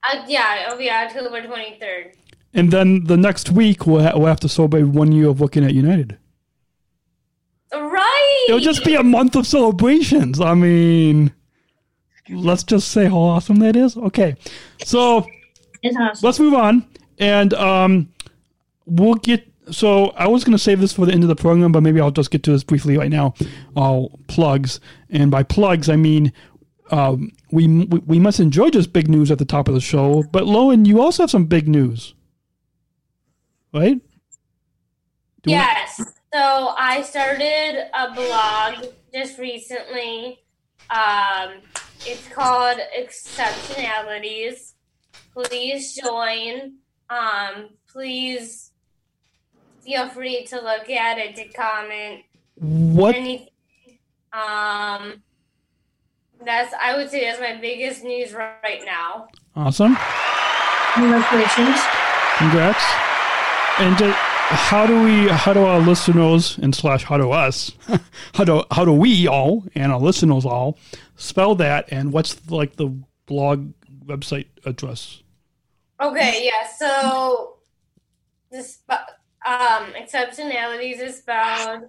Uh, 0.04 0.24
yeah, 0.26 0.66
it'll 0.66 0.78
be 0.78 0.90
October 0.90 1.42
23rd. 1.42 2.14
And 2.54 2.70
then 2.70 3.04
the 3.04 3.16
next 3.16 3.50
week 3.50 3.86
we'll, 3.86 4.02
ha- 4.02 4.12
we'll 4.16 4.26
have 4.26 4.40
to 4.40 4.48
celebrate 4.48 4.82
one 4.84 5.12
year 5.12 5.28
of 5.28 5.40
working 5.40 5.64
at 5.64 5.72
United. 5.74 6.18
Right. 7.72 8.46
It'll 8.48 8.60
just 8.60 8.84
be 8.84 8.94
a 8.96 9.02
month 9.02 9.36
of 9.36 9.46
celebrations. 9.46 10.40
I 10.40 10.54
mean, 10.54 11.32
let's 12.30 12.62
just 12.64 12.88
say 12.90 13.06
how 13.06 13.18
awesome 13.18 13.56
that 13.56 13.76
is. 13.76 13.96
Okay, 13.96 14.36
so 14.84 15.26
awesome. 15.84 16.26
let's 16.26 16.38
move 16.40 16.54
on, 16.54 16.86
and 17.18 17.54
um, 17.54 18.08
we'll 18.86 19.14
get. 19.14 19.46
So 19.70 20.08
I 20.10 20.26
was 20.26 20.42
going 20.42 20.52
to 20.52 20.58
save 20.62 20.80
this 20.80 20.92
for 20.92 21.06
the 21.06 21.12
end 21.12 21.22
of 21.22 21.28
the 21.28 21.36
program, 21.36 21.70
but 21.72 21.82
maybe 21.82 22.00
I'll 22.00 22.10
just 22.10 22.30
get 22.30 22.42
to 22.44 22.52
this 22.52 22.64
briefly 22.64 22.98
right 22.98 23.10
now. 23.10 23.34
I'll 23.76 24.18
plugs, 24.26 24.80
and 25.10 25.30
by 25.30 25.44
plugs 25.44 25.88
I 25.88 25.96
mean 25.96 26.32
um, 26.90 27.30
we, 27.50 27.66
we 27.66 27.98
we 28.00 28.18
must 28.18 28.38
enjoy 28.38 28.68
just 28.70 28.92
big 28.92 29.08
news 29.08 29.30
at 29.30 29.38
the 29.38 29.44
top 29.44 29.68
of 29.68 29.74
the 29.74 29.80
show. 29.80 30.24
But 30.30 30.44
Lowen, 30.44 30.86
you 30.86 31.00
also 31.00 31.22
have 31.22 31.30
some 31.30 31.46
big 31.46 31.66
news, 31.68 32.14
right? 33.72 33.94
Do 35.42 35.50
we- 35.50 35.52
Yes. 35.52 36.02
So 36.34 36.74
I 36.78 37.02
started 37.02 37.88
a 37.94 38.14
blog 38.14 38.86
just 39.12 39.38
recently. 39.38 40.40
Um, 40.90 41.60
it's 42.06 42.28
called 42.28 42.78
Exceptionalities. 42.98 44.72
Please 45.32 45.94
join. 45.94 46.74
Um, 47.08 47.70
please 47.90 48.72
feel 49.80 50.08
free 50.08 50.44
to 50.46 50.56
look 50.56 50.88
at 50.90 51.18
it 51.18 51.36
to 51.36 51.48
comment. 51.48 52.22
What 52.56 53.14
Anything. 53.14 53.48
Um, 54.32 55.22
that's 56.44 56.74
I 56.80 56.96
would 56.96 57.10
say 57.10 57.24
that's 57.24 57.40
my 57.40 57.58
biggest 57.60 58.02
news 58.02 58.32
right 58.32 58.82
now. 58.84 59.28
awesome? 59.54 59.96
Congratulations. 60.94 61.78
Congrats. 62.36 62.84
And 63.78 63.96
just, 63.96 64.16
how 64.18 64.86
do 64.86 65.02
we, 65.02 65.28
how 65.28 65.52
do 65.52 65.64
our 65.64 65.80
listeners 65.80 66.58
and 66.58 66.74
slash 66.74 67.04
how 67.04 67.16
do 67.16 67.30
us, 67.30 67.72
how 68.34 68.44
do 68.44 68.62
how 68.70 68.84
do 68.84 68.92
we 68.92 69.26
all 69.26 69.64
and 69.74 69.90
our 69.92 70.00
listeners 70.00 70.44
all 70.44 70.78
spell 71.22 71.54
that? 71.56 71.88
And 71.92 72.12
what's 72.12 72.50
like 72.50 72.76
the 72.76 72.88
blog 73.26 73.72
website 74.04 74.46
address? 74.64 75.22
Okay, 76.00 76.44
yeah. 76.44 76.68
So 76.76 77.58
this 78.50 78.80
um 79.46 79.92
exceptionalities 79.94 81.00
is 81.00 81.18
spelled 81.18 81.84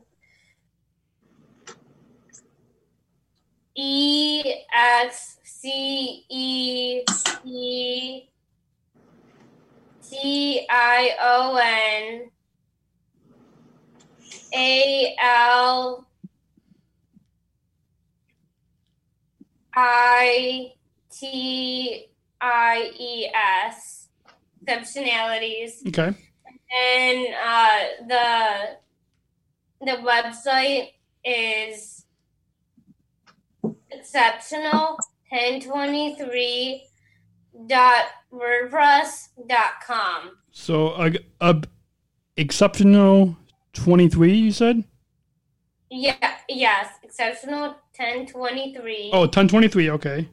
E 3.76 4.44
X 4.74 5.38
C 5.44 6.26
E 6.30 7.02
E 7.44 8.22
T 10.08 10.68
I 10.70 11.16
O 11.20 11.56
N 11.58 12.30
A 14.54 15.16
L 15.20 16.08
I 19.76 20.74
T 21.12 22.08
I 22.42 22.92
E 22.98 23.30
S 23.34 24.08
exceptionalities. 24.66 25.88
Okay. 25.88 26.14
And 26.76 27.28
uh, 27.46 27.80
the 28.08 29.86
the 29.86 29.98
website 30.02 30.90
is 31.24 32.06
exceptional 33.92 34.98
1023 35.30 36.84
dot 37.68 38.06
wordpress 38.32 39.30
dot 39.48 39.74
com. 39.86 40.32
So 40.52 40.90
uh, 40.90 41.12
uh, 41.40 41.62
exceptional 42.38 43.38
twenty 43.74 44.10
three. 44.10 44.34
You 44.34 44.52
said. 44.52 44.84
Yeah, 45.96 46.16
yes, 46.50 46.88
exceptional 47.04 47.76
1023 47.98 49.12
Oh, 49.14 49.22
1023. 49.22 49.90
Okay. 49.92 50.28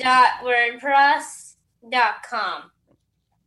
dot 0.00 0.28
wordpress 0.42 1.54
dot 1.88 2.14
com. 2.28 2.72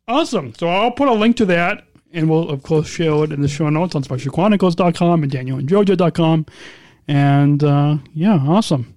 Awesome. 0.08 0.54
So 0.54 0.68
I'll 0.68 0.90
put 0.90 1.08
a 1.08 1.12
link 1.12 1.36
to 1.36 1.44
that, 1.46 1.84
and 2.14 2.30
we'll, 2.30 2.48
of 2.48 2.62
course, 2.62 2.88
share 2.88 3.24
it 3.24 3.32
in 3.32 3.42
the 3.42 3.48
show 3.48 3.68
notes 3.68 3.94
on 3.94 4.02
specialchronicles.com 4.04 5.22
and 5.22 5.30
danielandgeorgia.com. 5.32 6.46
And 7.08 7.62
uh, 7.62 7.98
yeah, 8.14 8.38
awesome. 8.38 8.96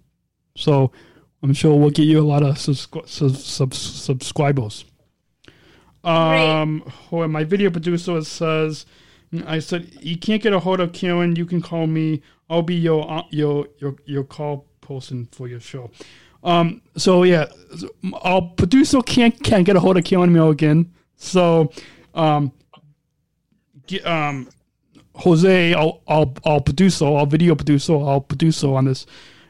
So 0.55 0.91
I'm 1.43 1.53
sure 1.53 1.75
we'll 1.77 1.89
get 1.89 2.03
you 2.03 2.19
a 2.19 2.21
lot 2.21 2.43
of 2.43 2.55
subscri- 2.55 3.07
sub- 3.09 3.35
sub- 3.35 3.73
subscribers. 3.73 4.85
Um, 6.03 6.83
oh, 7.11 7.27
my 7.27 7.43
video 7.43 7.69
producer 7.69 8.21
says, 8.23 8.85
I 9.45 9.59
said, 9.59 9.91
you 10.01 10.17
can't 10.17 10.41
get 10.41 10.53
a 10.53 10.59
hold 10.59 10.79
of 10.79 10.93
Karen. 10.93 11.35
You 11.35 11.45
can 11.45 11.61
call 11.61 11.87
me. 11.87 12.21
I'll 12.49 12.61
be 12.61 12.75
your 12.75 13.09
uh, 13.09 13.23
your 13.29 13.67
your 13.79 13.95
your 14.05 14.23
call 14.23 14.65
person 14.81 15.27
for 15.31 15.47
your 15.47 15.59
show. 15.59 15.91
Um, 16.43 16.81
so 16.95 17.23
yeah, 17.23 17.47
our 18.21 18.41
producer 18.41 19.01
can't 19.01 19.41
can't 19.43 19.65
get 19.65 19.75
a 19.75 19.79
hold 19.79 19.97
of 19.97 20.05
Keon 20.05 20.31
Milligan. 20.31 20.93
So, 21.17 21.71
um, 22.13 22.51
get, 23.87 24.05
um, 24.05 24.47
Jose, 25.15 25.73
our, 25.73 25.99
our 26.07 26.27
our 26.45 26.61
producer, 26.61 27.05
our 27.05 27.25
video 27.25 27.55
producer, 27.55 27.95
our 27.95 28.21
producer 28.21 28.67
on 28.73 28.85
this 28.85 29.05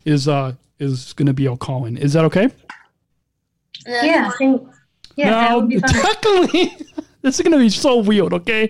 is 0.06 0.28
uh 0.28 0.54
is 0.80 1.14
gonna 1.14 1.34
be 1.34 1.48
our 1.48 1.58
calling. 1.58 1.98
Is 1.98 2.14
that 2.14 2.26
okay? 2.26 2.50
Yeah, 3.86 4.32
I 4.34 4.38
think, 4.38 4.68
yeah, 5.16 5.30
that 5.30 5.50
now, 5.50 5.60
would 5.60 5.70
be 5.70 5.80
fun. 5.80 5.90
technically, 5.94 6.88
this 7.28 7.40
is 7.40 7.44
gonna 7.44 7.58
be 7.58 7.70
so 7.70 7.98
weird. 7.98 8.34
Okay, 8.34 8.70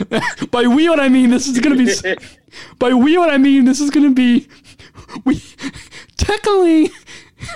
by 0.50 0.66
weird 0.66 0.98
I 1.00 1.08
mean 1.08 1.30
this 1.30 1.48
is 1.48 1.58
gonna 1.58 1.76
be. 1.76 1.92
by 2.78 2.92
weird 2.92 3.28
I 3.28 3.38
mean 3.38 3.64
this 3.64 3.80
is 3.80 3.90
gonna 3.90 4.10
be. 4.10 4.46
We 5.24 5.42
technically, 6.16 6.90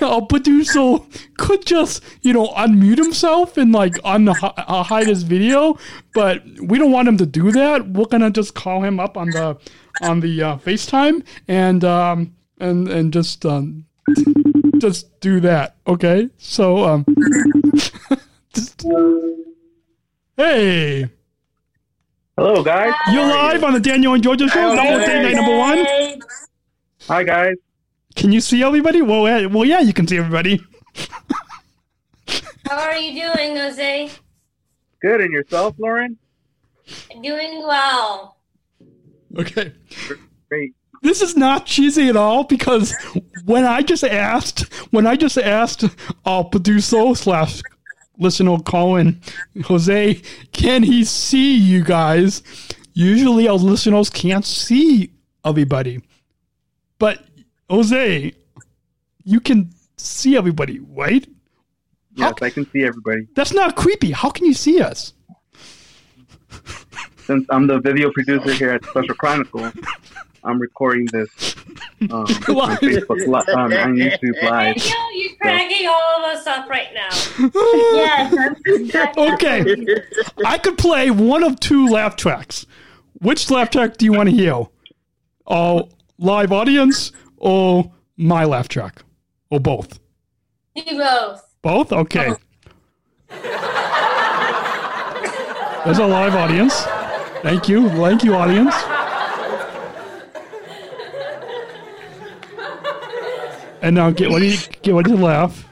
our 0.01 0.21
producer 0.21 0.97
could 1.37 1.65
just 1.65 2.03
you 2.21 2.33
know 2.33 2.47
unmute 2.49 2.97
himself 2.97 3.57
and 3.57 3.71
like 3.71 3.93
un- 4.03 4.27
uh, 4.27 4.83
hide 4.83 5.07
his 5.07 5.23
video, 5.23 5.77
but 6.13 6.43
we 6.61 6.77
don't 6.77 6.91
want 6.91 7.07
him 7.07 7.17
to 7.17 7.25
do 7.25 7.51
that. 7.53 7.89
We're 7.89 8.05
gonna 8.05 8.31
just 8.31 8.53
call 8.53 8.83
him 8.83 8.99
up 8.99 9.17
on 9.17 9.29
the 9.29 9.57
on 10.01 10.19
the 10.19 10.43
uh, 10.43 10.57
FaceTime 10.57 11.23
and 11.47 11.85
um, 11.85 12.35
and 12.59 12.89
and 12.89 13.13
just 13.13 13.45
um, 13.45 13.85
just 14.79 15.19
do 15.21 15.39
that. 15.39 15.77
Okay, 15.87 16.29
so 16.37 16.83
um, 16.83 17.05
just, 18.53 18.85
hey, 20.37 21.09
Hello, 22.37 22.63
guys. 22.63 22.93
you're 23.11 23.25
live 23.27 23.63
on 23.63 23.73
the 23.73 23.79
Daniel 23.79 24.13
and 24.13 24.23
Georgia 24.23 24.47
show. 24.49 24.75
Double 24.75 24.99
day 25.05 25.21
night 25.21 25.35
number 25.35 25.55
one. 25.57 25.85
Hi, 27.07 27.23
guys. 27.23 27.55
Can 28.15 28.31
you 28.31 28.41
see 28.41 28.63
everybody? 28.63 29.01
Well, 29.01 29.27
yeah, 29.27 29.45
well, 29.47 29.65
yeah, 29.65 29.81
you 29.81 29.93
can 29.93 30.07
see 30.07 30.17
everybody. 30.17 30.61
How 32.67 32.77
are 32.79 32.95
you 32.95 33.21
doing, 33.21 33.55
Jose? 33.57 34.09
Good, 35.01 35.21
and 35.21 35.31
yourself, 35.31 35.75
Lauren? 35.77 36.17
Doing 37.21 37.61
well. 37.63 38.37
Okay. 39.37 39.73
Great. 40.49 40.73
This 41.01 41.21
is 41.21 41.35
not 41.35 41.65
cheesy 41.65 42.07
at 42.07 42.15
all 42.15 42.45
because 42.45 42.95
when 43.45 43.65
I 43.65 43.81
just 43.81 44.03
asked, 44.03 44.71
when 44.91 45.05
I 45.05 45.15
just 45.17 45.37
asked 45.37 45.83
uh, 45.83 45.89
our 46.25 46.43
producer 46.45 47.13
slash 47.15 47.61
listener 48.17 48.57
Colin 48.59 49.21
Jose, 49.65 50.21
can 50.51 50.83
he 50.83 51.03
see 51.03 51.55
you 51.55 51.83
guys? 51.83 52.43
Usually 52.93 53.47
our 53.47 53.55
listeners 53.55 54.09
can't 54.09 54.45
see 54.45 55.11
everybody, 55.43 56.01
but 56.99 57.23
Jose, 57.69 58.33
you 59.23 59.39
can 59.39 59.73
see 59.97 60.37
everybody, 60.37 60.79
right? 60.79 61.27
Yes, 62.15 62.33
I 62.41 62.49
can 62.49 62.69
see 62.69 62.83
everybody. 62.83 63.27
That's 63.33 63.53
not 63.53 63.75
creepy. 63.75 64.11
How 64.11 64.29
can 64.29 64.45
you 64.45 64.53
see 64.53 64.81
us? 64.81 65.13
Since 67.25 67.47
I'm 67.49 67.67
the 67.67 67.79
video 67.79 68.11
producer 68.11 68.53
here 68.53 68.71
at 68.71 68.85
Special 68.85 69.15
Chronicle, 69.15 69.61
I'm 70.43 70.59
recording 70.59 71.05
this 71.05 71.55
um, 72.01 72.11
on 72.11 72.25
Facebook, 72.27 73.19
li- 73.19 73.53
um, 73.53 73.73
on 73.73 73.95
YouTube 73.95 74.43
Live. 74.43 74.75
Daniel, 74.75 75.13
you're 75.13 75.35
cracking 75.37 75.87
all 75.87 76.17
of 76.17 76.37
us 76.37 76.45
up 76.47 76.69
right 76.69 76.89
now. 76.93 77.09
yes. 77.55 79.17
okay. 79.17 79.85
I 80.45 80.57
could 80.57 80.77
play 80.77 81.11
one 81.11 81.43
of 81.43 81.59
two 81.59 81.87
laugh 81.87 82.15
tracks. 82.17 82.65
Which 83.19 83.49
laugh 83.49 83.69
track 83.69 83.97
do 83.97 84.05
you 84.05 84.11
want 84.11 84.29
to 84.29 84.35
hear? 84.35 84.65
Oh, 85.47 85.89
live 86.17 86.51
audience 86.51 87.11
or 87.37 87.91
my 88.17 88.43
laugh 88.43 88.67
track? 88.67 89.01
Or 89.49 89.59
both? 89.59 89.99
Do 90.75 90.83
both. 90.97 91.41
Both? 91.61 91.93
Okay. 91.93 92.33
There's 95.85 95.99
a 95.99 96.07
live 96.07 96.35
audience. 96.35 96.81
Thank 97.43 97.69
you. 97.69 97.89
Thank 97.89 98.23
you, 98.23 98.35
audience. 98.35 98.73
And 103.83 103.95
now 103.95 104.09
get 104.11 104.29
ready, 104.31 104.55
get 104.81 104.93
ready 104.95 105.11
to 105.11 105.17
laugh. 105.17 105.65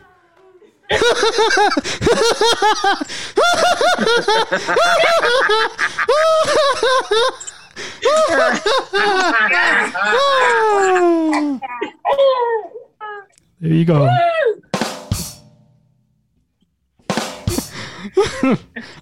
There 13.59 13.71
you 13.73 13.85
go. 13.85 14.09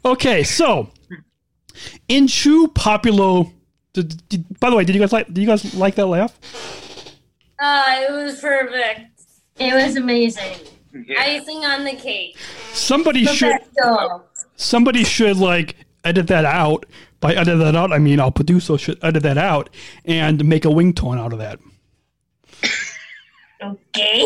okay, 0.05 0.43
so 0.43 0.91
in 2.07 2.27
true 2.27 2.67
popular. 2.67 3.45
Did, 3.93 4.27
did- 4.27 4.59
by 4.59 4.69
the 4.69 4.75
way, 4.75 4.83
did 4.83 4.95
you 4.95 5.01
guys 5.01 5.13
like? 5.13 5.27
Did 5.27 5.37
you 5.39 5.47
guys 5.47 5.73
like 5.75 5.95
that 5.95 6.07
laugh? 6.07 6.37
Uh, 7.59 8.05
it 8.07 8.11
was 8.11 8.39
perfect. 8.39 9.21
It 9.59 9.73
was 9.73 9.95
amazing. 9.97 10.55
Icing 11.19 11.65
on 11.65 11.83
the 11.83 11.95
cake. 11.95 12.37
Somebody 12.73 13.25
should. 13.25 13.57
Somebody 14.55 15.03
should 15.03 15.37
like 15.37 15.75
edit 16.03 16.27
that 16.27 16.45
out. 16.45 16.85
By 17.19 17.33
edit 17.33 17.59
that 17.59 17.75
out, 17.75 17.91
I 17.91 17.99
mean 17.99 18.19
our 18.19 18.31
producer 18.31 18.77
should 18.77 18.97
edit 19.03 19.23
that 19.23 19.37
out 19.37 19.69
and 20.05 20.43
make 20.45 20.63
a 20.63 20.69
ringtone 20.69 21.19
out 21.19 21.33
of 21.33 21.39
that. 21.39 21.59
Okay. 23.61 24.25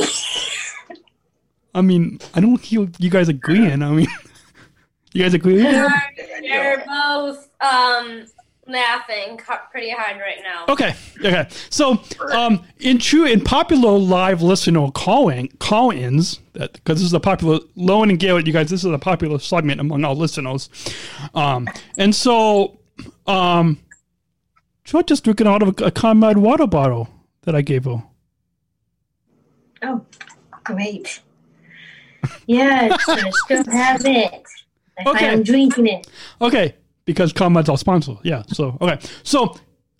I 1.73 1.81
mean, 1.81 2.19
I 2.35 2.39
don't 2.39 2.61
hear 2.61 2.87
you 2.99 3.09
guys 3.09 3.29
agreeing. 3.29 3.81
I 3.81 3.89
mean, 3.89 4.07
you 5.13 5.23
guys 5.23 5.33
agree? 5.33 5.55
with 5.55 5.63
that? 5.63 6.11
They're 6.41 6.85
both 6.85 7.49
um 7.61 8.25
laughing 8.67 9.39
pretty 9.71 9.89
hard 9.89 10.17
right 10.19 10.39
now. 10.43 10.65
Okay, 10.71 10.93
okay. 11.19 11.47
So, 11.69 12.01
um, 12.31 12.65
in 12.79 12.97
true, 12.97 13.25
in 13.25 13.41
popular 13.41 13.91
live 13.97 14.41
listener 14.41 14.89
calling 14.91 15.49
call-ins, 15.59 16.39
that 16.53 16.73
because 16.73 16.99
this 16.99 17.05
is 17.05 17.13
a 17.13 17.19
popular 17.19 17.59
Lauren 17.75 18.09
and 18.09 18.19
Garrett, 18.19 18.47
you 18.47 18.53
guys, 18.53 18.69
this 18.69 18.83
is 18.83 18.91
a 18.91 18.99
popular 18.99 19.39
segment 19.39 19.81
among 19.81 20.05
our 20.05 20.15
listeners, 20.15 20.69
um, 21.35 21.67
and 21.97 22.13
so, 22.15 22.79
um, 23.27 23.79
Troy 24.83 25.01
just 25.01 25.23
drinking 25.23 25.47
out 25.47 25.61
of 25.61 25.79
a, 25.79 25.85
a 25.85 25.91
Conrad 25.91 26.37
water 26.37 26.67
bottle 26.67 27.09
that 27.43 27.55
I 27.55 27.61
gave 27.61 27.85
her. 27.85 28.03
Oh, 29.81 30.05
great. 30.63 31.21
Yes, 32.47 32.97
I 33.07 33.29
still 33.45 33.65
have 33.71 34.05
it. 34.05 34.43
Okay. 35.07 35.27
I'm 35.27 35.41
drinking 35.41 35.87
it. 35.87 36.05
Okay, 36.39 36.75
because 37.05 37.33
Conrad's 37.33 37.69
our 37.69 37.77
sponsor. 37.77 38.15
Yeah. 38.23 38.43
So 38.47 38.77
okay. 38.81 38.99
So 39.23 39.55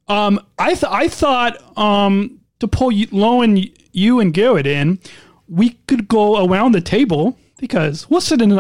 um, 0.07 0.39
I 0.57 0.73
th- 0.73 0.91
I 0.91 1.07
thought 1.07 1.77
um 1.77 2.39
to 2.59 2.67
pull 2.67 2.91
you, 2.91 3.07
Lauren, 3.11 3.63
you 3.91 4.19
and 4.19 4.33
Garrett 4.33 4.67
in, 4.67 4.99
we 5.47 5.71
could 5.87 6.07
go 6.07 6.45
around 6.45 6.73
the 6.73 6.81
table 6.81 7.37
because 7.57 8.09
we're 8.09 8.21
sitting 8.21 8.59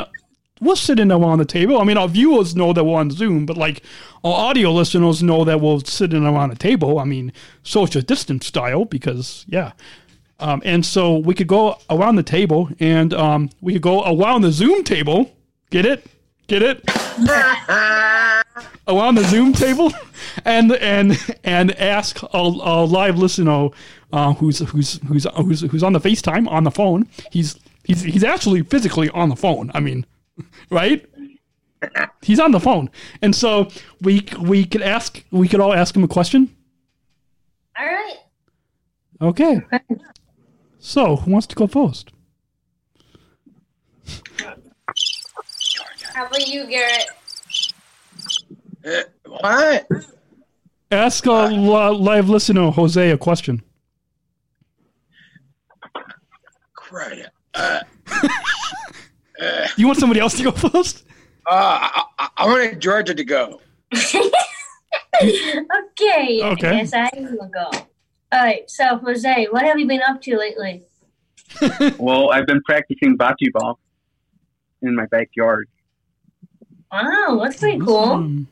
we're 0.61 0.75
sitting 0.75 1.11
around 1.11 1.39
the 1.39 1.45
table. 1.45 1.79
I 1.79 1.83
mean, 1.83 1.97
our 1.97 2.07
viewers 2.07 2.55
know 2.55 2.71
that 2.73 2.83
we're 2.83 2.99
on 2.99 3.11
Zoom, 3.11 3.45
but 3.45 3.57
like 3.57 3.83
our 4.23 4.33
audio 4.33 4.71
listeners 4.71 5.21
know 5.21 5.43
that 5.43 5.59
we're 5.59 5.79
sitting 5.81 6.25
around 6.25 6.49
the 6.49 6.55
table. 6.55 6.99
I 6.99 7.03
mean, 7.03 7.33
social 7.63 8.01
distance 8.01 8.47
style 8.47 8.85
because 8.85 9.45
yeah. 9.47 9.73
Um, 10.39 10.61
and 10.65 10.85
so 10.85 11.17
we 11.17 11.35
could 11.35 11.47
go 11.47 11.77
around 11.89 12.15
the 12.15 12.23
table 12.23 12.69
and 12.79 13.13
um, 13.13 13.49
we 13.61 13.73
could 13.73 13.81
go 13.81 14.03
around 14.03 14.41
the 14.41 14.51
Zoom 14.51 14.83
table. 14.83 15.31
Get 15.69 15.85
it? 15.85 16.05
Get 16.47 16.61
it? 16.61 16.83
around 18.87 19.15
the 19.15 19.23
Zoom 19.25 19.53
table 19.53 19.91
and 20.45 20.71
and 20.73 21.17
and 21.43 21.75
ask 21.79 22.21
a, 22.21 22.37
a 22.37 22.85
live 22.85 23.17
listener 23.17 23.69
uh, 24.11 24.33
who's 24.33 24.59
who's 24.59 24.99
who's 25.07 25.25
who's 25.35 25.61
who's 25.61 25.83
on 25.83 25.93
the 25.93 25.99
FaceTime 25.99 26.47
on 26.49 26.63
the 26.63 26.71
phone. 26.71 27.07
He's 27.31 27.59
he's 27.83 28.01
he's 28.03 28.23
actually 28.23 28.63
physically 28.63 29.09
on 29.09 29.29
the 29.29 29.35
phone. 29.35 29.71
I 29.73 29.79
mean, 29.79 30.05
right? 30.69 31.05
He's 32.21 32.39
on 32.39 32.51
the 32.51 32.59
phone, 32.59 32.89
and 33.21 33.35
so 33.35 33.69
we 34.01 34.25
we 34.39 34.65
could 34.65 34.81
ask 34.81 35.23
we 35.31 35.47
could 35.47 35.59
all 35.59 35.73
ask 35.73 35.95
him 35.95 36.03
a 36.03 36.07
question. 36.07 36.55
All 37.77 37.85
right. 37.85 38.17
Okay. 39.21 39.61
So 40.79 41.17
who 41.17 41.31
wants 41.31 41.47
to 41.47 41.55
go 41.55 41.67
first? 41.67 42.11
How 46.13 46.27
about 46.27 46.47
you, 46.47 46.67
Garrett? 46.67 47.07
Uh, 48.85 49.01
what? 49.27 49.87
Ask 50.91 51.25
a 51.25 51.31
li- 51.47 51.97
live 51.97 52.29
listener 52.29 52.69
Jose 52.71 53.11
a 53.11 53.17
question. 53.17 53.61
Crud. 56.77 57.27
Uh, 57.53 57.79
You 59.75 59.87
want 59.87 59.99
somebody 59.99 60.19
else 60.21 60.37
to 60.37 60.43
go 60.43 60.51
first? 60.51 61.03
uh, 61.49 61.89
I, 61.91 62.03
I, 62.19 62.29
I 62.37 62.45
wanted 62.45 62.79
Georgia 62.79 63.13
to 63.13 63.23
go. 63.23 63.59
okay. 63.93 64.31
Okay. 66.43 66.69
I 66.69 66.75
guess 66.77 66.93
I 66.93 67.09
will 67.15 67.49
go. 67.53 67.65
All 68.31 68.39
right. 68.39 68.69
So, 68.69 68.97
Jose, 68.97 69.47
what 69.51 69.63
have 69.63 69.79
you 69.79 69.87
been 69.87 70.01
up 70.07 70.21
to 70.23 70.37
lately? 70.37 70.83
well, 71.99 72.31
I've 72.31 72.45
been 72.45 72.61
practicing 72.63 73.17
bocce 73.17 73.51
ball 73.53 73.79
in 74.81 74.95
my 74.95 75.05
backyard. 75.07 75.67
Wow, 76.91 77.39
that's 77.43 77.59
pretty 77.59 77.79
cool. 77.79 77.95
Awesome, 77.97 78.47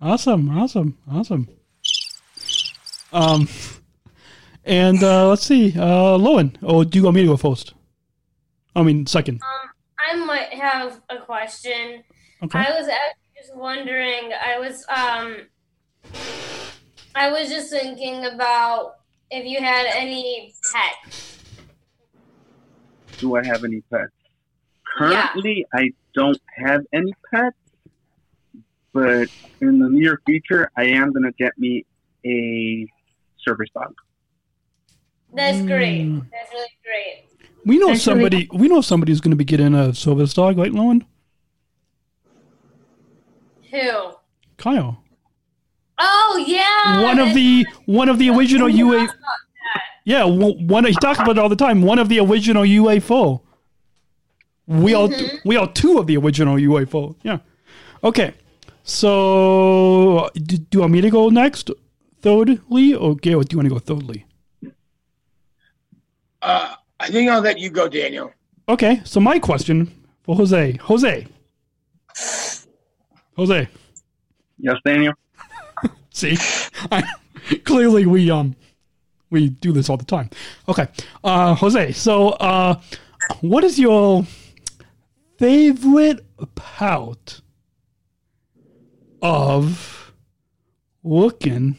awesome, 0.00 0.50
awesome. 0.50 0.98
Awesome. 1.10 1.48
Um, 3.12 3.48
and 4.64 5.02
uh, 5.02 5.28
let's 5.28 5.44
see, 5.46 5.74
uh, 5.78 6.16
Lauren. 6.16 6.56
Oh, 6.62 6.84
do 6.84 6.98
you 6.98 7.04
want 7.04 7.16
me 7.16 7.22
to 7.22 7.28
go 7.28 7.36
first? 7.36 7.74
I 8.76 8.82
mean, 8.82 9.06
second. 9.06 9.40
Um, 9.42 9.70
I 9.98 10.24
might 10.24 10.52
have 10.52 11.00
a 11.08 11.18
question. 11.18 12.04
Okay. 12.42 12.58
I 12.58 12.70
was 12.78 12.88
actually 12.88 13.30
just 13.36 13.56
wondering. 13.56 14.30
I 14.32 14.58
was 14.58 14.84
um, 14.94 15.36
I 17.14 17.30
was 17.30 17.48
just 17.48 17.70
thinking 17.70 18.26
about 18.26 18.96
if 19.30 19.44
you 19.44 19.58
had 19.58 19.86
any 19.86 20.54
pets. 20.72 21.36
Do 23.18 23.36
I 23.36 23.44
have 23.44 23.64
any 23.64 23.82
pets? 23.90 24.12
Currently, 24.96 25.66
I 25.74 25.90
don't 26.14 26.40
have 26.56 26.82
any 26.92 27.12
pets, 27.30 27.56
but 29.04 29.28
in 29.66 29.78
the 29.78 29.88
near 29.88 30.20
future, 30.26 30.70
I 30.76 30.84
am 30.84 31.12
gonna 31.12 31.32
get 31.38 31.52
me 31.58 31.84
a 32.26 32.86
service 33.44 33.68
dog. 33.74 33.94
That's 35.34 35.60
great. 35.62 36.06
Mm. 36.06 36.26
That's 36.30 36.50
really 36.52 36.68
great. 36.82 37.24
We 37.64 37.78
know 37.78 37.90
Actually- 37.90 37.98
somebody. 38.00 38.48
We 38.52 38.68
know 38.68 38.80
somebody 38.80 39.12
who's 39.12 39.20
going 39.20 39.32
to 39.32 39.36
be 39.36 39.44
getting 39.44 39.74
a 39.74 39.92
service 39.94 40.32
dog, 40.32 40.56
right, 40.56 40.72
Lauren? 40.72 41.04
Who? 43.70 44.12
Kyle. 44.56 45.02
Oh 45.98 46.44
yeah. 46.46 47.02
one 47.02 47.18
of 47.18 47.34
the 47.34 47.66
one 47.86 48.08
of 48.08 48.18
the 48.18 48.30
original 48.30 48.66
We 48.66 48.74
UA. 48.74 48.98
talked 48.98 49.10
about 49.10 49.20
that. 49.74 49.82
Yeah, 50.04 50.24
one. 50.24 50.66
one 50.66 50.84
he 50.86 50.92
talks 50.94 51.18
about 51.18 51.32
it 51.36 51.38
all 51.38 51.48
the 51.48 51.56
time. 51.56 51.82
One 51.82 51.98
of 51.98 52.08
the 52.08 52.20
original 52.20 52.62
UFO. 52.62 53.40
We 54.66 54.94
all 54.94 55.10
we 55.44 55.56
are 55.56 55.70
two 55.72 55.98
of 55.98 56.06
the 56.06 56.16
original 56.16 56.56
UFO. 56.56 57.16
Yeah. 57.22 57.38
Okay. 58.02 58.34
So, 58.88 60.30
do, 60.34 60.56
do 60.56 60.78
you 60.78 60.80
want 60.80 60.92
me 60.94 61.02
to 61.02 61.10
go 61.10 61.28
next, 61.28 61.70
thirdly, 62.22 62.94
or 62.94 63.16
Gail? 63.16 63.42
Do 63.42 63.54
you 63.54 63.58
want 63.58 63.68
to 63.68 63.74
go 63.74 63.78
thirdly? 63.78 64.24
Uh, 66.40 66.74
I 66.98 67.08
think 67.08 67.30
I'll 67.30 67.42
let 67.42 67.58
you 67.58 67.68
go, 67.68 67.86
Daniel. 67.86 68.32
Okay. 68.66 69.02
So 69.04 69.20
my 69.20 69.38
question 69.38 69.92
for 70.22 70.36
Jose. 70.36 70.72
Jose. 70.80 71.26
Jose. 73.36 73.68
Yes, 74.58 74.76
Daniel. 74.86 75.12
See, 76.10 76.38
I, 76.90 77.04
clearly 77.64 78.06
we 78.06 78.30
um 78.30 78.56
we 79.28 79.50
do 79.50 79.72
this 79.72 79.90
all 79.90 79.98
the 79.98 80.06
time. 80.06 80.30
Okay, 80.66 80.88
uh, 81.22 81.54
Jose. 81.54 81.92
So, 81.92 82.30
uh, 82.30 82.80
what 83.42 83.64
is 83.64 83.78
your 83.78 84.24
favorite 85.36 86.24
part 86.54 87.42
of 89.22 90.12
working 91.02 91.78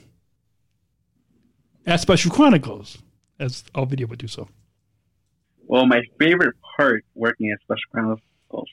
at 1.85 1.99
Special 1.99 2.31
Chronicles 2.31 2.97
as 3.39 3.63
our 3.75 3.85
video 3.85 4.07
would 4.07 4.19
do 4.19 4.27
so. 4.27 4.47
Well, 5.67 5.85
my 5.85 6.01
favorite 6.19 6.55
part 6.77 7.05
working 7.15 7.51
at 7.51 7.59
Special 7.61 7.89
Chronicles 7.91 8.69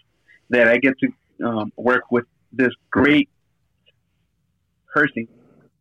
that 0.50 0.68
I 0.68 0.78
get 0.78 0.94
to 1.00 1.46
um, 1.46 1.72
work 1.76 2.10
with 2.10 2.24
this 2.52 2.72
great 2.90 3.28
person 4.92 5.28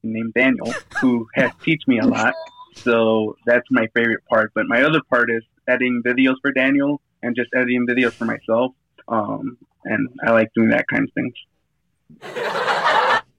named 0.04 0.34
Daniel 0.34 0.74
who 1.00 1.28
has 1.36 1.52
teach 1.64 1.82
me 1.88 2.00
a 2.00 2.06
lot. 2.06 2.34
So 2.76 3.38
that's 3.46 3.66
my 3.72 3.88
favorite 3.96 4.26
part. 4.30 4.52
But 4.54 4.66
my 4.68 4.84
other 4.84 5.02
part 5.10 5.32
is 5.32 5.44
editing 5.68 6.02
videos 6.06 6.36
for 6.42 6.52
Daniel 6.52 7.02
and 7.24 7.36
just 7.36 7.50
editing 7.56 7.88
videos 7.88 8.12
for 8.12 8.26
myself. 8.26 8.74
Um, 9.08 9.58
and 9.86 10.10
I 10.26 10.32
like 10.32 10.50
doing 10.56 10.70
that 10.70 10.86
kind 10.88 11.04
of 11.04 11.14
things. 11.14 11.34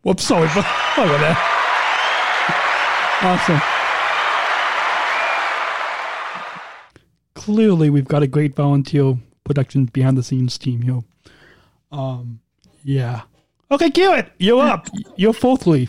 Whoops, 0.03 0.25
sorry, 0.25 0.49
but 0.55 0.65
about 0.95 1.21
that. 1.21 1.53
Awesome. 3.23 3.61
Clearly, 7.35 7.91
we've 7.91 8.09
got 8.09 8.23
a 8.23 8.27
great 8.27 8.55
volunteer 8.55 9.17
production 9.45 9.87
behind 9.87 10.19
the 10.19 10.23
scenes 10.23 10.59
team 10.59 10.83
here. 10.83 11.03
Um, 11.91 12.41
yeah. 12.85 13.23
Okay, 13.71 13.91
Garrett, 13.91 14.33
you're 14.39 14.63
up. 14.63 14.89
You're 15.17 15.33
fourthly. 15.33 15.89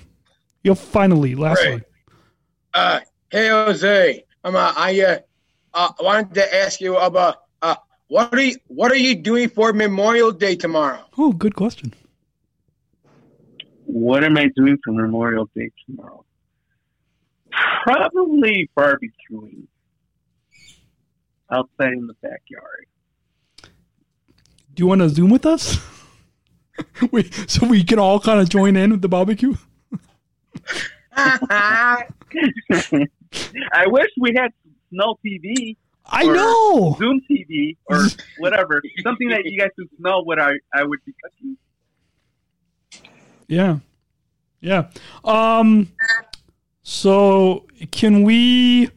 You're 0.64 0.76
finally, 0.76 1.36
lastly. 1.36 1.82
Uh, 2.74 3.00
hey 3.32 3.50
Jose, 3.50 4.26
um, 4.44 4.56
uh, 4.56 4.74
I 4.76 5.02
uh, 5.02 5.20
uh, 5.74 5.92
wanted 6.00 6.34
to 6.36 6.56
ask 6.56 6.82
you 6.82 6.98
about 6.98 7.44
uh, 7.62 7.76
what 8.08 8.34
are 8.34 8.42
you 8.42 8.56
what 8.68 8.92
are 8.92 8.98
you 8.98 9.16
doing 9.16 9.50
for 9.50 9.74
Memorial 9.74 10.32
Day 10.32 10.56
tomorrow? 10.56 11.04
Oh, 11.18 11.32
good 11.34 11.56
question. 11.56 11.94
What 13.88 14.24
am 14.26 14.38
I 14.38 14.50
doing 14.54 14.78
for 14.84 14.92
Memorial 14.92 15.50
Day 15.56 15.72
tomorrow? 15.86 16.26
Probably 17.84 18.70
barbecuing 18.78 19.68
outside 21.50 21.94
in 21.94 22.06
the 22.06 22.14
backyard. 22.22 22.88
Do 24.74 24.84
you 24.84 24.88
want 24.88 25.00
to 25.02 25.10
Zoom 25.10 25.30
with 25.30 25.46
us? 25.46 25.78
we, 27.12 27.32
so 27.48 27.66
we 27.66 27.86
can 27.86 27.98
all 27.98 28.20
kind 28.20 28.42
of 28.42 28.50
join 28.50 28.76
in 28.76 28.92
with 28.92 29.02
the 29.02 29.08
barbecue? 29.08 29.56
I 31.16 32.04
wish 33.86 34.08
we 34.20 34.34
had 34.36 34.52
Snow 34.90 35.18
TV. 35.26 35.78
I 36.06 36.24
know. 36.26 36.98
Zoom 37.00 37.22
TV 37.32 37.78
or 37.86 38.06
whatever. 38.38 38.82
Something 39.02 39.30
that 39.30 39.46
you 39.46 39.58
guys 39.58 39.70
could 39.78 39.88
smell 39.98 40.26
what 40.26 40.40
I, 40.40 40.52
I 40.74 40.84
would 40.84 41.00
be 41.06 41.14
cooking. 41.24 41.58
Yeah. 43.48 43.80
Yeah. 44.62 44.90
Um 45.24 45.92
so 46.84 47.66
can 47.92 48.24
we 48.24 48.90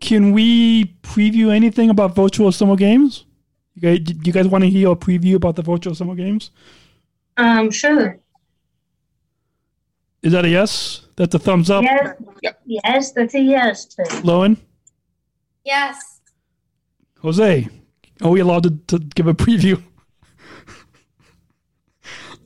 can 0.00 0.32
we 0.32 0.86
preview 1.02 1.54
anything 1.54 1.90
about 1.90 2.14
virtual 2.14 2.52
summer 2.52 2.76
games? 2.76 3.26
You 3.74 3.82
guys, 3.82 4.00
do 4.00 4.14
you 4.24 4.32
guys 4.32 4.48
want 4.48 4.64
to 4.64 4.70
hear 4.70 4.90
a 4.90 4.96
preview 4.96 5.34
about 5.36 5.56
the 5.56 5.62
virtual 5.62 5.94
summer 5.94 6.14
games? 6.14 6.50
Um, 7.36 7.70
sure. 7.70 8.18
Is 10.22 10.32
that 10.32 10.44
a 10.44 10.48
yes? 10.48 11.06
That's 11.16 11.34
a 11.34 11.38
thumbs 11.38 11.70
up. 11.70 11.82
Yes. 11.84 12.54
Yes, 12.66 13.12
that's 13.12 13.34
a 13.34 13.40
yes. 13.40 13.96
Lauren, 14.24 14.56
Yes. 15.64 16.20
Jose, 17.20 17.68
are 18.22 18.30
we 18.30 18.40
allowed 18.40 18.62
to, 18.64 18.70
to 18.98 18.98
give 19.14 19.26
a 19.26 19.34
preview? 19.34 19.82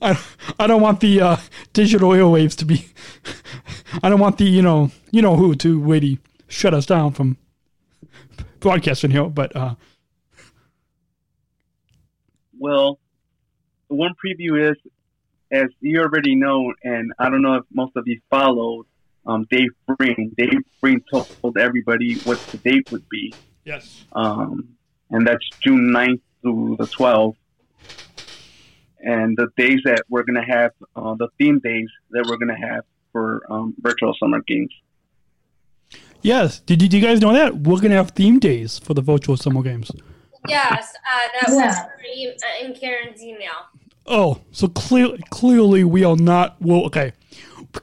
I 0.05 0.19
I 0.59 0.67
don't 0.67 0.81
want 0.81 0.99
the 0.99 1.21
uh, 1.21 1.37
digital 1.73 2.09
airwaves 2.09 2.55
to 2.57 2.65
be. 2.65 2.87
I 4.03 4.09
don't 4.09 4.19
want 4.19 4.37
the 4.37 4.45
you 4.45 4.61
know 4.61 4.91
you 5.11 5.21
know 5.21 5.35
who 5.35 5.55
to 5.55 5.79
really 5.79 6.19
shut 6.47 6.73
us 6.73 6.85
down 6.85 7.11
from 7.11 7.37
broadcasting 8.59 9.11
here. 9.11 9.25
But 9.25 9.55
uh, 9.55 9.75
Well, 12.57 12.99
one 13.87 14.13
preview 14.23 14.71
is, 14.71 14.77
as 15.51 15.69
you 15.81 16.01
already 16.01 16.35
know, 16.35 16.73
and 16.83 17.11
I 17.19 17.29
don't 17.29 17.41
know 17.41 17.55
if 17.55 17.63
most 17.73 17.95
of 17.95 18.07
you 18.07 18.21
followed, 18.29 18.85
um, 19.25 19.47
Dave 19.49 19.71
Breen. 19.87 20.33
Dave 20.37 20.61
Breen 20.81 21.03
told 21.11 21.57
everybody 21.57 22.15
what 22.19 22.39
the 22.47 22.57
date 22.57 22.91
would 22.91 23.07
be. 23.09 23.33
Yes. 23.63 24.03
Um, 24.13 24.75
and 25.09 25.25
that's 25.25 25.47
June 25.61 25.91
9th 25.91 26.21
through 26.41 26.77
the 26.77 26.85
12th. 26.85 27.35
And 29.05 29.37
the 29.37 29.47
days 29.55 29.79
that 29.85 30.01
we're 30.09 30.23
going 30.23 30.41
to 30.43 30.51
have, 30.55 30.71
uh, 30.95 31.13
the 31.15 31.27
theme 31.37 31.59
days 31.59 31.87
that 32.11 32.25
we're 32.27 32.37
going 32.37 32.53
to 32.59 32.67
have 32.67 32.83
for 33.13 33.41
um, 33.49 33.73
virtual 33.79 34.13
summer 34.19 34.41
games. 34.47 34.73
yes, 36.21 36.59
did 36.59 36.81
you, 36.81 36.89
do 36.89 36.97
you 36.97 37.03
guys 37.05 37.21
know 37.21 37.31
that 37.33 37.55
we're 37.59 37.79
gonna 37.79 37.95
have 37.95 38.11
theme 38.11 38.39
days 38.39 38.79
for 38.79 38.93
the 38.93 39.01
virtual 39.01 39.37
summer 39.37 39.61
games? 39.61 39.89
Yes. 40.49 40.93
Uh, 41.13 41.27
that 41.39 41.47
was 41.49 41.57
Yeah. 41.57 41.83
for 41.85 42.03
e- 42.13 42.27
uh, 42.61 42.65
in 42.65 42.73
Karen's 42.73 43.21
email. 43.23 43.53
Oh, 44.07 44.41
so 44.51 44.67
clear, 44.67 45.09
clearly 45.29 45.83
we 45.83 46.03
are 46.03 46.17
not. 46.17 46.57
Well, 46.61 46.83
okay. 46.87 47.13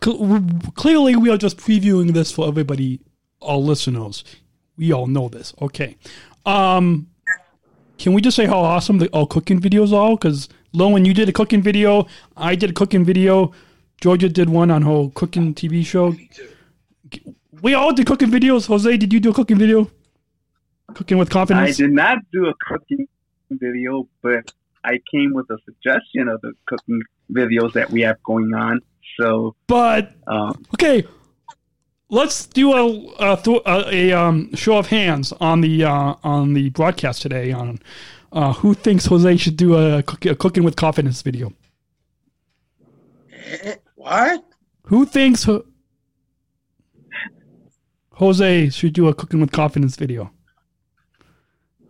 Clearly 0.00 1.16
we 1.16 1.30
are 1.30 1.36
just 1.38 1.56
previewing 1.56 2.12
this 2.12 2.30
for 2.32 2.46
everybody, 2.48 3.00
all 3.40 3.64
listeners. 3.64 4.24
We 4.76 4.92
all 4.92 5.06
know 5.06 5.28
this. 5.28 5.54
Okay. 5.60 5.96
Um, 6.46 7.08
can 7.98 8.12
we 8.12 8.20
just 8.20 8.36
say 8.36 8.46
how 8.46 8.58
awesome 8.60 8.98
the 8.98 9.08
all 9.08 9.26
cooking 9.26 9.60
videos 9.60 9.92
are? 9.92 10.10
Because 10.16 10.48
Lauren, 10.72 11.04
you 11.04 11.12
did 11.12 11.28
a 11.28 11.32
cooking 11.32 11.62
video. 11.62 12.06
I 12.36 12.54
did 12.54 12.70
a 12.70 12.72
cooking 12.72 13.04
video. 13.04 13.52
Georgia 14.00 14.28
did 14.28 14.48
one 14.48 14.70
on 14.70 14.82
her 14.82 15.10
cooking 15.14 15.54
TV 15.54 15.84
show. 15.84 16.14
We 17.60 17.74
all 17.74 17.92
did 17.92 18.06
cooking 18.06 18.30
videos. 18.30 18.66
Jose, 18.66 18.96
did 18.96 19.12
you 19.12 19.20
do 19.20 19.30
a 19.30 19.34
cooking 19.34 19.58
video? 19.58 19.90
Cooking 20.94 21.18
with 21.18 21.30
confidence. 21.30 21.78
I 21.78 21.82
did 21.84 21.92
not 21.92 22.18
do 22.32 22.46
a 22.46 22.54
cooking 22.66 23.06
video, 23.50 24.08
but 24.22 24.50
I 24.84 24.98
came 25.12 25.32
with 25.34 25.48
a 25.50 25.58
suggestion 25.64 26.28
of 26.28 26.40
the 26.40 26.52
cooking 26.66 27.02
videos 27.30 27.72
that 27.74 27.90
we 27.90 28.00
have 28.02 28.22
going 28.24 28.52
on. 28.54 28.80
So, 29.20 29.54
But 29.66 30.12
um, 30.26 30.64
Okay, 30.74 31.06
let's 32.08 32.46
do 32.46 32.72
a 32.72 33.34
a, 33.34 33.38
a, 33.66 34.10
a 34.10 34.12
um, 34.12 34.54
show 34.54 34.78
of 34.78 34.88
hands 34.88 35.32
on 35.40 35.60
the 35.60 35.84
uh, 35.84 36.14
on 36.24 36.54
the 36.54 36.70
broadcast 36.70 37.22
today 37.22 37.52
on 37.52 37.78
uh, 38.32 38.52
who 38.54 38.74
thinks 38.74 39.06
Jose 39.06 39.36
should 39.36 39.56
do 39.56 39.74
a, 39.76 40.02
cook- 40.02 40.26
a 40.26 40.34
cooking 40.34 40.64
with 40.64 40.76
confidence 40.76 41.22
video. 41.22 41.52
What? 43.96 44.44
Who 44.86 45.04
thinks 45.06 45.44
Ho- 45.44 45.64
Jose 48.12 48.70
should 48.70 48.92
do 48.92 49.08
a 49.08 49.14
cooking 49.14 49.40
with 49.40 49.52
confidence 49.52 49.96
video? 49.96 50.30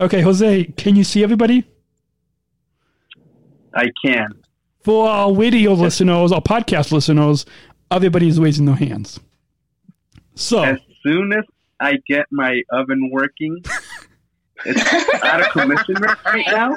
Okay, 0.01 0.20
Jose, 0.20 0.64
can 0.77 0.97
you 0.97 1.05
see 1.05 1.23
everybody? 1.23 1.64
I 3.74 3.90
can. 4.05 4.28
For 4.82 5.09
our 5.09 5.32
video 5.32 5.74
listeners, 5.74 6.32
our 6.32 6.40
podcast 6.43 6.90
listeners, 6.93 7.47
everybody's 7.90 8.39
raising 8.40 8.66
their 8.66 8.74
hands. 8.74 9.20
So 10.35 10.62
As 10.64 10.78
soon 11.05 11.32
as 11.32 11.44
I 11.78 11.98
get 12.09 12.27
my 12.31 12.60
oven 12.73 13.10
working, 13.12 13.62
it's 14.65 15.25
out 15.25 15.41
of 15.41 15.49
commission 15.49 15.95
right 16.27 16.47
now. 16.47 16.77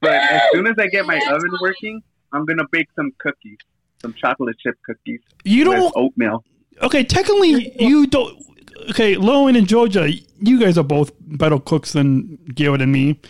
But 0.00 0.12
as 0.12 0.42
soon 0.52 0.66
as 0.66 0.74
I 0.78 0.86
get 0.88 1.06
my 1.06 1.20
oven 1.30 1.50
working, 1.60 2.02
I'm 2.32 2.44
gonna 2.44 2.66
bake 2.72 2.88
some 2.96 3.12
cookies, 3.18 3.58
some 4.00 4.14
chocolate 4.14 4.56
chip 4.58 4.76
cookies. 4.84 5.20
You 5.44 5.64
don't- 5.64 5.92
oatmeal. 5.96 6.44
Okay, 6.80 7.04
technically, 7.04 7.72
you 7.80 8.06
don't. 8.06 8.42
Okay, 8.90 9.14
Lauren 9.16 9.54
and 9.54 9.68
Georgia, 9.68 10.10
you 10.40 10.58
guys 10.58 10.76
are 10.76 10.82
both 10.84 11.12
better 11.20 11.60
cooks 11.60 11.92
than 11.92 12.36
Garrett 12.54 12.80
and 12.82 12.90
me, 12.90 13.20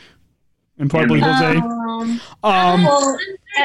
and 0.79 0.89
probably 0.89 1.21
Jose. 1.21 1.57
Um, 1.59 2.21
Um, 2.43 2.85
well, 2.85 3.19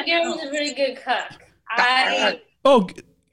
Gary's 0.06 0.44
a 0.44 0.52
really 0.52 0.74
good 0.74 0.98
cook. 0.98 1.40
I 1.70 2.41
oh, 2.66 2.90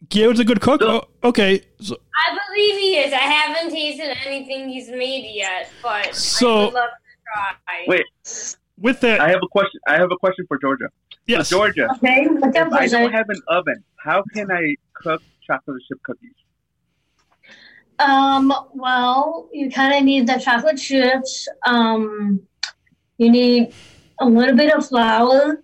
Garrett's 0.09 0.41
a 0.41 0.45
good 0.45 0.61
cook. 0.61 0.83
Oh, 0.83 1.05
okay, 1.23 1.63
so, 1.81 1.97
I 2.15 2.39
believe 2.49 2.81
he 2.81 2.97
is. 2.97 3.13
I 3.13 3.17
haven't 3.19 3.71
tasted 3.71 4.17
anything 4.27 4.69
he's 4.69 4.89
made 4.91 5.31
yet, 5.35 5.71
but 5.83 6.15
So- 6.15 6.55
I 6.55 6.65
would 6.65 6.75
love 6.75 6.91
to 6.91 7.57
try. 7.67 7.85
Wait, 7.87 8.05
with 8.79 9.01
that, 9.01 9.21
I 9.21 9.29
have 9.29 9.41
a 9.43 9.49
question. 9.49 9.81
I 9.87 9.97
have 9.99 10.11
a 10.11 10.17
question 10.17 10.45
for 10.49 10.59
Georgia. 10.59 10.87
Yes. 11.27 11.49
So 11.49 11.57
Georgia, 11.59 11.89
okay, 11.97 12.27
up, 12.27 12.55
if 12.55 12.73
I 12.73 12.87
don't 12.87 13.13
have 13.13 13.29
an 13.29 13.41
oven, 13.49 13.83
how 13.97 14.23
can 14.35 14.51
I 14.51 14.75
cook 14.95 15.23
chocolate 15.47 15.83
chip 15.89 16.03
cookies? 16.03 16.33
Um, 17.99 18.53
well, 18.75 19.49
you 19.53 19.71
kind 19.71 19.95
of 19.95 20.03
need 20.03 20.27
the 20.27 20.39
chocolate 20.39 20.77
chips. 20.79 21.49
Um, 21.65 22.41
you 23.19 23.31
need 23.31 23.73
a 24.21 24.27
little 24.27 24.57
bit 24.57 24.75
of 24.75 24.87
flour. 24.87 25.63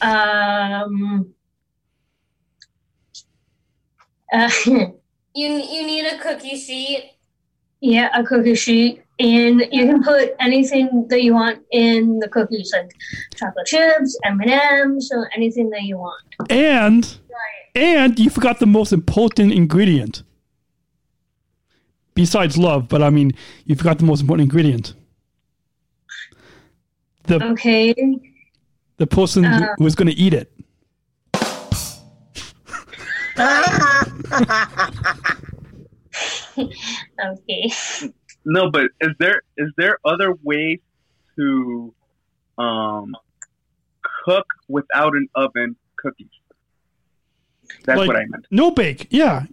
Um, 0.00 1.34
uh, 4.34 4.50
You 5.36 5.48
you 5.74 5.82
need 5.86 6.06
a 6.06 6.16
cookie 6.18 6.56
sheet. 6.56 7.10
yeah, 7.80 8.08
a 8.14 8.22
cookie 8.22 8.54
sheet, 8.54 9.02
and 9.18 9.56
you 9.72 9.84
can 9.86 10.00
put 10.02 10.34
anything 10.38 11.06
that 11.10 11.22
you 11.22 11.34
want 11.34 11.58
in 11.72 12.18
the 12.20 12.28
cookies, 12.28 12.72
like 12.76 12.90
chocolate 13.38 13.66
chips, 13.66 14.10
M 14.24 14.40
and 14.40 14.50
M's, 14.52 15.10
or 15.12 15.28
anything 15.36 15.70
that 15.70 15.82
you 15.82 15.96
want. 15.98 16.22
and 16.50 17.18
and 17.74 18.18
you 18.18 18.30
forgot 18.30 18.60
the 18.60 18.66
most 18.78 18.92
important 18.92 19.52
ingredient. 19.52 20.22
Besides 22.14 22.56
love, 22.56 22.86
but 22.88 23.02
I 23.02 23.10
mean, 23.10 23.32
you 23.66 23.74
forgot 23.74 23.98
the 23.98 24.04
most 24.04 24.20
important 24.20 24.44
ingredient. 24.48 24.94
The 27.24 27.44
Okay. 27.44 27.92
the 28.98 29.06
person 29.08 29.42
who 29.42 29.64
Uh. 29.64 29.74
who 29.78 29.84
was 29.84 29.96
going 29.96 30.08
to 30.14 30.14
eat 30.26 30.32
it. 30.32 30.48
okay. 36.58 37.70
No, 38.44 38.70
but 38.70 38.90
is 39.00 39.10
there 39.18 39.42
is 39.56 39.70
there 39.76 39.98
other 40.04 40.34
ways 40.42 40.78
to 41.36 41.94
um 42.58 43.14
cook 44.24 44.46
without 44.68 45.14
an 45.14 45.28
oven 45.34 45.76
cookies? 45.96 46.28
That's 47.84 47.98
Like, 47.98 48.08
what 48.08 48.16
I 48.16 48.24
meant. 48.26 48.46
No 48.50 48.70
bake. 48.70 49.08
Yeah. 49.10 49.46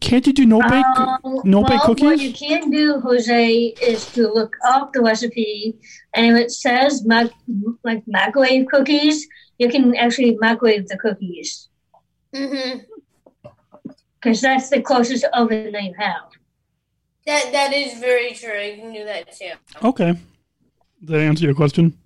Can't 0.00 0.26
you 0.26 0.34
do 0.34 0.44
no 0.44 0.60
bake? 0.60 0.84
Um, 0.96 1.40
no 1.44 1.62
bake 1.62 1.70
well, 1.70 1.88
What 1.88 1.98
cookies? 1.98 2.22
you 2.22 2.32
can 2.34 2.68
do, 2.70 3.00
Jose, 3.00 3.56
is 3.80 4.04
to 4.12 4.28
look 4.28 4.52
up 4.66 4.92
the 4.92 5.00
recipe, 5.00 5.78
and 6.14 6.26
if 6.36 6.44
it 6.44 6.50
says 6.50 7.06
mac- 7.06 7.30
like 7.82 8.02
microwave 8.06 8.66
cookies, 8.66 9.26
you 9.58 9.70
can 9.70 9.96
actually 9.96 10.36
microwave 10.40 10.88
the 10.88 10.98
cookies 10.98 11.68
Mm-hmm. 12.34 12.78
Because 14.22 14.40
that's 14.40 14.70
the 14.70 14.80
closest 14.80 15.24
oven 15.32 15.72
they 15.72 15.92
have. 15.98 16.22
That 17.26 17.50
that 17.52 17.72
is 17.72 17.98
very 17.98 18.32
true. 18.32 18.60
You 18.60 18.76
can 18.76 18.92
do 18.92 19.04
that 19.04 19.32
too. 19.32 19.52
Okay. 19.82 20.12
Did 21.00 21.08
that 21.08 21.20
answer 21.20 21.44
your 21.44 21.54
question? 21.54 21.98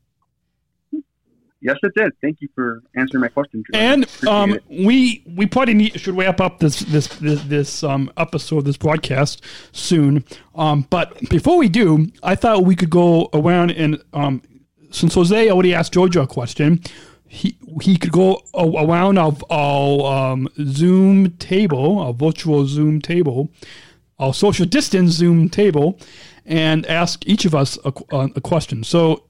Yes, 1.60 1.78
it 1.82 1.94
did. 1.94 2.12
Thank 2.20 2.40
you 2.40 2.48
for 2.54 2.82
answering 2.96 3.22
my 3.22 3.28
question. 3.28 3.64
Georgia. 3.66 3.82
And 3.82 4.28
um, 4.28 4.58
we 4.68 5.24
we 5.26 5.46
probably 5.46 5.74
need, 5.74 5.98
should 5.98 6.16
wrap 6.16 6.40
up 6.40 6.58
this 6.58 6.80
this 6.80 7.08
this, 7.08 7.42
this 7.44 7.82
um, 7.82 8.10
episode, 8.16 8.64
this 8.66 8.76
broadcast 8.76 9.42
soon. 9.72 10.24
Um, 10.54 10.86
but 10.90 11.28
before 11.28 11.56
we 11.56 11.68
do, 11.68 12.06
I 12.22 12.34
thought 12.34 12.64
we 12.64 12.76
could 12.76 12.90
go 12.90 13.30
around 13.32 13.70
and 13.72 14.02
um, 14.12 14.42
since 14.90 15.14
Jose 15.14 15.50
already 15.50 15.74
asked 15.74 15.92
Georgia 15.92 16.22
a 16.22 16.26
question, 16.26 16.80
he 17.28 17.58
he 17.82 17.96
could 17.96 18.12
go 18.12 18.42
around 18.54 19.18
our, 19.18 19.34
our 19.50 20.32
um, 20.32 20.48
Zoom 20.58 21.32
table, 21.38 21.98
our 21.98 22.12
virtual 22.12 22.66
Zoom 22.66 23.00
table, 23.00 23.50
our 24.18 24.32
social 24.32 24.66
distance 24.66 25.12
Zoom 25.12 25.48
table, 25.48 25.98
and 26.44 26.86
ask 26.86 27.26
each 27.26 27.44
of 27.44 27.54
us 27.54 27.78
a, 27.84 27.92
a 28.36 28.40
question. 28.40 28.84
So 28.84 29.24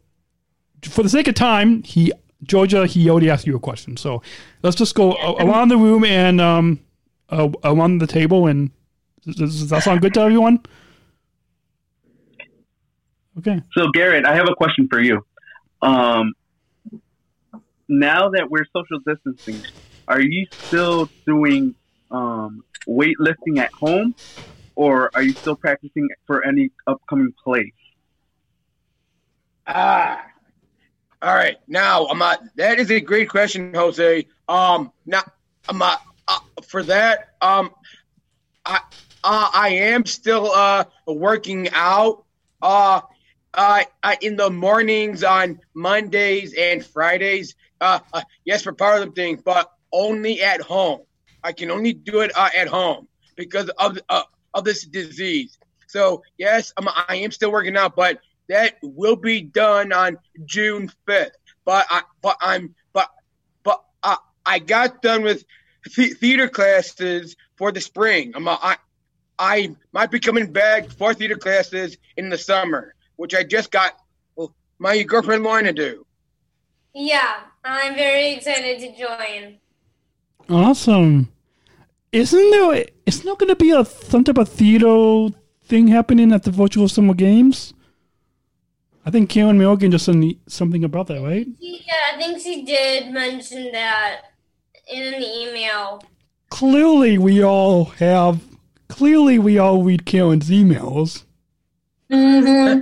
for 0.82 1.02
the 1.02 1.08
sake 1.08 1.28
of 1.28 1.34
time, 1.34 1.82
he 1.82 2.12
Georgia, 2.42 2.86
he 2.86 3.08
already 3.08 3.30
asked 3.30 3.46
you 3.46 3.56
a 3.56 3.60
question. 3.60 3.96
So 3.96 4.22
let's 4.62 4.76
just 4.76 4.94
go 4.94 5.14
a- 5.14 5.44
around 5.44 5.68
the 5.68 5.76
room 5.76 6.04
and 6.04 6.40
um, 6.40 6.80
uh, 7.30 7.48
around 7.64 7.98
the 7.98 8.06
table. 8.06 8.46
And 8.46 8.70
does, 9.24 9.36
does 9.36 9.68
that 9.70 9.82
sound 9.82 10.02
good 10.02 10.14
to 10.14 10.20
everyone? 10.20 10.60
Okay. 13.38 13.60
So, 13.72 13.88
Garrett, 13.92 14.24
I 14.24 14.34
have 14.34 14.48
a 14.48 14.54
question 14.54 14.88
for 14.88 15.00
you. 15.00 15.24
Um, 15.82 16.34
now 17.88 18.30
that 18.30 18.50
we're 18.50 18.66
social 18.76 19.00
distancing, 19.06 19.62
are 20.08 20.20
you 20.20 20.46
still 20.66 21.10
doing 21.26 21.74
um, 22.10 22.62
weightlifting 22.88 23.58
at 23.58 23.70
home, 23.78 24.14
or 24.74 25.10
are 25.14 25.22
you 25.22 25.34
still 25.40 25.56
practicing 25.56 26.08
for 26.26 26.44
any 26.44 26.70
upcoming 26.86 27.32
plays? 27.44 27.72
Ah, 29.66 30.24
all 31.22 31.34
right. 31.34 31.56
Now, 31.66 32.06
I'm 32.06 32.18
not. 32.18 32.40
That 32.56 32.78
is 32.78 32.90
a 32.90 33.00
great 33.00 33.28
question, 33.28 33.74
Jose. 33.74 34.26
Um, 34.48 34.92
now, 35.04 35.22
I'm 35.68 35.78
not, 35.78 36.00
uh, 36.28 36.38
for 36.68 36.84
that. 36.84 37.30
Um, 37.40 37.70
I 38.64 38.80
uh, 39.24 39.50
I 39.54 39.68
am 39.70 40.06
still 40.06 40.52
uh 40.52 40.84
working 41.06 41.68
out. 41.72 42.24
Uh, 42.62 43.00
in 44.20 44.36
the 44.36 44.50
mornings 44.50 45.24
on 45.24 45.60
Mondays 45.74 46.54
and 46.54 46.84
Fridays. 46.84 47.54
Uh, 47.80 48.00
uh 48.12 48.22
yes, 48.44 48.62
for 48.62 48.72
powerlifting, 48.72 49.42
but 49.44 49.70
only 49.92 50.42
at 50.42 50.60
home. 50.60 51.00
I 51.42 51.52
can 51.52 51.70
only 51.70 51.92
do 51.92 52.20
it 52.20 52.32
uh, 52.36 52.48
at 52.56 52.68
home 52.68 53.08
because 53.36 53.68
of 53.78 53.98
uh, 54.08 54.22
of 54.54 54.64
this 54.64 54.84
disease. 54.84 55.58
So 55.86 56.22
yes, 56.38 56.72
I'm, 56.76 56.88
I 56.88 57.16
am 57.16 57.30
still 57.30 57.52
working 57.52 57.76
out, 57.76 57.94
but 57.94 58.20
that 58.48 58.76
will 58.82 59.16
be 59.16 59.42
done 59.42 59.92
on 59.92 60.18
June 60.44 60.90
5th. 61.08 61.30
But 61.64 61.86
I, 61.90 62.02
but 62.22 62.36
I'm, 62.40 62.74
but, 62.92 63.08
but 63.64 63.82
I, 64.02 64.16
I 64.44 64.58
got 64.58 65.02
done 65.02 65.22
with 65.22 65.44
the- 65.96 66.10
theater 66.14 66.48
classes 66.48 67.36
for 67.56 67.72
the 67.72 67.80
spring. 67.80 68.32
I'm, 68.34 68.46
a, 68.46 68.58
I, 68.62 68.76
I 69.38 69.76
might 69.92 70.10
be 70.10 70.20
coming 70.20 70.52
back 70.52 70.90
for 70.90 71.12
theater 71.12 71.36
classes 71.36 71.96
in 72.16 72.28
the 72.28 72.38
summer, 72.38 72.94
which 73.16 73.34
I 73.34 73.42
just 73.42 73.70
got 73.70 73.96
well, 74.36 74.54
my 74.78 75.02
girlfriend 75.02 75.44
to 75.44 75.72
do. 75.72 76.05
Yeah, 76.98 77.40
I'm 77.62 77.94
very 77.94 78.32
excited 78.32 78.80
to 78.80 78.96
join. 78.96 79.58
Awesome. 80.48 81.30
Isn't 82.10 82.50
there 82.50 82.86
isn't 83.04 83.26
there 83.26 83.36
going 83.36 83.50
to 83.50 83.56
be 83.56 83.70
a 83.70 83.84
some 83.84 84.24
type 84.24 84.38
of 84.38 84.48
theater 84.48 85.28
thing 85.64 85.88
happening 85.88 86.32
at 86.32 86.44
the 86.44 86.50
virtual 86.50 86.88
summer 86.88 87.12
games? 87.12 87.74
I 89.04 89.10
think 89.10 89.28
Karen 89.28 89.58
Milligan 89.58 89.90
just 89.90 90.06
said 90.06 90.24
something 90.48 90.84
about 90.84 91.08
that, 91.08 91.20
right? 91.20 91.46
Yeah, 91.58 91.94
I 92.14 92.16
think 92.16 92.40
she 92.40 92.64
did 92.64 93.12
mention 93.12 93.72
that 93.72 94.22
in 94.90 95.12
an 95.12 95.22
email. 95.22 96.02
Clearly, 96.48 97.18
we 97.18 97.44
all 97.44 97.84
have. 98.00 98.40
Clearly, 98.88 99.38
we 99.38 99.58
all 99.58 99.82
read 99.82 100.06
Karen's 100.06 100.48
emails. 100.48 101.24
Mm-hmm. 102.10 102.80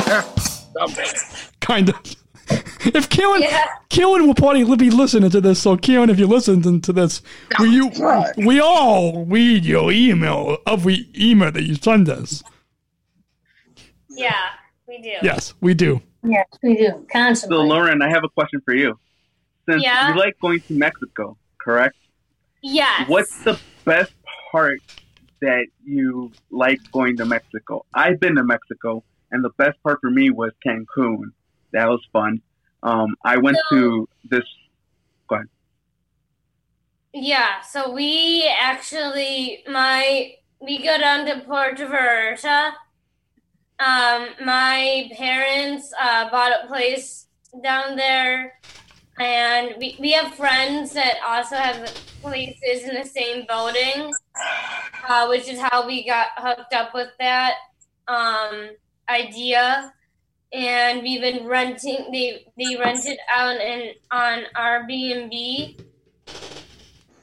kind 1.61 1.89
of. 1.89 2.24
If 2.87 3.09
Karen, 3.09 3.41
Yeah. 3.41 3.65
Karen 3.89 4.27
will 4.27 4.35
probably 4.35 4.77
be 4.77 4.91
listening 4.91 5.31
to 5.31 5.41
this. 5.41 5.63
So 5.63 5.77
Karen, 5.77 6.11
if 6.11 6.19
you 6.19 6.27
listen 6.27 6.81
to 6.83 6.93
this, 6.93 7.23
we 7.59 7.71
you, 7.71 7.91
we 8.37 8.61
all 8.61 9.25
read 9.25 9.65
your 9.65 9.91
email 9.91 10.59
every 10.67 11.09
email 11.19 11.51
that 11.51 11.63
you 11.63 11.77
send 11.77 12.09
us. 12.11 12.43
Yeah, 14.11 14.33
we 14.87 15.01
do. 15.01 15.13
Yes, 15.23 15.55
we 15.61 15.75
do. 15.75 16.01
Yes, 16.23 16.47
we 16.63 16.77
do 16.77 17.07
constantly. 17.11 17.57
So, 17.59 17.63
Lauren, 17.63 18.03
I 18.03 18.09
have 18.11 18.25
a 18.25 18.29
question 18.29 18.61
for 18.65 18.75
you. 18.75 18.99
Since 19.69 19.83
Yeah? 19.83 20.11
you 20.13 20.19
like 20.19 20.39
going 20.41 20.61
to 20.61 20.75
Mexico, 20.75 21.37
correct? 21.59 21.97
Yes. 22.63 23.09
What's 23.09 23.43
the 23.45 23.59
best 23.85 24.13
part 24.53 24.81
that 25.41 25.67
you 25.85 26.33
like 26.51 26.81
going 26.93 27.17
to 27.17 27.25
Mexico? 27.25 27.85
I've 27.95 28.21
been 28.21 28.37
to 28.37 28.45
Mexico, 28.45 29.03
and 29.31 29.43
the 29.45 29.51
best 29.59 29.83
part 29.83 29.99
for 30.01 30.11
me 30.11 30.31
was 30.31 30.53
Cancun. 30.67 31.33
That 31.75 31.89
was 31.89 32.01
fun. 32.13 32.41
Um, 32.83 33.15
I 33.25 33.37
went 33.37 33.59
to 33.71 34.09
this. 34.31 34.45
Go 35.29 35.37
ahead. 35.37 35.49
Yeah, 37.13 37.61
so 37.61 37.93
we 37.93 38.51
actually 38.59 39.65
my 39.69 40.35
we 40.61 40.79
go 40.83 40.97
down 40.99 41.27
to 41.27 41.41
Puerto 41.41 41.87
Vallarta. 41.87 42.73
Um, 43.79 44.29
my 44.45 45.11
parents 45.17 45.93
uh, 46.01 46.31
bought 46.31 46.53
a 46.53 46.67
place 46.69 47.27
down 47.63 47.97
there 47.97 48.55
and 49.19 49.75
we, 49.79 49.97
we 50.01 50.13
have 50.13 50.35
friends 50.35 50.93
that 50.93 51.17
also 51.27 51.57
have 51.57 51.87
places 52.21 52.89
in 52.89 52.95
the 52.95 53.05
same 53.05 53.47
building, 53.47 54.13
uh, 55.09 55.27
which 55.27 55.49
is 55.49 55.61
how 55.61 55.87
we 55.87 56.05
got 56.05 56.29
hooked 56.37 56.73
up 56.73 56.95
with 56.95 57.11
that 57.21 57.55
um, 58.09 58.71
idea. 59.09 59.93
And 60.55 61.03
we've 61.03 61.21
been 61.21 61.47
renting. 61.47 62.11
They 62.13 62.47
they 62.57 62.77
rented 62.77 63.19
out 63.31 63.61
in 63.61 63.95
on 64.13 64.45
Airbnb. 64.57 65.81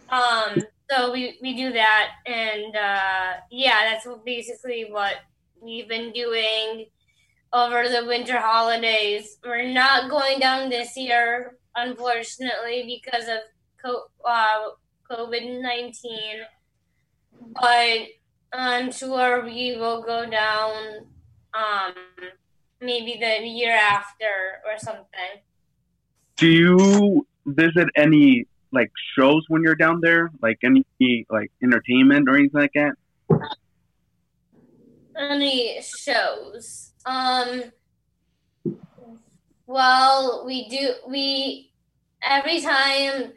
Um, 0.10 0.62
so 0.90 1.14
we, 1.14 1.38
we 1.42 1.56
do 1.56 1.72
that, 1.72 2.10
and 2.26 2.76
uh, 2.76 3.34
yeah, 3.50 3.90
that's 3.90 4.06
basically 4.26 4.88
what 4.90 5.14
we've 5.62 5.88
been 5.88 6.12
doing 6.12 6.88
over 7.54 7.88
the 7.88 8.06
winter 8.06 8.38
holidays. 8.38 9.38
We're 9.42 9.72
not 9.72 10.10
going 10.10 10.40
down 10.40 10.70
this 10.70 10.98
year, 10.98 11.58
unfortunately, 11.76 13.02
because 13.02 13.30
of 13.30 13.40
uh, 14.26 14.72
COVID 15.10 15.62
19. 15.62 16.20
But 17.54 18.00
I'm 18.52 18.92
sure 18.92 19.46
we 19.46 19.78
will 19.78 20.04
go 20.04 20.30
down 20.30 21.06
um, 21.54 21.94
maybe 22.82 23.18
the 23.20 23.48
year 23.48 23.74
after 23.74 24.26
or 24.66 24.78
something. 24.78 25.42
Do 26.36 26.48
you 26.48 27.28
visit 27.46 27.88
any 27.96 28.48
like 28.72 28.92
shows 29.16 29.46
when 29.48 29.62
you're 29.62 29.76
down 29.76 30.02
there? 30.02 30.32
Like 30.42 30.60
any 30.64 30.86
like 31.30 31.52
entertainment 31.64 32.28
or 32.28 32.36
anything 32.36 32.62
like 32.62 32.74
that? 32.74 32.94
Any 35.16 35.82
shows? 35.82 36.94
Um. 37.06 37.64
Well, 39.68 40.44
we 40.46 40.68
do. 40.68 40.94
We 41.08 41.72
every 42.24 42.62
time 42.62 43.34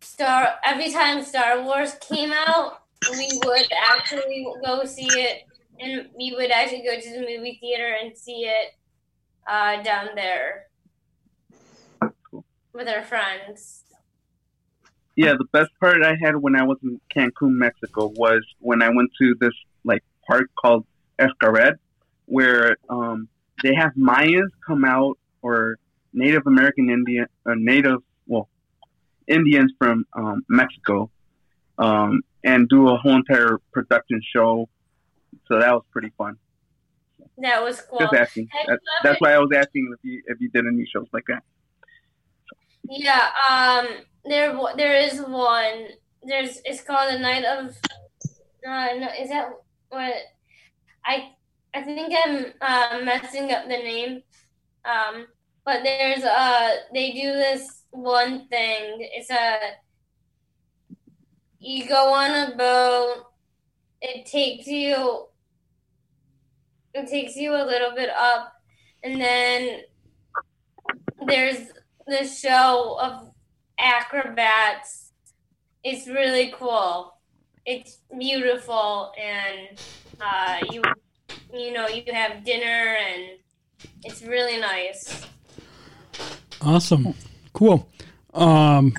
Star 0.00 0.54
every 0.64 0.92
time 0.92 1.24
Star 1.24 1.62
Wars 1.62 1.94
came 2.00 2.32
out, 2.32 2.82
we 3.12 3.28
would 3.44 3.66
actually 3.88 4.46
go 4.64 4.84
see 4.84 5.08
it, 5.08 5.44
and 5.80 6.08
we 6.16 6.34
would 6.36 6.50
actually 6.50 6.82
go 6.82 7.00
to 7.00 7.10
the 7.10 7.20
movie 7.20 7.58
theater 7.60 7.96
and 8.02 8.16
see 8.16 8.44
it 8.44 8.74
uh, 9.46 9.82
down 9.82 10.10
there 10.14 10.66
with 12.72 12.88
our 12.88 13.02
friends. 13.02 13.84
Yeah, 15.14 15.34
the 15.36 15.44
best 15.52 15.70
part 15.78 16.02
I 16.02 16.14
had 16.22 16.36
when 16.36 16.56
I 16.56 16.62
was 16.62 16.78
in 16.82 17.00
Cancun, 17.14 17.52
Mexico, 17.52 18.06
was 18.16 18.42
when 18.60 18.82
I 18.82 18.88
went 18.88 19.10
to 19.20 19.34
this 19.40 19.52
like 19.84 20.02
park 20.26 20.48
called 20.58 20.86
Xcaret, 21.18 21.74
where 22.26 22.76
um, 22.88 23.28
they 23.62 23.74
have 23.74 23.92
Mayans 23.94 24.50
come 24.66 24.84
out 24.84 25.18
or 25.42 25.76
Native 26.14 26.46
American 26.46 26.88
Indian, 26.88 27.26
uh, 27.46 27.52
Native, 27.56 28.00
well, 28.26 28.48
Indians 29.26 29.72
from 29.78 30.06
um, 30.14 30.44
Mexico, 30.48 31.10
um, 31.78 32.22
and 32.44 32.68
do 32.68 32.88
a 32.88 32.96
whole 32.96 33.16
entire 33.16 33.58
production 33.72 34.20
show. 34.34 34.68
So 35.46 35.58
that 35.58 35.72
was 35.72 35.84
pretty 35.90 36.12
fun. 36.16 36.38
That 37.42 37.60
was 37.60 37.80
cool. 37.80 37.98
Just 37.98 38.14
asking. 38.14 38.48
That, 38.68 38.78
that's 39.02 39.20
why 39.20 39.32
I 39.32 39.38
was 39.38 39.50
asking 39.54 39.92
if 39.92 40.04
you 40.04 40.22
if 40.26 40.40
you 40.40 40.48
did 40.50 40.64
any 40.64 40.86
shows 40.86 41.08
like 41.12 41.24
that. 41.26 41.42
Yeah, 42.84 43.30
um, 43.50 43.88
there 44.24 44.56
there 44.76 44.96
is 44.96 45.20
one. 45.20 45.88
There's 46.22 46.60
it's 46.64 46.82
called 46.82 47.12
the 47.12 47.18
Night 47.18 47.44
of. 47.44 47.76
Uh, 48.64 48.94
no, 48.94 49.08
is 49.20 49.28
that 49.30 49.50
what? 49.88 50.14
I 51.04 51.32
I 51.74 51.82
think 51.82 52.14
I'm 52.24 52.46
uh, 52.60 53.04
messing 53.04 53.50
up 53.50 53.64
the 53.64 53.70
name. 53.70 54.22
Um, 54.84 55.26
but 55.64 55.82
there's 55.82 56.22
uh 56.22 56.76
they 56.94 57.10
do 57.10 57.32
this 57.32 57.82
one 57.90 58.46
thing. 58.46 58.98
It's 59.14 59.30
a 59.30 59.58
you 61.58 61.88
go 61.88 62.14
on 62.14 62.30
a 62.30 62.56
boat. 62.56 63.24
It 64.00 64.26
takes 64.26 64.68
you. 64.68 65.26
It 66.94 67.08
takes 67.08 67.36
you 67.36 67.54
a 67.54 67.64
little 67.64 67.92
bit 67.94 68.10
up, 68.10 68.52
and 69.02 69.20
then 69.20 69.80
there's 71.26 71.58
the 72.06 72.26
show 72.26 72.98
of 73.00 73.30
acrobats. 73.78 75.12
It's 75.84 76.06
really 76.06 76.52
cool. 76.56 77.14
It's 77.64 77.98
beautiful, 78.18 79.12
and 79.20 79.78
uh, 80.20 80.58
you 80.70 80.82
you 81.52 81.72
know 81.72 81.88
you 81.88 82.02
have 82.12 82.44
dinner, 82.44 82.96
and 82.96 83.38
it's 84.04 84.22
really 84.22 84.60
nice. 84.60 85.26
Awesome. 86.60 87.14
Cool. 87.52 87.88
Um, 88.34 88.94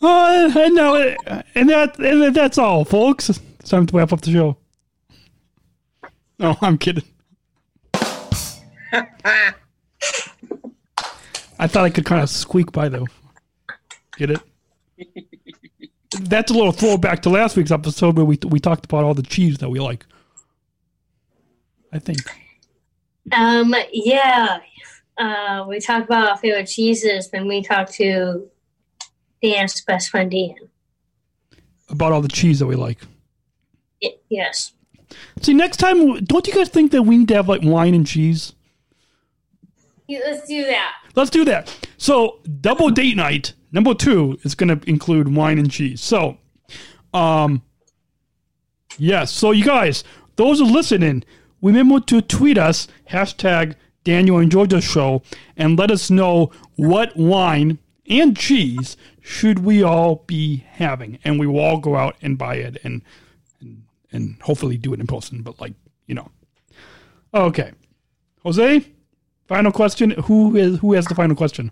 uh, 0.00 0.50
and 0.56 0.74
now, 0.74 0.94
and 1.54 1.68
that, 1.68 1.98
and 1.98 2.34
that's 2.34 2.58
all, 2.58 2.84
folks. 2.84 3.30
It's 3.30 3.70
time 3.70 3.86
to 3.86 3.96
wrap 3.96 4.12
up 4.12 4.20
the 4.20 4.32
show. 4.32 4.56
No, 6.38 6.56
I'm 6.60 6.78
kidding. 6.78 7.04
I 11.58 11.66
thought 11.66 11.84
I 11.84 11.90
could 11.90 12.04
kind 12.04 12.22
of 12.22 12.30
squeak 12.30 12.72
by 12.72 12.88
though. 12.88 13.06
Get 14.16 14.30
it? 14.30 14.40
That's 16.20 16.50
a 16.50 16.54
little 16.54 16.72
throwback 16.72 17.22
to 17.22 17.30
last 17.30 17.56
week's 17.56 17.70
episode 17.70 18.16
where 18.16 18.24
we 18.24 18.38
we 18.48 18.60
talked 18.60 18.84
about 18.84 19.04
all 19.04 19.14
the 19.14 19.22
cheese 19.22 19.58
that 19.58 19.68
we 19.68 19.80
like. 19.80 20.06
I 21.92 21.98
think. 21.98 22.18
Um, 23.32 23.74
yeah. 23.92 24.58
Uh, 25.16 25.64
we 25.68 25.80
talked 25.80 26.06
about 26.06 26.28
our 26.28 26.36
favorite 26.36 26.66
cheeses 26.66 27.28
when 27.30 27.46
we 27.46 27.62
talked 27.62 27.92
to 27.94 28.48
Dan's 29.42 29.80
best 29.82 30.10
friend 30.10 30.30
Dan. 30.30 30.54
About 31.88 32.12
all 32.12 32.20
the 32.20 32.28
cheese 32.28 32.58
that 32.58 32.66
we 32.66 32.74
like. 32.74 32.98
Y- 34.02 34.16
yes. 34.28 34.72
See, 35.40 35.54
next 35.54 35.76
time, 35.76 36.24
don't 36.24 36.46
you 36.46 36.52
guys 36.52 36.68
think 36.68 36.90
that 36.92 37.02
we 37.02 37.18
need 37.18 37.28
to 37.28 37.34
have 37.34 37.48
like 37.48 37.62
wine 37.62 37.94
and 37.94 38.06
cheese? 38.06 38.54
Yeah, 40.06 40.20
Let's 40.26 40.46
do 40.46 40.64
that. 40.64 40.92
Let's 41.14 41.30
do 41.30 41.44
that. 41.46 41.88
So, 41.96 42.40
double 42.60 42.90
date 42.90 43.16
night 43.16 43.54
number 43.72 43.94
two 43.94 44.38
is 44.42 44.54
going 44.54 44.78
to 44.78 44.88
include 44.88 45.34
wine 45.34 45.58
and 45.58 45.70
cheese. 45.70 46.02
So, 46.02 46.38
um, 47.14 47.62
yes. 48.98 49.32
So, 49.32 49.50
you 49.50 49.64
guys, 49.64 50.04
those 50.36 50.60
are 50.60 50.64
listening, 50.66 51.24
remember 51.62 52.00
to 52.00 52.20
tweet 52.20 52.58
us 52.58 52.86
hashtag 53.10 53.76
Daniel 54.02 54.38
and 54.38 54.52
Georgia 54.52 54.80
Show 54.80 55.22
and 55.56 55.78
let 55.78 55.90
us 55.90 56.10
know 56.10 56.50
what 56.76 57.16
wine 57.16 57.78
and 58.08 58.36
cheese 58.36 58.96
should 59.22 59.60
we 59.60 59.82
all 59.82 60.24
be 60.26 60.58
having, 60.72 61.18
and 61.24 61.40
we 61.40 61.46
will 61.46 61.60
all 61.60 61.78
go 61.78 61.96
out 61.96 62.16
and 62.20 62.36
buy 62.36 62.56
it 62.56 62.76
and 62.84 63.00
and, 63.60 63.84
and 64.12 64.36
hopefully 64.42 64.76
do 64.76 64.92
it 64.92 65.00
in 65.00 65.06
person. 65.06 65.40
But 65.42 65.58
like 65.58 65.72
you 66.06 66.14
know, 66.14 66.30
okay, 67.32 67.72
Jose. 68.42 68.84
Final 69.46 69.72
question. 69.72 70.10
Who 70.12 70.56
is 70.56 70.78
who 70.78 70.94
has 70.94 71.06
the 71.06 71.14
final 71.14 71.36
question? 71.36 71.70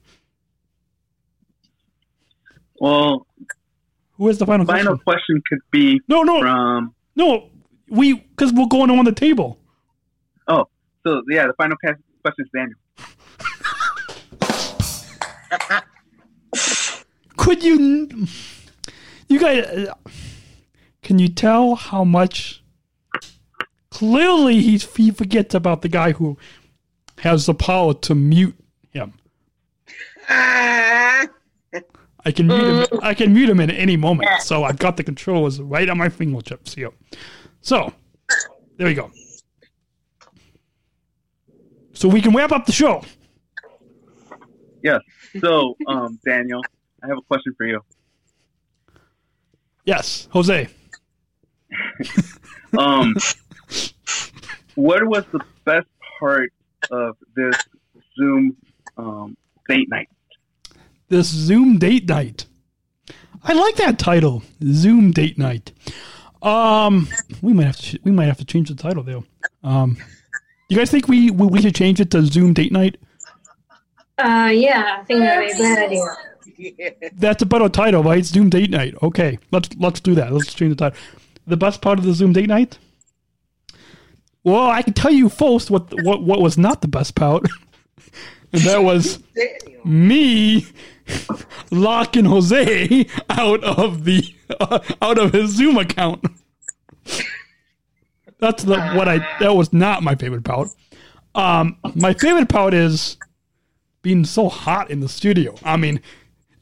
Well, 2.80 3.26
Who 4.18 4.26
has 4.28 4.38
the 4.38 4.46
final, 4.46 4.66
final 4.66 4.98
question? 4.98 5.04
question 5.04 5.42
could 5.48 5.60
be 5.70 6.00
no, 6.08 6.22
no, 6.22 6.40
from 6.40 6.94
no. 7.16 7.48
We 7.88 8.14
because 8.14 8.52
we're 8.52 8.66
going 8.66 8.90
on 8.90 9.04
the 9.04 9.12
table. 9.12 9.58
oh, 10.48 10.66
so 11.06 11.22
yeah, 11.28 11.46
the 11.46 11.54
final 11.54 11.76
question 11.76 12.44
is 12.44 12.50
Daniel. 12.54 12.78
Could 17.36 17.62
you, 17.64 18.26
you 19.28 19.38
guys, 19.40 19.64
uh, 19.66 19.94
can 21.02 21.18
you 21.18 21.28
tell 21.28 21.74
how 21.74 22.04
much? 22.04 22.62
Clearly, 23.90 24.60
he's, 24.60 24.94
he 24.96 25.10
forgets 25.10 25.54
about 25.54 25.82
the 25.82 25.88
guy 25.88 26.12
who 26.12 26.38
has 27.22 27.46
the 27.46 27.54
power 27.54 27.94
to 27.94 28.16
mute 28.16 28.56
him. 28.90 29.12
I 30.28 31.28
can 32.26 32.48
mute 32.48 32.90
him. 32.90 32.98
I 33.02 33.14
can 33.14 33.32
mute 33.32 33.48
him 33.48 33.60
at 33.60 33.70
any 33.70 33.96
moment. 33.96 34.28
So 34.40 34.64
I've 34.64 34.78
got 34.78 34.96
the 34.96 35.04
controls 35.04 35.60
right 35.60 35.88
on 35.88 35.98
my 35.98 36.08
fingertips 36.08 36.74
here. 36.74 36.90
So 37.60 37.92
there 38.76 38.88
we 38.88 38.94
go. 38.94 39.12
So 41.92 42.08
we 42.08 42.20
can 42.20 42.34
wrap 42.34 42.50
up 42.50 42.66
the 42.66 42.72
show. 42.72 43.04
Yes. 44.82 45.00
So, 45.40 45.76
um, 45.86 46.18
Daniel, 46.24 46.60
I 47.04 47.06
have 47.06 47.18
a 47.18 47.22
question 47.22 47.54
for 47.56 47.66
you. 47.66 47.80
Yes, 49.84 50.28
Jose. 50.32 50.68
Um, 52.78 53.14
what 54.76 55.04
was 55.06 55.24
the 55.30 55.40
best 55.66 55.86
part 56.18 56.50
of 56.90 57.16
this 57.34 57.56
Zoom 58.16 58.56
um, 58.96 59.36
date 59.68 59.88
night? 59.88 60.08
This 61.08 61.28
Zoom 61.28 61.78
date 61.78 62.08
night. 62.08 62.46
I 63.44 63.52
like 63.54 63.76
that 63.76 63.98
title, 63.98 64.42
Zoom 64.62 65.10
date 65.10 65.36
night. 65.36 65.72
Um, 66.42 67.08
we 67.40 67.52
might 67.52 67.66
have 67.66 67.76
to 67.76 67.98
we 68.04 68.10
might 68.10 68.26
have 68.26 68.38
to 68.38 68.44
change 68.44 68.68
the 68.68 68.74
title 68.74 69.02
though. 69.02 69.24
Um, 69.62 69.96
you 70.68 70.76
guys 70.76 70.90
think 70.90 71.08
we 71.08 71.30
we 71.30 71.46
we 71.46 71.60
should 71.60 71.74
change 71.74 72.00
it 72.00 72.10
to 72.12 72.24
Zoom 72.24 72.52
date 72.52 72.72
night? 72.72 72.98
Uh, 74.18 74.50
yeah, 74.52 74.98
I 75.00 75.04
think 75.04 75.20
that'd 75.20 75.46
be 75.46 75.52
a 75.52 75.56
great 75.56 75.78
idea. 75.78 77.10
That's 77.14 77.42
a 77.42 77.46
better 77.46 77.68
title, 77.68 78.02
right? 78.02 78.24
Zoom 78.24 78.50
date 78.50 78.70
night. 78.70 78.94
Okay, 79.02 79.38
let's 79.50 79.68
let's 79.78 80.00
do 80.00 80.14
that. 80.14 80.32
Let's 80.32 80.52
change 80.54 80.70
the 80.70 80.76
title. 80.76 80.98
The 81.46 81.56
best 81.56 81.80
part 81.80 81.98
of 81.98 82.04
the 82.04 82.12
Zoom 82.12 82.32
date 82.32 82.48
night. 82.48 82.78
Well, 84.44 84.66
I 84.66 84.82
can 84.82 84.92
tell 84.92 85.12
you 85.12 85.28
first 85.28 85.70
what 85.70 85.92
what 86.02 86.22
what 86.22 86.40
was 86.40 86.58
not 86.58 86.80
the 86.82 86.88
best 86.88 87.14
part, 87.14 87.46
and 88.52 88.62
that 88.62 88.82
was 88.82 89.20
me 89.84 90.66
locking 91.70 92.24
Jose 92.24 93.06
out 93.30 93.62
of 93.62 94.04
the 94.04 94.24
uh, 94.60 94.80
out 95.00 95.18
of 95.18 95.32
his 95.32 95.50
Zoom 95.50 95.76
account. 95.78 96.24
That's 98.38 98.64
the 98.64 98.80
what 98.94 99.08
I 99.08 99.18
that 99.38 99.54
was 99.54 99.72
not 99.72 100.02
my 100.02 100.16
favorite 100.16 100.44
part. 100.44 100.68
Um, 101.34 101.78
my 101.94 102.12
favorite 102.12 102.48
part 102.48 102.74
is 102.74 103.16
being 104.02 104.24
so 104.24 104.48
hot 104.48 104.90
in 104.90 105.00
the 105.00 105.08
studio. 105.08 105.54
I 105.62 105.76
mean, 105.76 106.00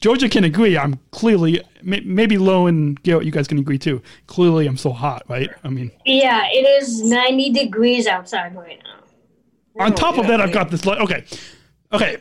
Georgia 0.01 0.27
can 0.27 0.43
agree. 0.43 0.77
I'm 0.77 0.99
clearly 1.11 1.61
maybe 1.83 2.37
Lauren 2.39 2.75
and 2.75 3.03
Garrett, 3.03 3.23
you 3.25 3.31
guys 3.31 3.47
can 3.47 3.59
agree 3.59 3.77
too. 3.77 4.01
Clearly, 4.25 4.67
I'm 4.67 4.77
so 4.77 4.91
hot, 4.91 5.23
right? 5.27 5.49
I 5.63 5.69
mean, 5.69 5.91
Yeah, 6.05 6.47
it 6.51 6.83
is 6.83 7.01
90 7.03 7.51
degrees 7.51 8.07
outside 8.07 8.55
right 8.55 8.81
now. 8.83 9.85
on 9.85 9.93
top 9.93 10.17
of 10.17 10.27
that, 10.27 10.41
I've 10.41 10.51
got 10.51 10.71
this. 10.71 10.85
Okay, 10.85 11.23
okay. 11.93 12.17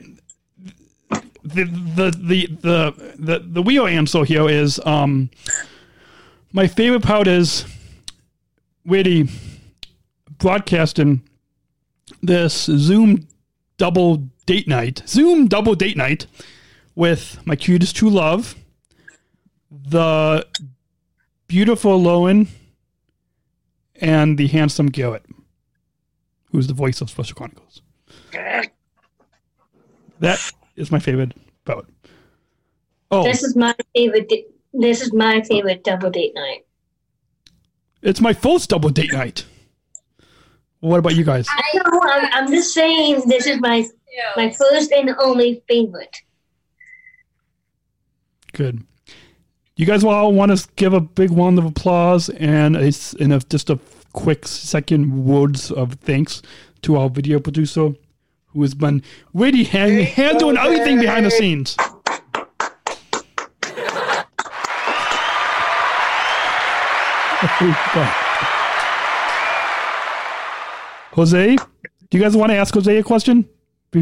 The 1.42 1.64
the 1.64 2.10
the 2.20 2.46
the 2.60 3.14
the 3.18 3.38
the 3.44 3.62
real 3.62 3.86
answer 3.86 4.24
here 4.24 4.48
is 4.48 4.78
um. 4.84 5.30
My 6.52 6.66
favorite 6.66 7.04
part 7.04 7.28
is 7.28 7.64
really 8.84 9.28
broadcasting 10.38 11.22
this 12.22 12.64
Zoom 12.64 13.28
double 13.78 14.16
date 14.46 14.66
night, 14.66 15.02
Zoom 15.06 15.46
double 15.46 15.76
date 15.76 15.96
night 15.96 16.26
with 17.00 17.40
my 17.46 17.56
cutest 17.56 17.96
true 17.96 18.10
love, 18.10 18.54
the 19.70 20.46
beautiful 21.46 21.96
Lauren, 21.96 22.46
and 24.02 24.36
the 24.36 24.48
handsome 24.48 24.88
Garrett, 24.88 25.24
who's 26.52 26.66
the 26.66 26.74
voice 26.74 27.00
of 27.00 27.08
Special 27.08 27.34
Chronicles. 27.34 27.80
That 30.18 30.52
is 30.76 30.92
my 30.92 30.98
favorite 30.98 31.32
part. 31.64 31.86
Oh, 33.10 33.24
This 33.24 33.42
is 33.42 33.56
my 33.56 33.74
favorite. 33.96 34.30
This 34.74 35.00
is 35.00 35.14
my 35.14 35.40
favorite 35.40 35.82
double 35.82 36.10
date 36.10 36.34
night. 36.34 36.66
it's 38.02 38.20
my 38.20 38.34
first 38.34 38.68
double 38.68 38.90
date 38.90 39.12
night. 39.14 39.46
What 40.80 40.98
about 40.98 41.16
you 41.16 41.24
guys? 41.24 41.46
I 41.48 41.78
know. 41.78 42.00
I'm, 42.02 42.28
I'm 42.34 42.52
just 42.52 42.74
saying. 42.74 43.22
This 43.26 43.46
is 43.46 43.58
my 43.58 43.88
my 44.36 44.50
first 44.50 44.92
and 44.92 45.14
only 45.18 45.62
favorite. 45.66 46.14
Good. 48.52 48.84
You 49.76 49.86
guys 49.86 50.04
all 50.04 50.32
want 50.32 50.56
to 50.56 50.68
give 50.76 50.92
a 50.92 51.00
big 51.00 51.30
round 51.30 51.58
of 51.58 51.64
applause 51.64 52.28
and 52.28 52.76
a, 52.76 52.92
and 53.18 53.32
a, 53.32 53.40
just 53.48 53.70
a 53.70 53.78
quick 54.12 54.46
second 54.46 55.24
words 55.24 55.70
of 55.70 55.94
thanks 55.94 56.42
to 56.82 56.96
our 56.96 57.08
video 57.08 57.40
producer 57.40 57.92
who 58.48 58.62
has 58.62 58.74
been 58.74 59.02
really 59.32 59.64
hand, 59.64 60.00
handling 60.02 60.56
everything 60.56 60.98
behind 61.00 61.24
the 61.24 61.30
scenes. 61.30 61.76
Jose, 71.12 71.56
do 71.56 72.18
you 72.18 72.20
guys 72.20 72.36
want 72.36 72.50
to 72.50 72.56
ask 72.56 72.74
Jose 72.74 72.96
a 72.96 73.02
question 73.02 73.48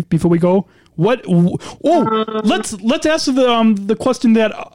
before 0.08 0.30
we 0.30 0.38
go? 0.38 0.66
What? 0.98 1.24
Oh, 1.28 2.40
let's 2.42 2.72
let's 2.80 3.06
ask 3.06 3.32
the 3.32 3.48
um 3.48 3.76
the 3.76 3.94
question 3.94 4.32
that 4.32 4.52
uh, 4.52 4.68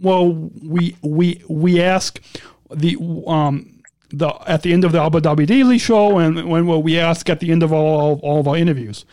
well 0.00 0.32
we 0.32 0.96
we 1.02 1.42
we 1.48 1.82
ask 1.82 2.22
the 2.70 2.96
um 3.26 3.82
the 4.10 4.28
at 4.46 4.62
the 4.62 4.72
end 4.72 4.84
of 4.84 4.92
the 4.92 5.02
Abu 5.02 5.18
Dhabi 5.18 5.48
Daily 5.48 5.76
Show 5.76 6.18
and 6.18 6.48
when 6.48 6.68
well, 6.68 6.80
we 6.80 6.96
ask 6.96 7.28
at 7.28 7.40
the 7.40 7.50
end 7.50 7.64
of 7.64 7.72
all 7.72 8.20
all 8.22 8.38
of 8.38 8.46
our 8.46 8.56
interviews. 8.56 9.04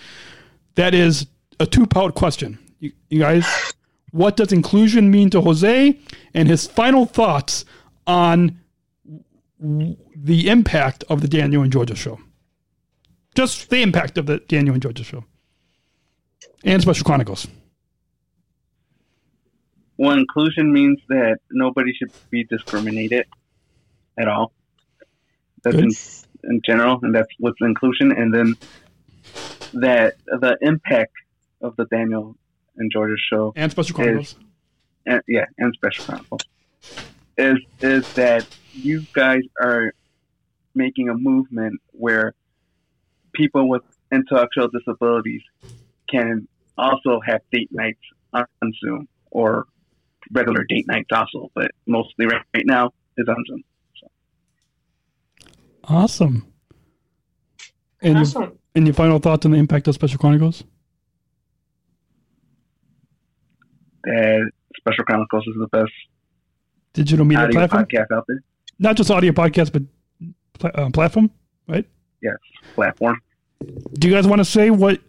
That 0.75 0.93
is 0.93 1.25
a 1.59 1.65
two 1.65 1.87
part 1.87 2.13
question. 2.13 2.59
You, 2.77 2.91
you 3.09 3.21
guys, 3.21 3.73
what 4.11 4.37
does 4.37 4.53
inclusion 4.53 5.09
mean 5.09 5.31
to 5.31 5.41
Jose 5.41 5.99
and 6.35 6.47
his 6.47 6.67
final 6.67 7.07
thoughts 7.07 7.65
on 8.05 8.59
the 9.59 10.47
impact 10.47 11.03
of 11.09 11.21
the 11.21 11.27
Daniel 11.27 11.63
and 11.63 11.71
Georgia 11.71 11.95
show? 11.95 12.19
Just 13.33 13.71
the 13.71 13.81
impact 13.81 14.19
of 14.19 14.27
the 14.27 14.37
Daniel 14.47 14.75
and 14.75 14.83
Georgia 14.83 15.03
show 15.03 15.25
and 16.63 16.81
Special 16.81 17.05
Chronicles. 17.05 17.47
Well, 19.97 20.17
inclusion 20.17 20.73
means 20.73 20.99
that 21.07 21.37
nobody 21.51 21.93
should 21.93 22.11
be 22.29 22.43
discriminated 22.43 23.25
at 24.17 24.27
all. 24.27 24.51
That's 25.63 25.77
in, 25.77 25.89
in 26.49 26.61
general, 26.65 26.99
and 27.01 27.15
that's 27.15 27.29
what's 27.39 27.57
inclusion. 27.61 28.11
And 28.11 28.33
then 28.33 28.55
that 29.73 30.15
the 30.27 30.57
impact 30.61 31.13
of 31.61 31.75
the 31.77 31.85
Daniel 31.85 32.35
and 32.77 32.91
Georgia 32.91 33.15
show 33.31 33.53
and 33.55 33.71
Special 33.71 33.95
Chronicles. 33.95 34.27
is, 34.27 34.35
and, 35.05 35.21
yeah, 35.27 35.45
and 35.57 35.73
Special 35.73 36.05
Chronicles 36.05 36.41
is 37.37 37.57
is 37.81 38.13
that 38.13 38.45
you 38.73 39.05
guys 39.13 39.41
are 39.61 39.93
making 40.73 41.09
a 41.09 41.13
movement 41.13 41.81
where 41.91 42.33
people 43.33 43.67
with 43.67 43.83
intellectual 44.11 44.67
disabilities 44.67 45.41
can 46.09 46.47
also 46.77 47.19
have 47.25 47.41
date 47.51 47.69
nights 47.71 47.99
on 48.33 48.45
Zoom 48.83 49.07
or 49.31 49.65
regular 50.31 50.63
date 50.63 50.85
nights 50.87 51.09
also, 51.11 51.51
but 51.55 51.71
mostly 51.85 52.25
right, 52.25 52.41
right 52.53 52.65
now 52.65 52.91
is 53.17 53.27
on 53.27 53.43
Zoom. 53.47 53.63
Awesome. 55.87 56.51
And 58.01 58.27
Your, 58.27 58.51
and 58.75 58.87
your 58.87 58.93
final 58.93 59.19
thoughts 59.19 59.45
on 59.45 59.51
the 59.51 59.57
impact 59.57 59.87
of 59.87 59.95
Special 59.95 60.17
Chronicles? 60.17 60.63
That 64.03 64.51
Special 64.77 65.03
Chronicles 65.03 65.43
is 65.47 65.55
the 65.59 65.67
best 65.67 65.91
Digital 66.93 67.25
media 67.25 67.45
audio 67.45 67.67
platform? 67.67 67.85
podcast 67.85 68.15
out 68.15 68.25
there. 68.27 68.41
Not 68.79 68.95
just 68.95 69.11
audio 69.11 69.31
podcast, 69.31 69.71
but 69.71 69.83
pla- 70.59 70.71
uh, 70.83 70.89
platform, 70.89 71.29
right? 71.67 71.85
Yes, 72.21 72.35
platform. 72.73 73.19
Do 73.93 74.07
you 74.07 74.13
guys 74.13 74.27
want 74.27 74.39
to 74.39 74.45
say 74.45 74.69
what 74.69 75.01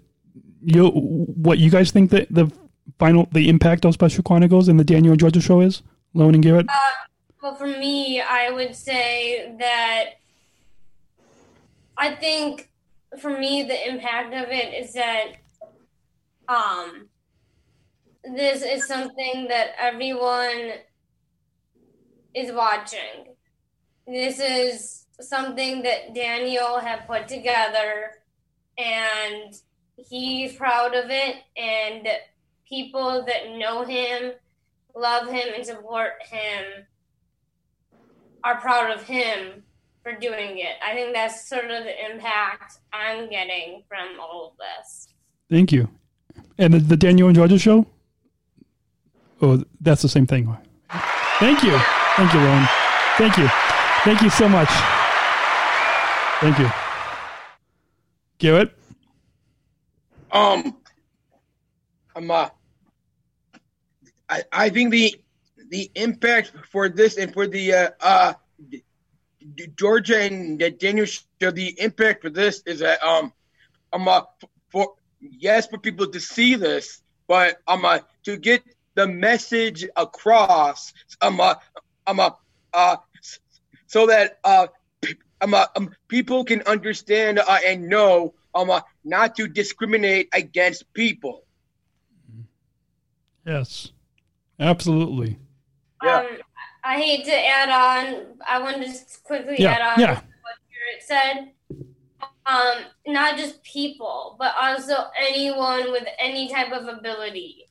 you 0.67 0.89
what 0.89 1.59
you 1.59 1.71
guys 1.71 1.91
think 1.93 2.11
that 2.11 2.27
the 2.29 2.51
final 2.99 3.29
the 3.33 3.49
impact 3.49 3.85
of 3.85 3.95
Special 3.95 4.23
Chronicles 4.23 4.69
and 4.69 4.79
the 4.81 4.85
Daniel 4.85 5.13
and 5.13 5.21
Georgia 5.21 5.41
show 5.41 5.61
is? 5.61 5.83
Lauren 6.13 6.35
and 6.35 6.43
Garrett. 6.43 6.67
Uh, 6.69 6.73
well, 7.43 7.55
for 7.55 7.67
me, 7.67 8.21
I 8.21 8.51
would 8.51 8.75
say 8.75 9.55
that 9.59 10.15
I 11.97 12.15
think 12.17 12.71
for 13.21 13.39
me 13.39 13.63
the 13.63 13.89
impact 13.89 14.35
of 14.35 14.49
it 14.51 14.75
is 14.75 14.93
that 14.95 15.27
um 16.49 17.09
this 18.35 18.63
is 18.63 18.89
something 18.89 19.47
that 19.49 19.69
everyone 19.79 20.73
is 22.35 22.53
watching. 22.53 23.35
This 24.07 24.41
is 24.41 25.07
something 25.21 25.83
that 25.83 26.15
Daniel 26.15 26.79
had 26.79 27.07
put 27.07 27.29
together 27.29 28.11
and 28.77 29.55
he's 29.97 30.55
proud 30.55 30.95
of 30.95 31.07
it 31.09 31.37
and 31.57 32.09
people 32.69 33.25
that 33.27 33.57
know 33.57 33.85
him 33.85 34.33
love 34.95 35.29
him 35.29 35.49
and 35.55 35.65
support 35.65 36.13
him 36.23 36.87
are 38.43 38.61
proud 38.61 38.91
of 38.91 39.03
him 39.03 39.63
for 40.03 40.13
doing 40.13 40.59
it. 40.59 40.77
I 40.85 40.95
think 40.95 41.15
that's 41.15 41.49
sort 41.49 41.65
of 41.65 41.85
the 41.85 42.11
impact 42.11 42.79
I'm 42.93 43.29
getting 43.29 43.83
from 43.89 44.21
all 44.21 44.53
of 44.53 44.53
this. 44.57 45.09
Thank 45.51 45.73
you. 45.73 45.89
And 46.59 46.75
the, 46.75 46.79
the 46.79 46.97
Daniel 46.97 47.29
and 47.29 47.37
Georgia 47.37 47.59
show? 47.59 47.87
Oh, 49.43 49.63
that's 49.81 50.03
the 50.03 50.09
same 50.09 50.27
thing. 50.27 50.57
Thank 51.39 51.63
you. 51.63 51.77
Thank 52.17 52.33
you, 52.33 52.41
Lauren. 52.41 52.67
Thank 53.19 53.37
you. 53.37 53.49
Thank 54.05 54.23
you 54.23 54.31
so 54.31 54.49
much. 54.49 54.69
Thank 56.41 56.59
you. 56.59 56.71
Garrett? 58.39 58.73
Um, 60.31 60.77
I'm 62.15 62.31
uh, 62.31 62.49
I 64.29 64.43
I 64.53 64.69
think 64.71 64.91
the 64.91 65.15
the 65.69 65.91
impact 65.95 66.53
for 66.71 66.89
this 66.89 67.17
and 67.17 67.33
for 67.33 67.47
the 67.47 67.73
uh, 67.73 67.91
uh 68.01 68.33
Georgia 69.77 70.21
and 70.21 70.59
Daniel 70.79 71.07
show, 71.07 71.51
the 71.51 71.79
impact 71.81 72.23
for 72.23 72.31
this 72.31 72.63
is 72.67 72.81
that 72.81 73.03
um, 73.03 73.33
I'm 73.93 74.09
uh 74.09 74.23
for 74.71 74.95
yes 75.21 75.69
for 75.69 75.79
people 75.79 76.09
to 76.09 76.21
see 76.21 76.57
this, 76.57 77.03
but 77.29 77.61
I'm 77.69 77.85
uh 77.85 78.01
to 78.25 78.37
get 78.37 78.63
the 78.95 79.07
message 79.07 79.87
across. 79.97 80.93
I'm 81.21 81.41
uh 81.41 81.55
I'm 82.07 82.21
uh, 82.21 82.31
uh 82.73 82.97
so 83.87 84.07
that 84.07 84.39
uh 84.43 84.67
um, 85.41 85.55
uh, 85.55 85.67
um, 85.77 85.91
people 86.09 86.45
can 86.45 86.63
understand 86.63 87.39
uh, 87.39 87.59
and 87.67 87.89
know 87.89 88.35
um, 88.57 88.71
uh, 88.71 88.81
not 89.05 89.37
to 89.37 89.47
discriminate 89.47 90.29
against 90.33 90.93
people. 90.95 91.45
Yes. 93.47 93.93
Absolutely. 94.59 95.39
Um, 96.01 96.27
I 96.83 96.97
hate 97.01 97.25
to 97.27 97.35
add 97.35 97.69
on. 97.69 98.39
I 98.49 98.59
want 98.61 98.77
to 98.79 98.85
just 98.85 99.23
quickly 99.23 99.57
Yeah, 99.59 99.73
add 99.73 99.83
on 99.83 100.01
yeah. 100.01 100.15
what 100.15 100.57
Garrett 100.71 101.03
said. 101.03 101.53
Um, 102.47 102.85
not 103.07 103.37
just 103.37 103.63
people, 103.65 104.37
but 104.39 104.55
also 104.61 104.95
anyone 105.21 105.91
with 105.91 106.07
any 106.19 106.49
type 106.49 106.73
of 106.73 106.87
ability. 106.87 107.69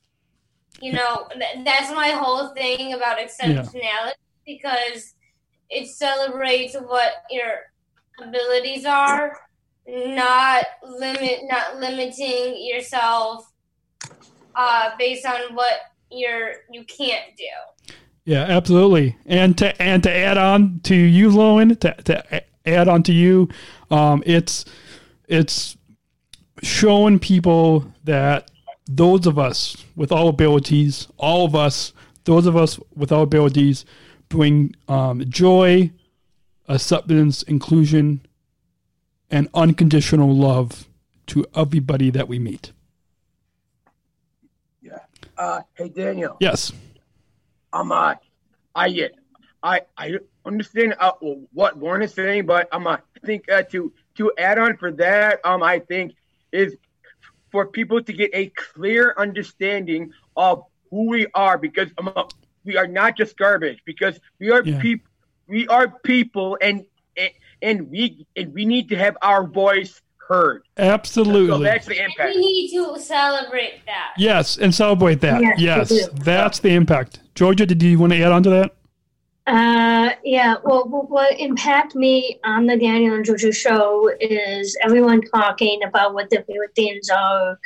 You 0.80 0.92
know, 0.92 1.26
th- 1.32 1.64
that's 1.64 1.90
my 1.92 2.08
whole 2.08 2.48
thing 2.48 2.92
about 2.92 3.18
exceptionality 3.18 4.12
because 4.44 5.14
it 5.70 5.88
celebrates 5.88 6.76
what 6.76 7.12
your 7.30 7.72
abilities 8.22 8.84
are, 8.84 9.38
not 9.88 10.64
limit, 10.82 11.40
not 11.44 11.78
limiting 11.78 12.56
yourself 12.66 13.50
uh, 14.54 14.90
based 14.98 15.26
on 15.26 15.54
what 15.54 15.74
you're 16.10 16.54
you 16.70 16.84
can't 16.84 17.36
do. 17.36 17.94
Yeah, 18.24 18.42
absolutely. 18.42 19.16
And 19.26 19.56
to 19.58 19.80
and 19.80 20.02
to 20.02 20.10
add 20.10 20.36
on 20.36 20.80
to 20.84 20.94
you, 20.94 21.30
Lauren, 21.30 21.76
to, 21.76 21.94
to 21.94 22.42
add 22.66 22.88
on 22.88 23.02
to 23.04 23.12
you, 23.12 23.48
um, 23.90 24.22
it's 24.26 24.64
it's 25.28 25.76
showing 26.62 27.18
people 27.18 27.92
that 28.04 28.50
those 28.88 29.26
of 29.26 29.38
us 29.38 29.76
with 29.94 30.12
all 30.12 30.28
abilities, 30.28 31.08
all 31.18 31.44
of 31.44 31.54
us, 31.54 31.92
those 32.24 32.46
of 32.46 32.56
us 32.56 32.80
with 32.94 33.12
all 33.12 33.22
abilities, 33.22 33.84
bring 34.28 34.74
um, 34.88 35.24
joy, 35.28 35.90
acceptance, 36.68 37.42
inclusion, 37.44 38.26
and 39.30 39.48
unconditional 39.54 40.34
love 40.34 40.88
to 41.28 41.44
everybody 41.54 42.10
that 42.10 42.28
we 42.28 42.38
meet. 42.38 42.72
Uh, 45.38 45.60
hey 45.74 45.90
Daniel. 45.90 46.36
Yes. 46.40 46.72
I'm 47.72 47.92
uh, 47.92 48.14
I 48.74 49.10
I 49.62 49.80
I 49.98 50.14
understand 50.46 50.94
uh, 50.98 51.12
what 51.52 51.78
Lauren 51.78 52.02
is 52.02 52.14
saying, 52.14 52.46
but 52.46 52.72
um, 52.72 52.86
I 52.86 52.98
think 53.24 53.50
uh, 53.50 53.62
to 53.64 53.92
to 54.16 54.32
add 54.38 54.58
on 54.58 54.78
for 54.78 54.92
that, 54.92 55.40
um, 55.44 55.62
I 55.62 55.80
think 55.80 56.14
is 56.52 56.76
for 57.50 57.66
people 57.66 58.02
to 58.02 58.12
get 58.12 58.30
a 58.32 58.46
clear 58.56 59.14
understanding 59.18 60.12
of 60.36 60.62
who 60.90 61.08
we 61.08 61.26
are, 61.34 61.58
because 61.58 61.90
um, 61.98 62.12
uh, 62.16 62.24
we 62.64 62.76
are 62.78 62.86
not 62.86 63.16
just 63.16 63.36
garbage, 63.36 63.82
because 63.84 64.18
we 64.38 64.50
are 64.50 64.62
Yeah. 64.64 64.80
people, 64.80 65.10
we 65.48 65.68
are 65.68 65.88
people, 66.02 66.56
and 66.62 66.86
and- 67.62 67.80
and 67.80 67.90
we 67.90 68.26
and 68.36 68.52
we 68.52 68.64
need 68.64 68.88
to 68.90 68.96
have 68.96 69.16
our 69.22 69.46
voice 69.46 70.00
heard. 70.28 70.62
Absolutely. 70.76 71.46
So 71.48 71.58
that's 71.62 71.86
the 71.86 72.00
And 72.00 72.12
we 72.18 72.36
need 72.36 72.70
to 72.72 72.98
celebrate 73.00 73.84
that. 73.86 74.12
Yes, 74.18 74.58
and 74.58 74.74
celebrate 74.74 75.20
that. 75.20 75.40
Yes, 75.40 75.60
Yes, 75.90 76.08
that's 76.14 76.58
the 76.58 76.70
impact. 76.70 77.20
Georgia, 77.36 77.64
did 77.64 77.80
you 77.82 77.98
want 77.98 78.12
to 78.12 78.20
add 78.22 78.32
on 78.32 78.42
to 78.42 78.50
that? 78.50 78.72
Uh, 79.46 80.10
yeah. 80.24 80.56
Well, 80.64 80.88
what, 80.88 81.08
what 81.08 81.38
impact 81.38 81.94
me 81.94 82.40
on 82.44 82.66
the 82.66 82.76
Daniel 82.76 83.14
and 83.14 83.24
Jojo 83.24 83.54
show 83.54 84.10
is 84.20 84.76
everyone 84.82 85.20
talking 85.22 85.84
about 85.84 86.14
what 86.14 86.28
their 86.30 86.42
favorite 86.42 86.74
things 86.74 87.08
are, 87.08 87.56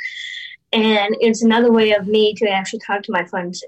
and 0.71 1.17
it's 1.19 1.41
another 1.41 1.71
way 1.71 1.93
of 1.93 2.05
me 2.05 2.35
to 2.35 2.47
actually 2.47 2.81
talk 2.85 3.01
to 3.03 3.11
my 3.11 3.25
friends, 3.25 3.63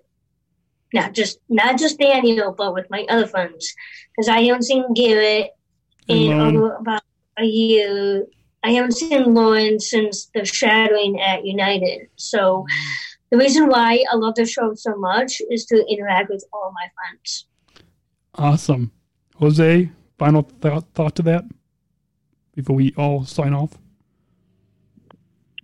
not 0.93 1.13
just 1.13 1.39
not 1.49 1.79
just 1.79 1.97
Daniel, 1.97 2.51
but 2.51 2.75
with 2.75 2.85
my 2.91 3.03
other 3.09 3.25
friends, 3.25 3.73
because 4.15 4.29
I 4.29 4.41
haven't 4.41 4.63
seen 4.63 4.93
Garrett 4.93 5.49
in 6.07 6.27
Lauren. 6.27 6.57
over 6.57 6.75
about 6.75 7.03
a 7.37 7.45
year. 7.45 8.25
I 8.63 8.71
haven't 8.71 8.93
seen 8.93 9.33
Lauren 9.33 9.79
since 9.79 10.29
the 10.33 10.45
shadowing 10.45 11.19
at 11.21 11.45
United. 11.45 12.07
So 12.15 12.65
the 13.29 13.37
reason 13.37 13.67
why 13.67 14.03
I 14.11 14.15
love 14.15 14.35
the 14.35 14.45
show 14.45 14.73
so 14.75 14.95
much 14.95 15.41
is 15.49 15.65
to 15.65 15.85
interact 15.89 16.29
with 16.29 16.45
all 16.53 16.71
my 16.73 16.87
friends. 16.95 17.47
Awesome. 18.35 18.91
Jose, 19.35 19.89
final 20.17 20.43
thought, 20.61 20.85
thought 20.93 21.15
to 21.15 21.21
that 21.23 21.45
before 22.55 22.75
we 22.75 22.93
all 22.95 23.25
sign 23.25 23.53
off? 23.53 23.77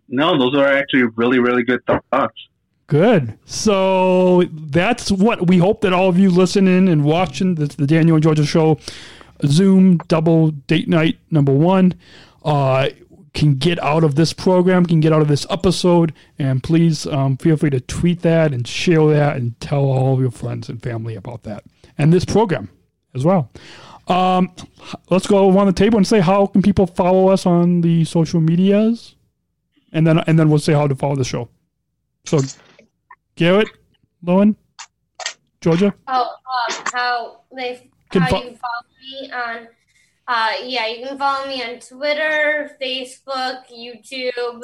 No, 0.08 0.38
those 0.38 0.56
are 0.56 0.66
actually 0.66 1.04
really, 1.16 1.40
really 1.40 1.64
good 1.64 1.82
thoughts. 1.86 2.36
Good. 2.88 3.38
So 3.46 4.44
that's 4.52 5.12
what 5.12 5.48
we 5.48 5.60
hope 5.60 5.82
that 5.82 5.94
all 5.94 6.10
of 6.10 6.18
you 6.18 6.32
listening 6.32 6.90
and 6.90 7.04
watching 7.04 7.54
this 7.54 7.76
the 7.76 7.86
Daniel 7.86 8.16
and 8.16 8.24
Georgia 8.24 8.46
show 8.46 8.80
Zoom 9.46 9.98
double 10.08 10.52
date 10.52 10.88
night 10.88 11.18
number 11.32 11.54
one 11.54 11.94
uh, 12.44 12.90
can 13.34 13.56
get 13.56 13.82
out 13.82 14.04
of 14.04 14.16
this 14.16 14.34
program, 14.34 14.86
can 14.86 15.00
get 15.00 15.14
out 15.14 15.22
of 15.22 15.28
this 15.28 15.46
episode, 15.50 16.14
and 16.38 16.64
please 16.64 17.06
um, 17.08 17.38
feel 17.38 17.56
free 17.58 17.70
to 17.70 17.80
tweet 17.80 18.22
that 18.22 18.54
and 18.54 18.68
share 18.68 19.06
that 19.08 19.38
and 19.38 19.60
tell 19.60 19.86
all 19.86 20.14
of 20.16 20.20
your 20.20 20.32
friends 20.32 20.70
and 20.70 20.82
family 20.82 21.16
about 21.16 21.44
that 21.44 21.64
and 21.98 22.12
this 22.12 22.26
program 22.26 22.70
as 23.14 23.24
well. 23.24 23.52
Um, 24.08 24.52
let's 25.10 25.28
go 25.28 25.54
around 25.54 25.68
the 25.68 25.74
table 25.74 25.98
and 25.98 26.08
say 26.08 26.20
how 26.20 26.48
can 26.48 26.62
people 26.62 26.88
follow 26.88 27.30
us 27.30 27.46
on 27.46 27.82
the 27.82 28.06
social 28.06 28.42
medias, 28.42 29.16
and 29.92 30.06
then 30.06 30.20
and 30.20 30.40
then 30.40 30.50
we'll 30.50 30.60
say 30.60 30.74
how 30.74 30.88
to 30.88 30.96
follow 30.96 31.16
the 31.16 31.24
show. 31.24 31.50
So, 32.26 32.40
Garrett, 33.36 33.70
Lauren, 34.24 34.56
Georgia. 35.62 35.94
Oh, 36.08 36.22
um, 36.24 36.84
how 36.92 37.42
they 37.56 37.90
Can 38.10 38.22
how 38.22 38.30
fo- 38.30 38.38
you 38.38 38.50
can 38.50 38.58
follow 38.58 38.84
me 39.02 39.32
on? 39.32 39.68
Uh, 40.28 40.52
yeah, 40.64 40.88
you 40.88 41.06
can 41.08 41.18
follow 41.18 41.48
me 41.48 41.64
on 41.64 41.80
Twitter, 41.80 42.72
Facebook, 42.82 43.64
YouTube, 43.72 44.62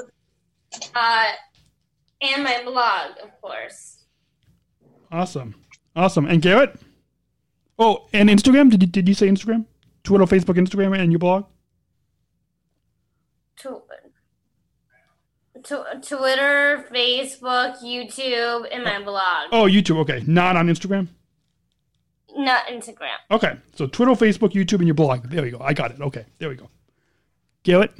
uh, 0.95 1.25
and 2.21 2.43
my 2.43 2.61
blog, 2.63 3.11
of 3.23 3.29
course. 3.41 4.03
Awesome, 5.11 5.55
awesome. 5.95 6.25
And 6.27 6.41
Garrett. 6.41 6.79
Oh, 7.77 8.07
and 8.13 8.29
Instagram. 8.29 8.69
Did 8.71 8.81
you, 8.83 8.87
did 8.87 9.07
you 9.07 9.13
say 9.13 9.27
Instagram? 9.27 9.65
Twitter, 10.03 10.25
Facebook, 10.25 10.55
Instagram, 10.55 10.97
and 10.97 11.11
your 11.11 11.19
blog. 11.19 11.45
Tw- 13.57 13.81
tw- 15.63 16.07
Twitter, 16.07 16.85
Facebook, 16.93 17.81
YouTube, 17.83 18.67
and 18.71 18.83
my 18.83 19.01
blog. 19.01 19.49
Oh, 19.51 19.63
YouTube. 19.63 19.97
Okay, 20.01 20.23
not 20.27 20.55
on 20.55 20.67
Instagram. 20.67 21.07
Not 22.35 22.67
Instagram. 22.67 23.15
Okay, 23.31 23.57
so 23.75 23.87
Twitter, 23.87 24.11
Facebook, 24.11 24.51
YouTube, 24.51 24.79
and 24.79 24.87
your 24.87 24.93
blog. 24.93 25.29
There 25.29 25.41
we 25.41 25.51
go. 25.51 25.59
I 25.61 25.73
got 25.73 25.91
it. 25.91 26.01
Okay, 26.01 26.25
there 26.37 26.49
we 26.49 26.55
go. 26.55 26.69
Garrett. 27.63 27.91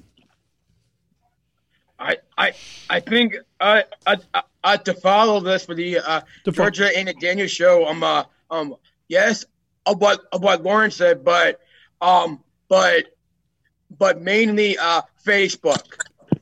I 1.97 2.17
I 2.37 2.51
I 2.89 2.99
think 2.99 3.35
uh, 3.61 3.83
I, 4.05 4.17
uh, 4.33 4.41
uh 4.63 4.77
to 4.77 4.93
follow 4.93 5.39
this 5.39 5.65
for 5.65 5.73
the 5.73 5.99
uh, 5.99 6.21
To 6.43 6.51
fo- 6.51 6.63
Georgia 6.63 6.97
and 6.97 7.07
the 7.07 7.13
Daniel 7.13 7.47
show. 7.47 7.87
Um 7.87 8.03
uh, 8.03 8.25
um 8.51 8.75
yes, 9.07 9.45
of 9.85 10.01
what 10.01 10.21
of 10.33 10.43
what 10.43 10.61
Lauren 10.63 10.91
said, 10.91 11.23
but 11.23 11.61
um 12.01 12.43
but 12.67 13.15
but 13.97 14.21
mainly 14.21 14.77
uh 14.77 15.01
Facebook. 15.25 15.97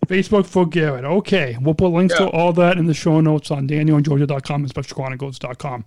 Facebook 0.08 0.46
for 0.46 0.66
Garrett. 0.66 1.06
Okay. 1.06 1.58
We'll 1.62 1.76
put 1.76 1.88
links 1.90 2.16
to 2.16 2.28
all 2.30 2.52
that 2.54 2.78
in 2.78 2.88
the 2.88 2.94
show 2.94 3.22
notes 3.22 3.52
on 3.52 3.68
danielandgeorgia.com 3.68 4.64
and 4.64 4.74
specialchronicles.com. 4.74 5.86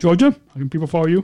Georgia, 0.00 0.30
how 0.48 0.54
can 0.54 0.68
people 0.70 0.86
follow 0.86 1.06
you? 1.06 1.22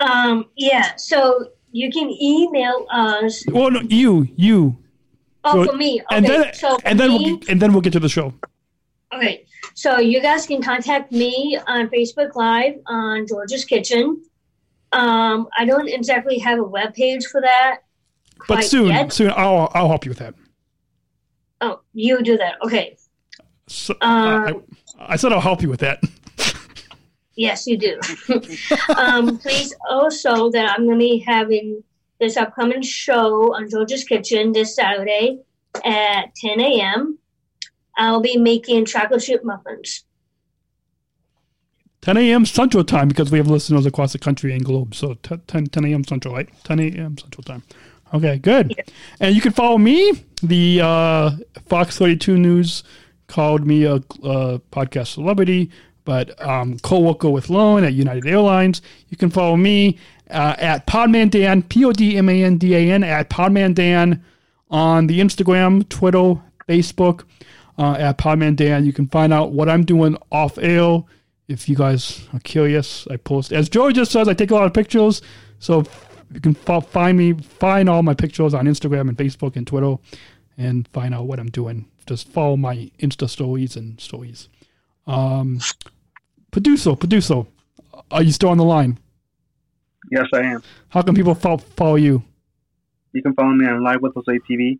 Um, 0.00 0.46
yeah, 0.56 0.96
so 0.96 1.48
you 1.70 1.90
can 1.92 2.10
email 2.10 2.86
us. 2.90 3.44
Well, 3.48 3.70
no, 3.70 3.80
you, 3.82 4.26
you. 4.34 4.76
Oh, 5.44 5.64
So- 5.64 5.72
for 5.72 5.76
me. 5.76 6.00
Okay, 6.00 6.16
and 6.16 6.26
then, 6.26 6.54
so 6.54 6.76
and 6.84 6.98
then, 6.98 7.10
me, 7.10 7.18
we'll, 7.18 7.36
get- 7.36 7.48
and 7.50 7.62
then 7.62 7.72
we'll 7.72 7.82
get 7.82 7.92
to 7.92 8.00
the 8.00 8.08
show. 8.08 8.32
okay, 9.14 9.44
so 9.74 9.98
you 9.98 10.20
guys 10.22 10.46
can 10.46 10.62
contact 10.62 11.12
me 11.12 11.58
on 11.66 11.88
Facebook 11.90 12.34
Live 12.34 12.76
on 12.86 13.26
George's 13.26 13.64
Kitchen. 13.64 14.22
Um, 14.92 15.48
I 15.56 15.64
don't 15.64 15.88
exactly 15.88 16.38
have 16.38 16.58
a 16.58 16.64
web 16.64 16.94
page 16.94 17.26
for 17.26 17.40
that. 17.42 17.80
But 18.48 18.64
soon, 18.64 18.88
yet. 18.88 19.12
soon, 19.12 19.30
I'll, 19.36 19.70
I'll 19.74 19.88
help 19.88 20.04
you 20.04 20.10
with 20.10 20.18
that. 20.18 20.34
Oh, 21.60 21.80
you 21.94 22.22
do 22.22 22.36
that. 22.38 22.54
Okay. 22.64 22.96
So, 23.68 23.94
Um, 24.00 24.64
I, 24.98 25.12
I 25.12 25.16
said 25.16 25.32
I'll 25.32 25.40
help 25.40 25.62
you 25.62 25.68
with 25.68 25.80
that. 25.80 26.02
Yes, 27.34 27.66
you 27.66 27.78
do. 27.78 27.98
um, 28.96 29.38
please 29.38 29.74
also 29.88 30.50
that 30.50 30.70
I'm 30.70 30.84
going 30.86 30.98
to 30.98 31.02
be 31.02 31.18
having 31.18 31.82
this 32.20 32.36
upcoming 32.36 32.82
show 32.82 33.54
on 33.54 33.68
George's 33.68 34.04
Kitchen 34.04 34.52
this 34.52 34.76
Saturday 34.76 35.40
at 35.84 36.34
10 36.36 36.60
a.m. 36.60 37.18
I'll 37.96 38.20
be 38.20 38.36
making 38.36 38.84
chocolate 38.86 39.22
chip 39.22 39.44
muffins. 39.44 40.04
10 42.02 42.16
a.m. 42.16 42.44
Central 42.44 42.84
Time 42.84 43.08
because 43.08 43.30
we 43.30 43.38
have 43.38 43.48
listeners 43.48 43.86
across 43.86 44.12
the 44.12 44.18
country 44.18 44.52
and 44.52 44.64
globe. 44.64 44.94
So 44.94 45.14
t- 45.14 45.36
10, 45.46 45.66
10 45.66 45.84
a.m. 45.86 46.04
Central, 46.04 46.34
right? 46.34 46.48
10 46.64 46.80
a.m. 46.80 47.16
Central 47.16 47.44
Time. 47.44 47.62
Okay, 48.12 48.38
good. 48.38 48.74
And 49.20 49.34
you 49.34 49.40
can 49.40 49.52
follow 49.52 49.78
me. 49.78 50.24
The 50.42 50.80
uh, 50.82 51.30
Fox 51.66 51.96
32 51.98 52.36
News 52.36 52.82
called 53.28 53.66
me 53.66 53.84
a 53.84 53.94
uh, 53.94 54.58
podcast 54.70 55.08
celebrity, 55.14 55.70
but 56.04 56.40
um, 56.44 56.78
co-worker 56.80 57.30
with 57.30 57.50
Lauren 57.50 57.84
at 57.84 57.92
United 57.94 58.26
Airlines. 58.26 58.82
You 59.08 59.16
can 59.16 59.30
follow 59.30 59.56
me 59.56 59.98
uh, 60.30 60.56
at 60.58 60.86
Podman 60.86 61.30
Dan, 61.30 61.62
P-O-D-M-A-N-D-A-N, 61.62 63.04
at 63.04 63.30
Podman 63.30 63.74
Dan 63.74 64.24
on 64.70 65.06
the 65.06 65.20
Instagram, 65.20 65.88
Twitter, 65.88 66.34
Facebook. 66.68 67.24
uh, 67.78 67.96
at 67.98 68.18
Podman 68.18 68.56
Dan. 68.56 68.84
You 68.84 68.92
can 68.92 69.08
find 69.08 69.32
out 69.32 69.52
what 69.52 69.68
I'm 69.68 69.84
doing 69.84 70.16
off 70.30 70.58
air. 70.58 71.02
If 71.48 71.68
you 71.68 71.76
guys 71.76 72.26
are 72.32 72.40
curious, 72.40 73.06
I 73.10 73.16
post. 73.16 73.52
As 73.52 73.68
Joe 73.68 73.90
just 73.90 74.12
says, 74.12 74.28
I 74.28 74.34
take 74.34 74.50
a 74.50 74.54
lot 74.54 74.66
of 74.66 74.74
pictures. 74.74 75.22
So 75.58 75.84
you 76.32 76.40
can 76.40 76.54
find 76.54 77.18
me, 77.18 77.34
find 77.34 77.88
all 77.88 78.02
my 78.02 78.14
pictures 78.14 78.54
on 78.54 78.66
Instagram 78.66 79.08
and 79.08 79.16
Facebook 79.16 79.56
and 79.56 79.66
Twitter 79.66 79.96
and 80.56 80.86
find 80.88 81.14
out 81.14 81.26
what 81.26 81.38
I'm 81.38 81.50
doing. 81.50 81.88
Just 82.06 82.28
follow 82.28 82.56
my 82.56 82.90
Insta 82.98 83.28
stories 83.28 83.76
and 83.76 84.00
stories. 84.00 84.48
Um, 85.06 85.58
Peduso, 86.50 86.98
Peduso, 86.98 87.46
are 88.10 88.22
you 88.22 88.32
still 88.32 88.50
on 88.50 88.58
the 88.58 88.64
line? 88.64 88.98
Yes, 90.10 90.26
I 90.34 90.40
am. 90.40 90.62
How 90.88 91.02
can 91.02 91.14
people 91.14 91.34
fo- 91.34 91.56
follow 91.58 91.96
you? 91.96 92.22
You 93.12 93.22
can 93.22 93.34
follow 93.34 93.52
me 93.52 93.66
on 93.66 93.82
Live 93.82 94.02
with 94.02 94.14
Jose 94.14 94.38
TV, 94.50 94.78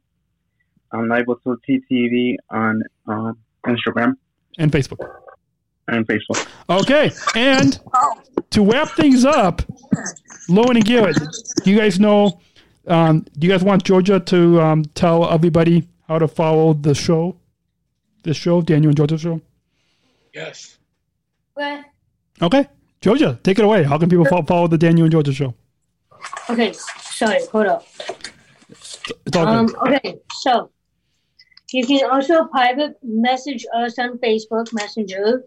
on 0.93 1.09
Live 1.09 1.27
with 1.27 1.39
Jose 1.44 1.81
TV 1.90 2.36
on 2.51 2.82
um, 3.07 3.39
Instagram 3.66 4.15
And 4.59 4.70
Facebook. 4.73 4.99
and 5.89 6.07
Facebook. 6.07 6.47
Okay, 6.69 7.11
and 7.35 7.78
to 8.51 8.65
wrap 8.65 8.89
things 8.90 9.24
up, 9.24 9.62
Lauren 10.49 10.77
and 10.77 10.85
Garrett, 10.85 11.16
do 11.65 11.70
you 11.70 11.78
guys 11.78 11.99
know? 12.01 12.40
Um, 12.86 13.24
do 13.39 13.47
you 13.47 13.53
guys 13.53 13.62
want 13.62 13.85
Georgia 13.85 14.19
to 14.19 14.61
um, 14.61 14.85
tell 14.94 15.31
everybody 15.31 15.89
how 16.09 16.19
to 16.19 16.27
follow 16.28 16.74
the 16.74 16.94
show? 16.94 17.36
The 18.24 18.35
show, 18.35 18.61
Daniel 18.61 18.90
and 18.90 18.97
Georgia 18.97 19.19
show. 19.19 19.40
Yes. 20.32 20.78
What? 21.54 21.84
Okay, 22.40 22.66
Georgia, 23.00 23.38
take 23.42 23.59
it 23.59 23.64
away. 23.64 23.82
How 23.82 23.98
can 23.98 24.09
people 24.09 24.24
fo- 24.24 24.42
follow 24.42 24.66
the 24.66 24.78
Daniel 24.78 25.04
and 25.04 25.12
Georgia 25.12 25.32
show? 25.32 25.54
Okay, 26.48 26.72
sorry, 26.72 27.40
hold 27.50 27.66
up. 27.66 27.86
It's 29.26 29.36
all 29.36 29.46
Um, 29.46 29.74
okay, 29.86 30.18
so 30.40 30.70
you 31.72 31.86
can 31.86 32.09
also 32.10 32.44
private 32.44 32.96
message 33.02 33.66
us 33.74 33.98
on 33.98 34.18
Facebook 34.18 34.72
Messenger, 34.72 35.44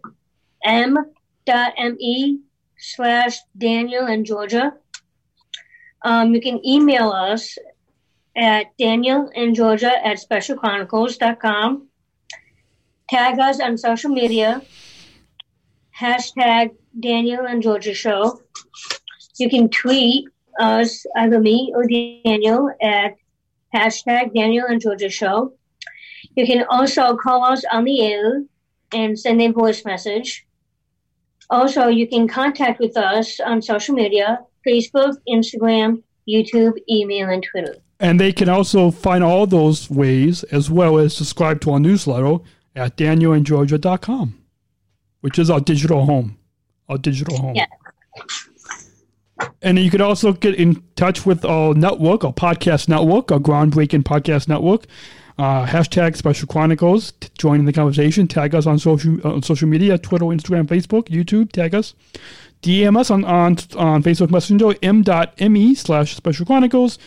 m.me 0.64 2.40
slash 2.78 3.40
Daniel 3.58 4.06
and 4.06 4.26
Georgia. 4.26 4.74
Um, 6.04 6.34
you 6.36 6.42
can 6.42 6.64
email 6.66 7.10
us 7.10 7.58
at 8.36 8.78
Daniel 8.78 9.32
and 9.36 9.56
Georgia 9.56 10.06
at 10.06 10.18
specialchronicles.com. 10.18 11.88
Tag 13.10 13.40
us 13.40 13.60
on 13.60 13.78
social 13.78 14.10
media, 14.10 14.62
hashtag 15.98 16.72
Daniel 17.00 17.46
and 17.46 17.62
Georgia 17.62 17.94
Show. 17.94 18.42
You 19.38 19.50
can 19.50 19.70
tweet 19.70 20.28
us, 20.60 21.06
either 21.16 21.40
me 21.40 21.72
or 21.76 21.86
Daniel, 21.86 22.72
at 22.82 23.16
hashtag 23.76 24.34
Daniel 24.34 24.66
and 24.68 24.82
Georgia 24.82 25.10
Show. 25.10 25.54
You 26.36 26.48
can 26.48 26.66
also 26.70 27.16
call 27.16 27.44
us 27.44 27.64
on 27.72 27.84
the 27.84 28.02
air 28.02 28.44
and 28.92 29.20
send 29.20 29.42
a 29.42 29.50
voice 29.50 29.86
message. 29.86 30.46
Also, 31.50 31.88
you 31.88 32.08
can 32.08 32.28
contact 32.28 32.80
with 32.80 32.98
us 32.98 33.40
on 33.40 33.62
social 33.62 33.94
media 33.94 34.40
Facebook, 34.66 35.16
Instagram, 35.30 36.02
YouTube, 36.28 36.74
email, 36.90 37.30
and 37.30 37.44
Twitter. 37.44 37.76
And 38.00 38.20
they 38.20 38.34
can 38.34 38.50
also 38.50 38.90
find 38.90 39.24
all 39.24 39.46
those 39.46 39.90
ways 39.92 40.44
as 40.46 40.72
well 40.72 40.98
as 40.98 41.16
subscribe 41.16 41.62
to 41.62 41.72
our 41.72 41.80
newsletter 41.80 42.40
at 42.76 42.98
danielandgeorgia.com, 42.98 44.38
which 45.22 45.40
is 45.40 45.50
our 45.50 45.60
digital 45.60 46.06
home. 46.06 46.38
Our 46.90 46.98
digital 46.98 47.38
home. 47.38 47.56
Yeah. 47.56 47.66
And 49.62 49.80
you 49.80 49.90
can 49.90 50.02
also 50.02 50.34
get 50.34 50.56
in 50.56 50.84
touch 50.96 51.26
with 51.26 51.44
our 51.44 51.74
network, 51.74 52.24
our 52.24 52.34
podcast 52.34 52.88
network, 52.88 53.32
our 53.32 53.40
groundbreaking 53.40 54.04
podcast 54.04 54.48
network. 54.48 54.86
Uh, 55.38 55.66
hashtag 55.66 56.16
Special 56.16 56.48
Chronicles. 56.48 57.12
T- 57.14 57.28
join 57.38 57.60
in 57.60 57.66
the 57.66 57.74
conversation. 57.74 58.28
Tag 58.28 58.56
us 58.56 58.66
on 58.66 58.80
social 58.80 59.20
on 59.28 59.44
social 59.44 59.68
media: 59.68 59.98
Twitter, 59.98 60.26
Instagram, 60.26 60.66
Facebook, 60.66 61.10
YouTube. 61.10 61.52
Tag 61.52 61.76
us. 61.76 61.94
DM 62.62 62.98
us 62.98 63.12
on 63.12 63.26
on, 63.26 63.58
on 63.76 64.02
Facebook 64.02 64.32
Messenger 64.32 64.76
m.me 64.82 65.76
slash 65.76 66.16
Special 66.16 66.46
Chronicles. 66.46 66.98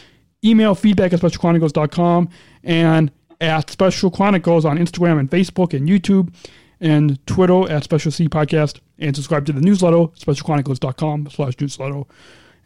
Email 0.45 0.75
feedback 0.75 1.13
at 1.13 1.21
specialchronicles.com 1.21 2.29
and 2.63 3.11
at 3.41 3.71
Special 3.71 4.11
Chronicles 4.11 4.65
on 4.65 4.79
Instagram 4.79 5.19
and 5.19 5.31
Facebook 5.31 5.75
and 5.75 5.89
YouTube 5.89 6.33
and 6.81 7.25
Twitter 7.27 7.71
at 7.71 7.85
Special 7.85 8.11
C 8.11 8.29
Podcast 8.29 8.81
and 8.99 9.15
subscribe 9.15 9.47
to 9.47 9.53
the 9.53 9.61
newsletter, 9.61 10.09
specialchronicles.com 10.19 11.31
slash 11.31 11.55
newsletter. 11.61 12.03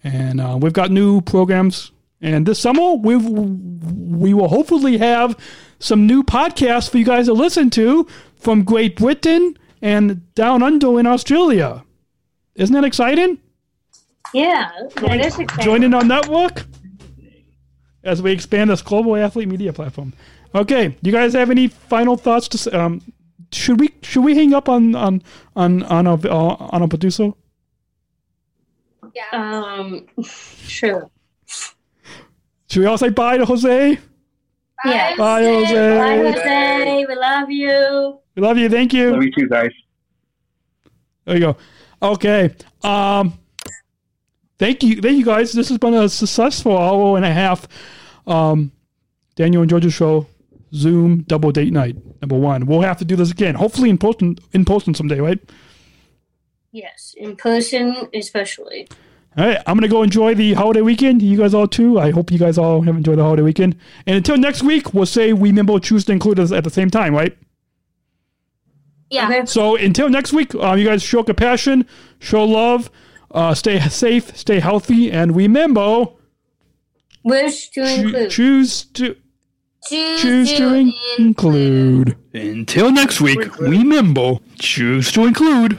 And 0.05 0.41
uh, 0.41 0.59
we've 0.61 0.73
got 0.73 0.91
new 0.91 1.21
programs. 1.21 1.93
And 2.21 2.47
this 2.47 2.59
summer, 2.59 2.95
we 2.95 3.17
we 3.17 4.33
will 4.33 4.49
hopefully 4.49 4.97
have 4.99 5.37
some 5.81 6.07
new 6.07 6.23
podcasts 6.23 6.89
for 6.89 6.99
you 6.99 7.05
guys 7.05 7.27
to 7.27 7.33
listen 7.33 7.69
to 7.71 8.07
from 8.37 8.63
Great 8.63 8.97
Britain 8.97 9.59
and 9.81 10.33
down 10.35 10.63
under 10.63 11.01
in 11.01 11.07
Australia. 11.07 11.85
Isn't 12.55 12.75
that 12.75 12.85
exciting? 12.85 13.39
Yeah, 14.33 14.71
that 14.97 15.25
is 15.25 15.39
exciting. 15.39 15.65
Join 15.65 15.83
in 15.83 15.95
our 15.95 16.05
network 16.05 16.65
as 18.05 18.23
we 18.23 18.33
expand 18.33 18.71
this 18.71 18.83
global 18.83 19.17
athlete 19.17 19.49
media 19.49 19.73
platform. 19.73 20.13
Okay, 20.55 20.97
you 21.03 21.13
guys 21.13 21.33
have 21.33 21.51
any 21.51 21.69
final 21.69 22.17
thoughts 22.17 22.49
to 22.49 22.59
say? 22.59 22.71
Um, 22.73 23.01
should 23.53 23.81
we 23.81 23.95
should 24.03 24.25
we 24.25 24.35
hang 24.35 24.55
up 24.55 24.69
on 24.69 24.95
on 24.95 25.23
on 25.57 25.83
on 25.85 26.07
a 26.07 26.15
uh, 26.15 26.57
on 26.71 26.83
a 26.83 26.89
producer? 26.89 27.33
Um, 29.33 30.07
sure. 30.23 31.11
Should 32.71 32.81
we 32.81 32.87
all 32.87 32.99
say 32.99 33.11
bye 33.11 33.37
to 33.37 33.45
Jose? 33.45 33.99
Yeah. 34.85 35.17
Bye, 35.17 35.43
Jose. 35.43 35.99
Bye, 35.99 36.17
Jose. 36.17 37.07
We 37.07 37.15
love 37.15 37.51
you. 37.51 38.19
We 38.35 38.43
love 38.43 38.59
you. 38.59 38.69
Thank 38.69 38.93
you. 38.93 39.13
Love 39.13 39.23
you 39.23 39.33
too, 39.33 39.49
guys. 39.49 39.71
There 41.25 41.37
you 41.37 41.41
go. 41.41 41.57
Okay. 42.03 42.55
Um, 42.83 43.39
thank 44.59 44.83
you, 44.83 45.01
thank 45.01 45.19
you 45.19 45.25
guys. 45.25 45.53
This 45.53 45.69
has 45.69 45.79
been 45.79 45.95
a 45.95 46.09
successful 46.09 46.77
hour 46.77 47.17
and 47.17 47.25
a 47.25 47.33
half. 47.33 47.69
Um, 48.27 48.73
Daniel 49.37 49.63
and 49.63 49.71
Georgia 49.71 49.91
show, 49.91 50.27
Zoom 50.75 51.23
double 51.23 51.53
date 51.53 51.73
night 51.73 51.97
number 52.21 52.37
one. 52.37 52.67
We'll 52.67 52.81
have 52.81 52.99
to 52.99 53.05
do 53.05 53.17
this 53.17 53.31
again, 53.31 53.55
hopefully 53.55 53.91
in 53.91 53.99
person, 53.99 54.39
in 54.53 54.65
person 54.65 54.95
someday, 54.95 55.21
right? 55.21 55.39
Yes, 56.71 57.15
in 57.17 57.37
person 57.37 58.09
especially. 58.15 58.89
All 59.37 59.47
right, 59.47 59.59
I'm 59.67 59.77
gonna 59.77 59.89
go 59.89 60.03
enjoy 60.03 60.35
the 60.35 60.53
holiday 60.55 60.81
weekend. 60.83 61.23
You 61.23 61.39
guys 61.39 61.55
all 61.55 61.67
too. 61.67 61.99
I 61.99 62.11
hope 62.11 62.31
you 62.31 62.39
guys 62.39 62.59
all 62.59 62.83
have 62.83 62.97
enjoyed 62.97 63.19
the 63.19 63.23
holiday 63.23 63.43
weekend. 63.43 63.77
And 64.07 64.17
until 64.17 64.37
next 64.37 64.63
week, 64.63 64.93
we'll 64.95 65.07
say 65.07 65.33
we 65.33 65.51
remember 65.51 65.79
choose 65.79 66.05
to 66.07 66.13
include 66.13 66.39
us 66.39 66.53
at 66.53 66.65
the 66.65 66.71
same 66.71 66.91
time, 66.91 67.15
right? 67.15 67.37
Yeah. 69.11 69.45
So 69.45 69.77
until 69.77 70.09
next 70.09 70.33
week, 70.33 70.55
um, 70.55 70.79
you 70.79 70.87
guys 70.87 71.03
show 71.03 71.23
compassion, 71.23 71.87
show 72.19 72.45
love, 72.45 72.91
uh, 73.31 73.55
stay 73.55 73.79
safe, 73.81 74.35
stay 74.37 74.59
healthy, 74.59 75.11
and 75.13 75.33
we 75.35 75.43
remember 75.45 76.07
Wish 77.23 77.71
to 77.71 77.83
include. 77.83 78.31
choose 78.31 78.85
to 78.95 79.17
Choose, 79.89 80.21
choose 80.23 80.53
to 80.55 80.75
in- 80.75 80.93
include. 81.19 82.17
Until 82.35 82.93
next 82.93 83.21
week, 83.21 83.59
we 83.59 83.79
remember 83.79 84.39
choose 84.59 85.11
to 85.13 85.27
include. 85.27 85.77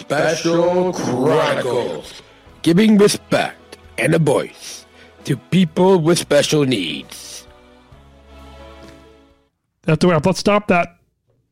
Special 0.00 0.92
Chronicles. 0.92 2.22
Giving 2.62 2.98
respect 2.98 3.78
and 3.98 4.14
a 4.14 4.18
voice 4.18 4.84
to 5.24 5.36
people 5.36 5.98
with 6.00 6.18
special 6.18 6.64
needs. 6.64 7.46
That's 9.82 10.00
the 10.00 10.08
wrap. 10.08 10.26
Let's 10.26 10.38
stop 10.38 10.68
that. 10.68 10.98